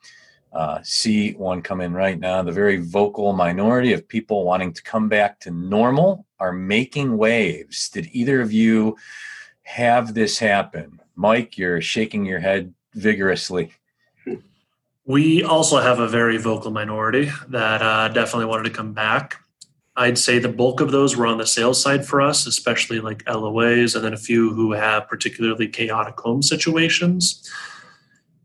Uh, 0.53 0.79
see 0.83 1.33
one 1.33 1.63
come 1.63 1.81
in 1.81 1.95
right 1.95 2.21
now. 2.21 2.43
The 2.43 2.53
very 2.53 2.77
vocal 2.77 3.33
minority 3.33 3.95
of 3.95 4.07
people 4.07 4.45
wanting 4.45 4.75
to 4.75 4.83
come 4.83 5.09
back 5.09 5.41
to 5.41 5.51
normal 5.51 6.27
are 6.39 6.53
making 6.53 7.17
waves. 7.17 7.89
Did 7.89 8.11
either 8.13 8.43
of 8.43 8.53
you 8.53 8.97
have 9.63 10.15
this 10.15 10.39
happen? 10.39 11.01
Mike, 11.15 11.59
you're 11.59 11.81
shaking 11.81 12.25
your 12.25 12.41
head 12.41 12.75
vigorously. 12.95 13.73
We 15.05 15.43
also 15.43 15.81
have 15.81 15.99
a 15.99 16.07
very 16.07 16.37
vocal 16.37 16.71
minority 16.71 17.31
that 17.49 17.83
uh, 17.83 18.09
definitely 18.09 18.47
wanted 18.47 18.65
to 18.65 18.71
come 18.71 18.93
back. 18.93 19.37
I'd 19.97 20.17
say 20.17 20.39
the 20.39 20.49
bulk 20.49 20.81
of 20.81 20.91
those 20.91 21.17
were 21.17 21.27
on 21.27 21.39
the 21.39 21.47
sales 21.47 21.83
side 21.83 22.07
for 22.07 22.23
us, 22.23 22.47
especially 22.47 23.01
like 23.01 23.25
LOAs, 23.25 23.95
and 23.95 24.05
then 24.05 24.15
a 24.15 24.19
few 24.19 24.55
who 24.55 24.73
have 24.73 25.09
particularly 25.09 25.69
chaotic 25.69 26.19
home 26.19 26.43
situations. 26.43 27.51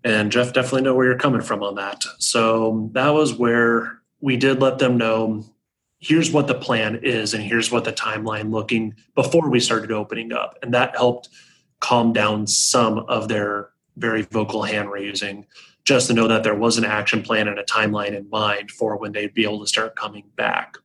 And 0.03 0.31
Jeff 0.31 0.51
definitely 0.51 0.81
know 0.81 0.95
where 0.95 1.05
you're 1.05 1.17
coming 1.17 1.41
from 1.41 1.63
on 1.63 1.75
that. 1.75 2.03
So 2.17 2.89
that 2.93 3.09
was 3.09 3.33
where 3.33 3.99
we 4.19 4.35
did 4.35 4.59
let 4.59 4.79
them 4.79 4.97
know 4.97 5.45
here's 5.99 6.31
what 6.31 6.47
the 6.47 6.53
plan 6.53 6.99
is 7.03 7.33
and 7.33 7.43
here's 7.43 7.71
what 7.71 7.83
the 7.83 7.93
timeline 7.93 8.51
looking 8.51 8.93
before 9.15 9.49
we 9.49 9.59
started 9.59 9.91
opening 9.91 10.31
up. 10.31 10.57
And 10.61 10.73
that 10.73 10.95
helped 10.95 11.29
calm 11.79 12.13
down 12.13 12.47
some 12.47 12.99
of 12.99 13.27
their 13.27 13.69
very 13.95 14.21
vocal 14.23 14.63
hand 14.63 14.91
raising 14.91 15.45
just 15.83 16.07
to 16.07 16.13
know 16.13 16.27
that 16.27 16.43
there 16.43 16.55
was 16.55 16.77
an 16.77 16.85
action 16.85 17.23
plan 17.23 17.47
and 17.47 17.57
a 17.57 17.63
timeline 17.63 18.15
in 18.15 18.29
mind 18.29 18.69
for 18.71 18.97
when 18.97 19.13
they'd 19.13 19.33
be 19.33 19.43
able 19.43 19.61
to 19.61 19.67
start 19.67 19.95
coming 19.95 20.25
back. 20.35 20.77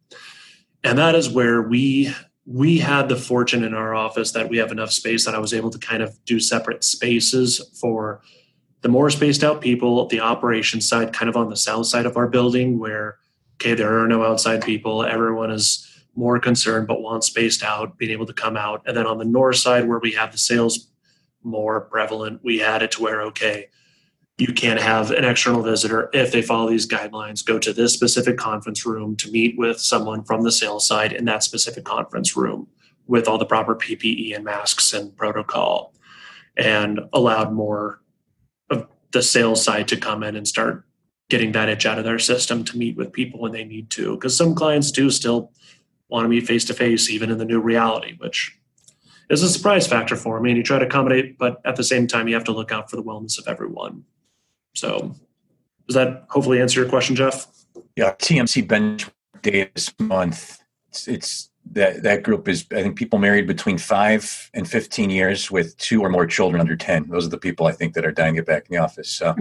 And 0.85 0.99
that 0.99 1.15
is 1.15 1.29
where 1.29 1.63
we 1.63 2.15
we 2.45 2.79
had 2.79 3.09
the 3.09 3.17
fortune 3.17 3.63
in 3.63 3.73
our 3.73 3.95
office 3.95 4.33
that 4.33 4.49
we 4.49 4.57
have 4.57 4.73
enough 4.73 4.91
space 4.91 5.25
that 5.25 5.35
I 5.35 5.39
was 5.39 5.55
able 5.55 5.71
to 5.71 5.79
kind 5.79 6.03
of 6.03 6.19
do 6.25 6.41
separate 6.41 6.83
spaces 6.83 7.61
for 7.81 8.21
the 8.81 8.89
more 8.89 9.11
spaced 9.11 9.45
out 9.45 9.61
people, 9.61 10.07
the 10.09 10.19
operations 10.21 10.89
side, 10.89 11.13
kind 11.13 11.29
of 11.29 11.37
on 11.37 11.51
the 11.51 11.57
south 11.57 11.87
side 11.87 12.05
of 12.05 12.17
our 12.17 12.27
building, 12.27 12.81
where 12.81 13.19
okay, 13.63 13.75
there 13.75 14.01
are 14.03 14.09
no 14.09 14.25
outside 14.25 14.65
people, 14.65 15.05
everyone 15.05 15.53
is 15.53 15.89
more 16.17 16.41
concerned 16.41 16.89
but 16.89 17.01
wants 17.01 17.29
spaced 17.29 17.63
out, 17.63 17.97
being 17.97 18.11
able 18.11 18.27
to 18.27 18.33
come 18.33 18.57
out. 18.57 18.83
And 18.87 18.97
then 18.97 19.07
on 19.07 19.19
the 19.19 19.25
north 19.25 19.57
side, 19.57 19.89
where 19.89 20.01
we 20.01 20.11
have 20.13 20.33
the 20.33 20.39
sales 20.39 20.89
more 21.45 21.83
prevalent, 21.83 22.41
we 22.43 22.59
had 22.59 22.83
it 22.83 22.91
to 22.93 23.03
where 23.03 23.23
okay, 23.23 23.69
you 24.37 24.53
can't 24.53 24.81
have 24.81 25.13
an 25.13 25.25
external 25.25 25.63
visitor 25.63 26.11
if 26.13 26.33
they 26.33 26.43
follow 26.43 26.69
these 26.69 26.89
guidelines 26.89 27.45
go 27.45 27.59
to 27.59 27.73
this 27.73 27.95
specific 27.95 28.37
conference 28.37 28.85
room 28.85 29.15
to 29.17 29.31
meet 29.31 29.57
with 29.57 29.79
someone 29.79 30.25
from 30.25 30.43
the 30.43 30.51
sales 30.51 30.87
side 30.87 31.13
in 31.13 31.25
that 31.27 31.45
specific 31.45 31.85
conference 31.85 32.37
room 32.37 32.67
with 33.07 33.29
all 33.29 33.39
the 33.39 33.45
proper 33.45 33.77
ppe 33.77 34.35
and 34.35 34.45
masks 34.45 34.95
and 34.95 35.15
protocol 35.17 35.95
and 36.57 37.01
allowed 37.13 37.53
more 37.53 38.01
of 38.71 38.89
the 39.13 39.23
sales 39.23 39.63
side 39.63 39.87
to 39.87 39.97
come 39.97 40.23
in 40.23 40.35
and 40.35 40.49
start 40.49 40.85
getting 41.33 41.51
that 41.53 41.69
itch 41.69 41.87
out 41.87 41.99
of 41.99 42.05
their 42.05 42.19
system 42.19 42.63
to 42.63 42.79
meet 42.79 42.97
with 42.97 43.13
people 43.13 43.41
when 43.41 43.53
they 43.53 43.65
need 43.65 43.91
to 43.91 44.15
because 44.15 44.37
some 44.37 44.55
clients 44.55 44.93
do 44.93 45.11
still 45.11 45.51
want 46.09 46.25
to 46.25 46.29
meet 46.29 46.47
face 46.47 46.65
to 46.65 46.75
face 46.75 47.11
even 47.11 47.31
in 47.31 47.39
the 47.39 47.45
new 47.45 47.61
reality 47.61 48.15
which 48.19 48.57
is 49.31 49.43
a 49.43 49.49
surprise 49.49 49.87
factor 49.87 50.15
for 50.15 50.41
me 50.41 50.51
and 50.51 50.59
you 50.59 50.63
try 50.63 50.79
to 50.79 50.87
accommodate 50.87 51.37
but 51.39 51.61
at 51.65 51.77
the 51.77 51.83
same 51.83 52.07
time 52.07 52.29
you 52.29 52.35
have 52.35 52.45
to 52.45 52.53
look 52.53 52.71
out 52.71 52.89
for 52.89 52.97
the 52.97 53.03
wellness 53.03 53.39
of 53.39 53.49
everyone 53.49 54.05
so 54.75 55.15
does 55.87 55.95
that 55.95 56.25
hopefully 56.29 56.61
answer 56.61 56.81
your 56.81 56.89
question, 56.89 57.17
Jeff? 57.17 57.47
Yeah, 57.97 58.13
TMC 58.15 58.67
benchmark 58.67 59.11
data 59.43 59.71
this 59.75 59.93
month. 59.99 60.61
It's, 60.89 61.09
it's 61.09 61.51
that 61.73 62.03
that 62.03 62.23
group 62.23 62.49
is 62.49 62.67
I 62.73 62.83
think 62.83 62.97
people 62.97 63.19
married 63.19 63.47
between 63.47 63.79
five 63.79 64.51
and 64.55 64.69
fifteen 64.69 65.11
years 65.11 65.51
with 65.51 65.77
two 65.79 66.01
or 66.01 66.09
more 66.09 66.27
children 66.27 66.61
under 66.61 66.77
ten. 66.77 67.09
Those 67.09 67.27
are 67.27 67.31
the 67.31 67.39
people 67.39 67.67
I 67.67 67.73
think 67.73 67.95
that 67.95 68.05
are 68.05 68.13
dying 68.13 68.35
to 68.35 68.41
get 68.41 68.47
back 68.47 68.67
in 68.69 68.77
the 68.77 68.83
office. 68.83 69.09
So. 69.09 69.35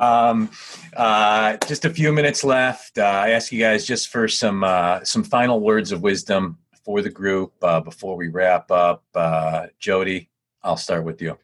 Um, 0.00 0.50
uh, 0.96 1.56
just 1.66 1.84
a 1.84 1.90
few 1.90 2.12
minutes 2.12 2.42
left. 2.42 2.98
Uh, 2.98 3.02
I 3.02 3.30
ask 3.30 3.52
you 3.52 3.60
guys 3.60 3.86
just 3.86 4.08
for 4.08 4.26
some 4.28 4.64
uh, 4.64 5.04
some 5.04 5.22
final 5.22 5.60
words 5.60 5.92
of 5.92 6.02
wisdom 6.02 6.58
for 6.84 7.02
the 7.02 7.10
group 7.10 7.52
uh, 7.62 7.80
before 7.80 8.16
we 8.16 8.28
wrap 8.28 8.70
up. 8.70 9.04
Uh, 9.14 9.66
Jody, 9.78 10.28
I'll 10.62 10.76
start 10.76 11.04
with 11.04 11.20
you. 11.20 11.38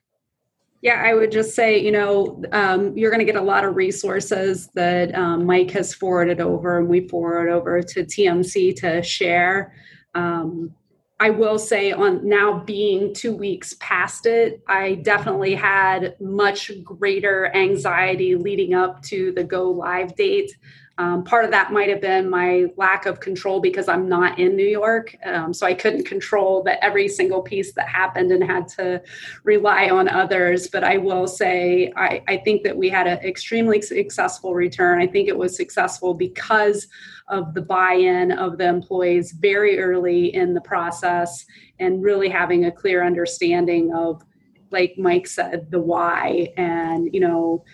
Yeah, 0.82 1.02
I 1.04 1.14
would 1.14 1.32
just 1.32 1.54
say, 1.54 1.78
you 1.78 1.90
know, 1.90 2.42
um, 2.52 2.96
you're 2.96 3.10
going 3.10 3.24
to 3.24 3.32
get 3.32 3.40
a 3.40 3.44
lot 3.44 3.64
of 3.64 3.74
resources 3.74 4.68
that 4.74 5.14
um, 5.14 5.44
Mike 5.44 5.70
has 5.72 5.92
forwarded 5.92 6.40
over 6.40 6.78
and 6.78 6.88
we 6.88 7.08
forward 7.08 7.48
over 7.48 7.82
to 7.82 8.04
TMC 8.04 8.76
to 8.76 9.02
share. 9.02 9.74
Um, 10.14 10.74
I 11.18 11.30
will 11.30 11.58
say, 11.58 11.92
on 11.92 12.28
now 12.28 12.62
being 12.64 13.14
two 13.14 13.34
weeks 13.34 13.74
past 13.80 14.26
it, 14.26 14.62
I 14.68 14.96
definitely 14.96 15.54
had 15.54 16.14
much 16.20 16.70
greater 16.84 17.54
anxiety 17.56 18.34
leading 18.34 18.74
up 18.74 19.02
to 19.04 19.32
the 19.32 19.42
go 19.42 19.70
live 19.70 20.14
date. 20.14 20.52
Um, 20.98 21.24
part 21.24 21.44
of 21.44 21.50
that 21.50 21.72
might 21.72 21.90
have 21.90 22.00
been 22.00 22.30
my 22.30 22.66
lack 22.76 23.04
of 23.04 23.20
control 23.20 23.60
because 23.60 23.86
I'm 23.86 24.08
not 24.08 24.38
in 24.38 24.56
New 24.56 24.66
York. 24.66 25.14
Um, 25.24 25.52
so 25.52 25.66
I 25.66 25.74
couldn't 25.74 26.04
control 26.04 26.62
that 26.62 26.82
every 26.82 27.06
single 27.06 27.42
piece 27.42 27.72
that 27.74 27.86
happened 27.86 28.32
and 28.32 28.42
had 28.42 28.66
to 28.68 29.02
rely 29.44 29.90
on 29.90 30.08
others. 30.08 30.68
But 30.68 30.84
I 30.84 30.96
will 30.96 31.26
say, 31.26 31.92
I, 31.96 32.22
I 32.28 32.38
think 32.38 32.62
that 32.62 32.74
we 32.74 32.88
had 32.88 33.06
an 33.06 33.18
extremely 33.18 33.82
successful 33.82 34.54
return. 34.54 34.98
I 34.98 35.06
think 35.06 35.28
it 35.28 35.36
was 35.36 35.54
successful 35.54 36.14
because 36.14 36.88
of 37.28 37.52
the 37.52 37.62
buy 37.62 37.92
in 37.92 38.32
of 38.32 38.56
the 38.56 38.66
employees 38.66 39.32
very 39.32 39.78
early 39.78 40.34
in 40.34 40.54
the 40.54 40.60
process 40.62 41.44
and 41.78 42.02
really 42.02 42.30
having 42.30 42.64
a 42.64 42.72
clear 42.72 43.04
understanding 43.04 43.92
of 43.94 44.22
like 44.70 44.94
Mike 44.98 45.26
said, 45.26 45.70
the 45.70 45.80
why 45.80 46.52
and 46.56 47.08
you 47.12 47.20
know 47.20 47.64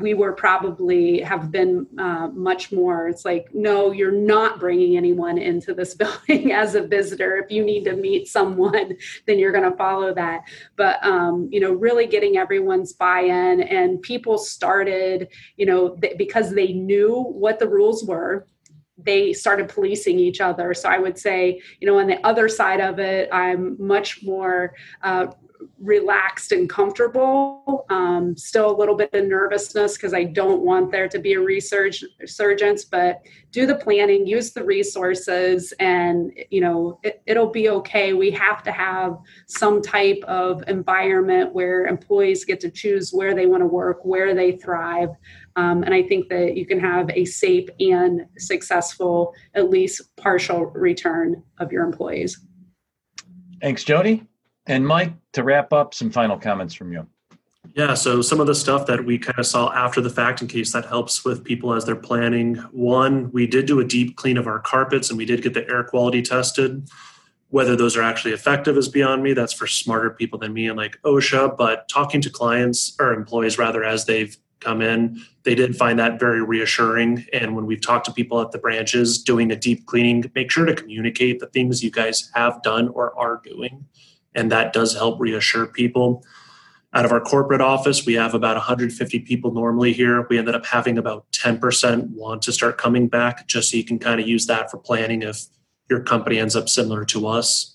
we 0.00 0.14
were 0.14 0.32
probably 0.32 1.20
have 1.20 1.50
been 1.50 1.86
uh, 1.98 2.28
much 2.28 2.72
more 2.72 3.08
it's 3.08 3.24
like 3.24 3.48
no 3.54 3.92
you're 3.92 4.12
not 4.12 4.58
bringing 4.58 4.96
anyone 4.96 5.38
into 5.38 5.74
this 5.74 5.94
building 6.28 6.52
as 6.52 6.74
a 6.74 6.82
visitor 6.82 7.36
if 7.36 7.50
you 7.50 7.64
need 7.64 7.84
to 7.84 7.94
meet 7.94 8.28
someone 8.28 8.96
then 9.26 9.38
you're 9.38 9.52
going 9.52 9.70
to 9.70 9.76
follow 9.76 10.12
that 10.14 10.42
but 10.76 11.04
um, 11.04 11.48
you 11.50 11.60
know 11.60 11.72
really 11.72 12.06
getting 12.06 12.36
everyone's 12.36 12.92
buy-in 12.92 13.62
and 13.62 14.02
people 14.02 14.38
started 14.38 15.28
you 15.56 15.66
know 15.66 15.96
th- 15.96 16.16
because 16.18 16.50
they 16.50 16.72
knew 16.72 17.22
what 17.22 17.58
the 17.58 17.68
rules 17.68 18.04
were 18.04 18.46
they 19.00 19.32
started 19.32 19.68
policing 19.68 20.18
each 20.18 20.40
other. 20.40 20.74
So 20.74 20.88
I 20.88 20.98
would 20.98 21.16
say, 21.16 21.62
you 21.80 21.86
know, 21.86 22.00
on 22.00 22.08
the 22.08 22.24
other 22.26 22.48
side 22.48 22.80
of 22.80 22.98
it, 22.98 23.28
I'm 23.32 23.76
much 23.78 24.24
more 24.24 24.74
uh, 25.04 25.28
relaxed 25.78 26.52
and 26.52 26.68
comfortable. 26.68 27.86
Um, 27.90 28.36
still 28.36 28.70
a 28.70 28.76
little 28.76 28.94
bit 28.94 29.12
of 29.12 29.26
nervousness 29.26 29.96
because 29.96 30.14
I 30.14 30.24
don't 30.24 30.62
want 30.62 30.90
there 30.90 31.08
to 31.08 31.18
be 31.18 31.34
a 31.34 31.40
resurgence, 31.40 32.84
but 32.84 33.22
do 33.50 33.66
the 33.66 33.74
planning, 33.74 34.26
use 34.26 34.52
the 34.52 34.64
resources, 34.64 35.72
and 35.78 36.32
you 36.50 36.60
know 36.60 37.00
it, 37.02 37.22
it'll 37.26 37.50
be 37.50 37.70
okay. 37.70 38.12
We 38.12 38.30
have 38.32 38.62
to 38.64 38.72
have 38.72 39.16
some 39.46 39.80
type 39.80 40.22
of 40.24 40.62
environment 40.68 41.54
where 41.54 41.86
employees 41.86 42.44
get 42.44 42.60
to 42.60 42.70
choose 42.70 43.10
where 43.10 43.34
they 43.34 43.46
want 43.46 43.62
to 43.62 43.66
work, 43.66 44.04
where 44.04 44.34
they 44.34 44.52
thrive. 44.52 45.10
Um, 45.56 45.82
and 45.82 45.92
I 45.92 46.02
think 46.02 46.28
that 46.28 46.56
you 46.56 46.66
can 46.66 46.78
have 46.78 47.10
a 47.10 47.24
safe 47.24 47.68
and 47.80 48.26
successful, 48.38 49.32
at 49.54 49.70
least 49.70 50.14
partial 50.16 50.66
return 50.66 51.42
of 51.58 51.72
your 51.72 51.84
employees. 51.84 52.38
Thanks, 53.60 53.82
Jody. 53.82 54.27
And 54.68 54.86
Mike, 54.86 55.14
to 55.32 55.42
wrap 55.42 55.72
up, 55.72 55.94
some 55.94 56.10
final 56.10 56.38
comments 56.38 56.74
from 56.74 56.92
you. 56.92 57.06
Yeah, 57.74 57.94
so 57.94 58.20
some 58.22 58.38
of 58.38 58.46
the 58.46 58.54
stuff 58.54 58.86
that 58.86 59.04
we 59.04 59.18
kind 59.18 59.38
of 59.38 59.46
saw 59.46 59.72
after 59.72 60.00
the 60.00 60.10
fact, 60.10 60.42
in 60.42 60.48
case 60.48 60.72
that 60.72 60.84
helps 60.84 61.24
with 61.24 61.42
people 61.42 61.72
as 61.72 61.84
they're 61.84 61.96
planning. 61.96 62.56
One, 62.72 63.32
we 63.32 63.46
did 63.46 63.66
do 63.66 63.80
a 63.80 63.84
deep 63.84 64.16
clean 64.16 64.36
of 64.36 64.46
our 64.46 64.58
carpets 64.58 65.08
and 65.08 65.18
we 65.18 65.24
did 65.24 65.42
get 65.42 65.54
the 65.54 65.68
air 65.68 65.84
quality 65.84 66.22
tested. 66.22 66.88
Whether 67.48 67.76
those 67.76 67.96
are 67.96 68.02
actually 68.02 68.32
effective 68.32 68.76
is 68.76 68.88
beyond 68.88 69.22
me. 69.22 69.32
That's 69.32 69.54
for 69.54 69.66
smarter 69.66 70.10
people 70.10 70.38
than 70.38 70.52
me 70.52 70.68
and 70.68 70.76
like 70.76 71.00
OSHA. 71.02 71.56
But 71.56 71.88
talking 71.88 72.20
to 72.20 72.30
clients 72.30 72.94
or 73.00 73.14
employees 73.14 73.56
rather 73.56 73.84
as 73.84 74.04
they've 74.04 74.36
come 74.60 74.82
in, 74.82 75.22
they 75.44 75.54
did 75.54 75.76
find 75.76 75.98
that 75.98 76.20
very 76.20 76.42
reassuring. 76.42 77.24
And 77.32 77.56
when 77.56 77.64
we've 77.64 77.80
talked 77.80 78.04
to 78.06 78.12
people 78.12 78.40
at 78.40 78.50
the 78.50 78.58
branches 78.58 79.22
doing 79.22 79.50
a 79.50 79.56
deep 79.56 79.86
cleaning, 79.86 80.30
make 80.34 80.50
sure 80.50 80.66
to 80.66 80.74
communicate 80.74 81.40
the 81.40 81.46
things 81.46 81.82
you 81.82 81.90
guys 81.90 82.30
have 82.34 82.62
done 82.62 82.88
or 82.88 83.18
are 83.18 83.40
doing 83.42 83.86
and 84.38 84.52
that 84.52 84.72
does 84.72 84.94
help 84.94 85.18
reassure 85.18 85.66
people. 85.66 86.24
Out 86.94 87.04
of 87.04 87.10
our 87.10 87.20
corporate 87.20 87.60
office, 87.60 88.06
we 88.06 88.14
have 88.14 88.34
about 88.34 88.54
150 88.54 89.18
people 89.20 89.52
normally 89.52 89.92
here. 89.92 90.26
We 90.30 90.38
ended 90.38 90.54
up 90.54 90.64
having 90.64 90.96
about 90.96 91.30
10% 91.32 92.10
want 92.10 92.42
to 92.42 92.52
start 92.52 92.78
coming 92.78 93.08
back, 93.08 93.48
just 93.48 93.70
so 93.70 93.76
you 93.76 93.84
can 93.84 93.98
kind 93.98 94.20
of 94.20 94.28
use 94.28 94.46
that 94.46 94.70
for 94.70 94.78
planning 94.78 95.22
if 95.22 95.46
your 95.90 96.00
company 96.00 96.38
ends 96.38 96.54
up 96.54 96.68
similar 96.68 97.04
to 97.06 97.26
us. 97.26 97.74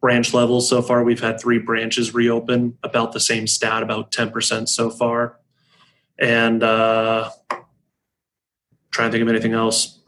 Branch 0.00 0.32
level, 0.32 0.60
so 0.60 0.80
far, 0.80 1.02
we've 1.02 1.20
had 1.20 1.40
three 1.40 1.58
branches 1.58 2.14
reopen, 2.14 2.78
about 2.84 3.12
the 3.12 3.20
same 3.20 3.48
stat, 3.48 3.82
about 3.82 4.12
10% 4.12 4.68
so 4.68 4.88
far. 4.88 5.40
And 6.16 6.62
uh, 6.62 7.30
trying 8.92 9.10
to 9.10 9.12
think 9.12 9.22
of 9.22 9.28
anything 9.28 9.52
else. 9.52 9.98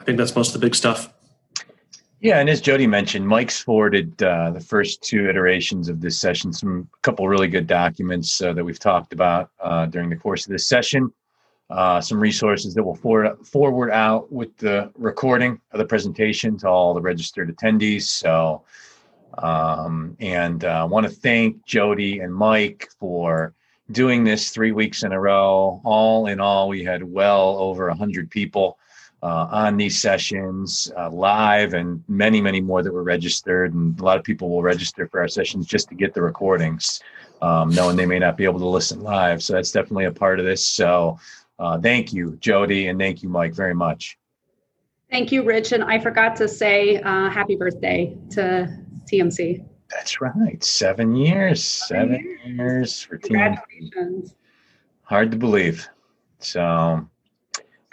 I 0.00 0.04
think 0.04 0.18
that's 0.18 0.34
most 0.34 0.54
of 0.54 0.60
the 0.60 0.66
big 0.66 0.74
stuff. 0.74 1.13
Yeah, 2.24 2.38
and 2.38 2.48
as 2.48 2.62
Jody 2.62 2.86
mentioned, 2.86 3.28
Mike's 3.28 3.60
forwarded 3.60 4.22
uh, 4.22 4.50
the 4.50 4.58
first 4.58 5.02
two 5.02 5.28
iterations 5.28 5.90
of 5.90 6.00
this 6.00 6.18
session, 6.18 6.54
some 6.54 6.88
couple 7.02 7.28
really 7.28 7.48
good 7.48 7.66
documents 7.66 8.40
uh, 8.40 8.54
that 8.54 8.64
we've 8.64 8.78
talked 8.78 9.12
about 9.12 9.50
uh, 9.60 9.84
during 9.84 10.08
the 10.08 10.16
course 10.16 10.46
of 10.46 10.50
this 10.50 10.66
session. 10.66 11.12
Uh, 11.68 12.00
some 12.00 12.18
resources 12.18 12.72
that 12.72 12.82
we'll 12.82 12.94
forward, 12.94 13.36
forward 13.46 13.90
out 13.90 14.32
with 14.32 14.56
the 14.56 14.90
recording 14.94 15.60
of 15.72 15.78
the 15.78 15.84
presentation 15.84 16.56
to 16.60 16.66
all 16.66 16.94
the 16.94 17.00
registered 17.02 17.54
attendees. 17.54 18.04
So, 18.04 18.64
um, 19.36 20.16
and 20.18 20.64
I 20.64 20.80
uh, 20.80 20.86
want 20.86 21.04
to 21.04 21.12
thank 21.12 21.62
Jody 21.66 22.20
and 22.20 22.34
Mike 22.34 22.88
for 22.98 23.52
doing 23.92 24.24
this 24.24 24.48
three 24.48 24.72
weeks 24.72 25.02
in 25.02 25.12
a 25.12 25.20
row. 25.20 25.78
All 25.84 26.28
in 26.28 26.40
all, 26.40 26.70
we 26.70 26.84
had 26.84 27.02
well 27.02 27.58
over 27.58 27.86
100 27.88 28.30
people 28.30 28.78
uh, 29.24 29.48
on 29.50 29.78
these 29.78 29.98
sessions 29.98 30.92
uh, 30.98 31.08
live 31.08 31.72
and 31.72 32.04
many, 32.08 32.42
many 32.42 32.60
more 32.60 32.82
that 32.82 32.92
were 32.92 33.02
registered. 33.02 33.72
And 33.72 33.98
a 33.98 34.04
lot 34.04 34.18
of 34.18 34.22
people 34.22 34.50
will 34.50 34.62
register 34.62 35.08
for 35.08 35.18
our 35.20 35.28
sessions 35.28 35.66
just 35.66 35.88
to 35.88 35.94
get 35.94 36.12
the 36.12 36.20
recordings, 36.20 37.00
um, 37.40 37.70
knowing 37.70 37.96
they 37.96 38.04
may 38.04 38.18
not 38.18 38.36
be 38.36 38.44
able 38.44 38.58
to 38.60 38.68
listen 38.68 39.00
live. 39.02 39.42
So 39.42 39.54
that's 39.54 39.72
definitely 39.72 40.04
a 40.04 40.12
part 40.12 40.40
of 40.40 40.44
this. 40.44 40.66
So 40.66 41.18
uh, 41.58 41.80
thank 41.80 42.12
you, 42.12 42.36
Jody, 42.36 42.88
and 42.88 43.00
thank 43.00 43.22
you, 43.22 43.30
Mike, 43.30 43.54
very 43.54 43.74
much. 43.74 44.18
Thank 45.10 45.32
you, 45.32 45.42
Rich. 45.42 45.72
And 45.72 45.82
I 45.82 45.98
forgot 45.98 46.36
to 46.36 46.46
say 46.46 47.00
uh, 47.00 47.30
happy 47.30 47.56
birthday 47.56 48.18
to 48.32 48.68
TMC. 49.10 49.64
That's 49.88 50.20
right. 50.20 50.62
Seven 50.62 51.16
years. 51.16 51.64
Seven, 51.64 52.16
Seven 52.16 52.24
years. 52.24 52.58
years 52.58 53.02
for 53.02 53.16
TMC. 53.16 53.28
Congratulations. 53.28 54.34
Hard 55.04 55.30
to 55.30 55.38
believe. 55.38 55.88
So 56.40 57.08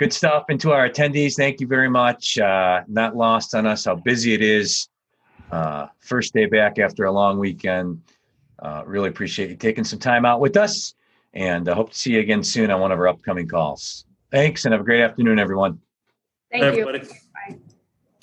good 0.02 0.12
stuff. 0.12 0.46
And 0.50 0.60
to 0.62 0.72
our 0.72 0.90
attendees, 0.90 1.36
thank 1.36 1.60
you 1.60 1.68
very 1.68 1.90
much. 1.90 2.40
Uh, 2.40 2.82
not 2.88 3.16
lost 3.16 3.54
on 3.54 3.68
us 3.68 3.86
how 3.86 3.94
busy 3.96 4.34
it 4.34 4.42
is. 4.42 4.90
Uh, 5.52 5.88
first 6.00 6.34
day 6.34 6.48
back 6.48 6.80
after 6.80 7.06
a 7.06 7.12
long 7.12 7.38
weekend. 7.38 8.02
Uh, 8.58 8.82
really 8.88 9.10
appreciate 9.10 9.52
you 9.52 9.56
taking 9.56 9.84
some 9.84 10.00
time 10.00 10.26
out 10.26 10.40
with 10.40 10.58
us. 10.58 10.96
And 11.34 11.70
I 11.70 11.76
hope 11.76 11.92
to 11.92 11.98
see 11.98 12.14
you 12.14 12.20
again 12.20 12.44
soon 12.44 12.72
on 12.72 12.82
one 12.82 12.92
of 12.92 12.98
our 12.98 13.08
upcoming 13.08 13.48
calls. 13.48 14.06
Thanks 14.32 14.66
and 14.66 14.72
have 14.72 14.82
a 14.82 14.84
great 14.84 15.04
afternoon, 15.04 15.38
everyone. 15.38 15.80
Thank 16.52 16.64
Bye, 16.64 16.72
you. 16.72 16.90
Everybody. 16.90 17.08
Bye. 17.34 17.58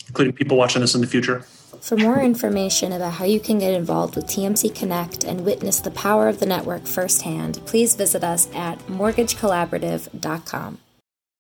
Including 0.09 0.33
people 0.33 0.57
watching 0.57 0.81
this 0.81 0.97
in 0.97 1.01
the 1.01 1.07
future. 1.07 1.43
For 1.81 1.97
more 1.97 2.21
information 2.21 2.91
about 2.93 3.13
how 3.15 3.25
you 3.25 3.39
can 3.39 3.61
get 3.61 3.73
involved 3.73 4.17
with 4.17 4.27
TMC 4.27 4.75
Connect 4.75 5.23
and 5.23 5.45
witness 5.45 5.79
the 5.79 5.93
power 5.93 6.27
of 6.29 6.41
the 6.41 6.47
network 6.47 6.87
firsthand, 6.87 7.61
please 7.67 7.95
visit 7.95 8.25
us 8.25 8.49
at 8.53 8.79
mortgagecollaborative.com. 8.89 10.79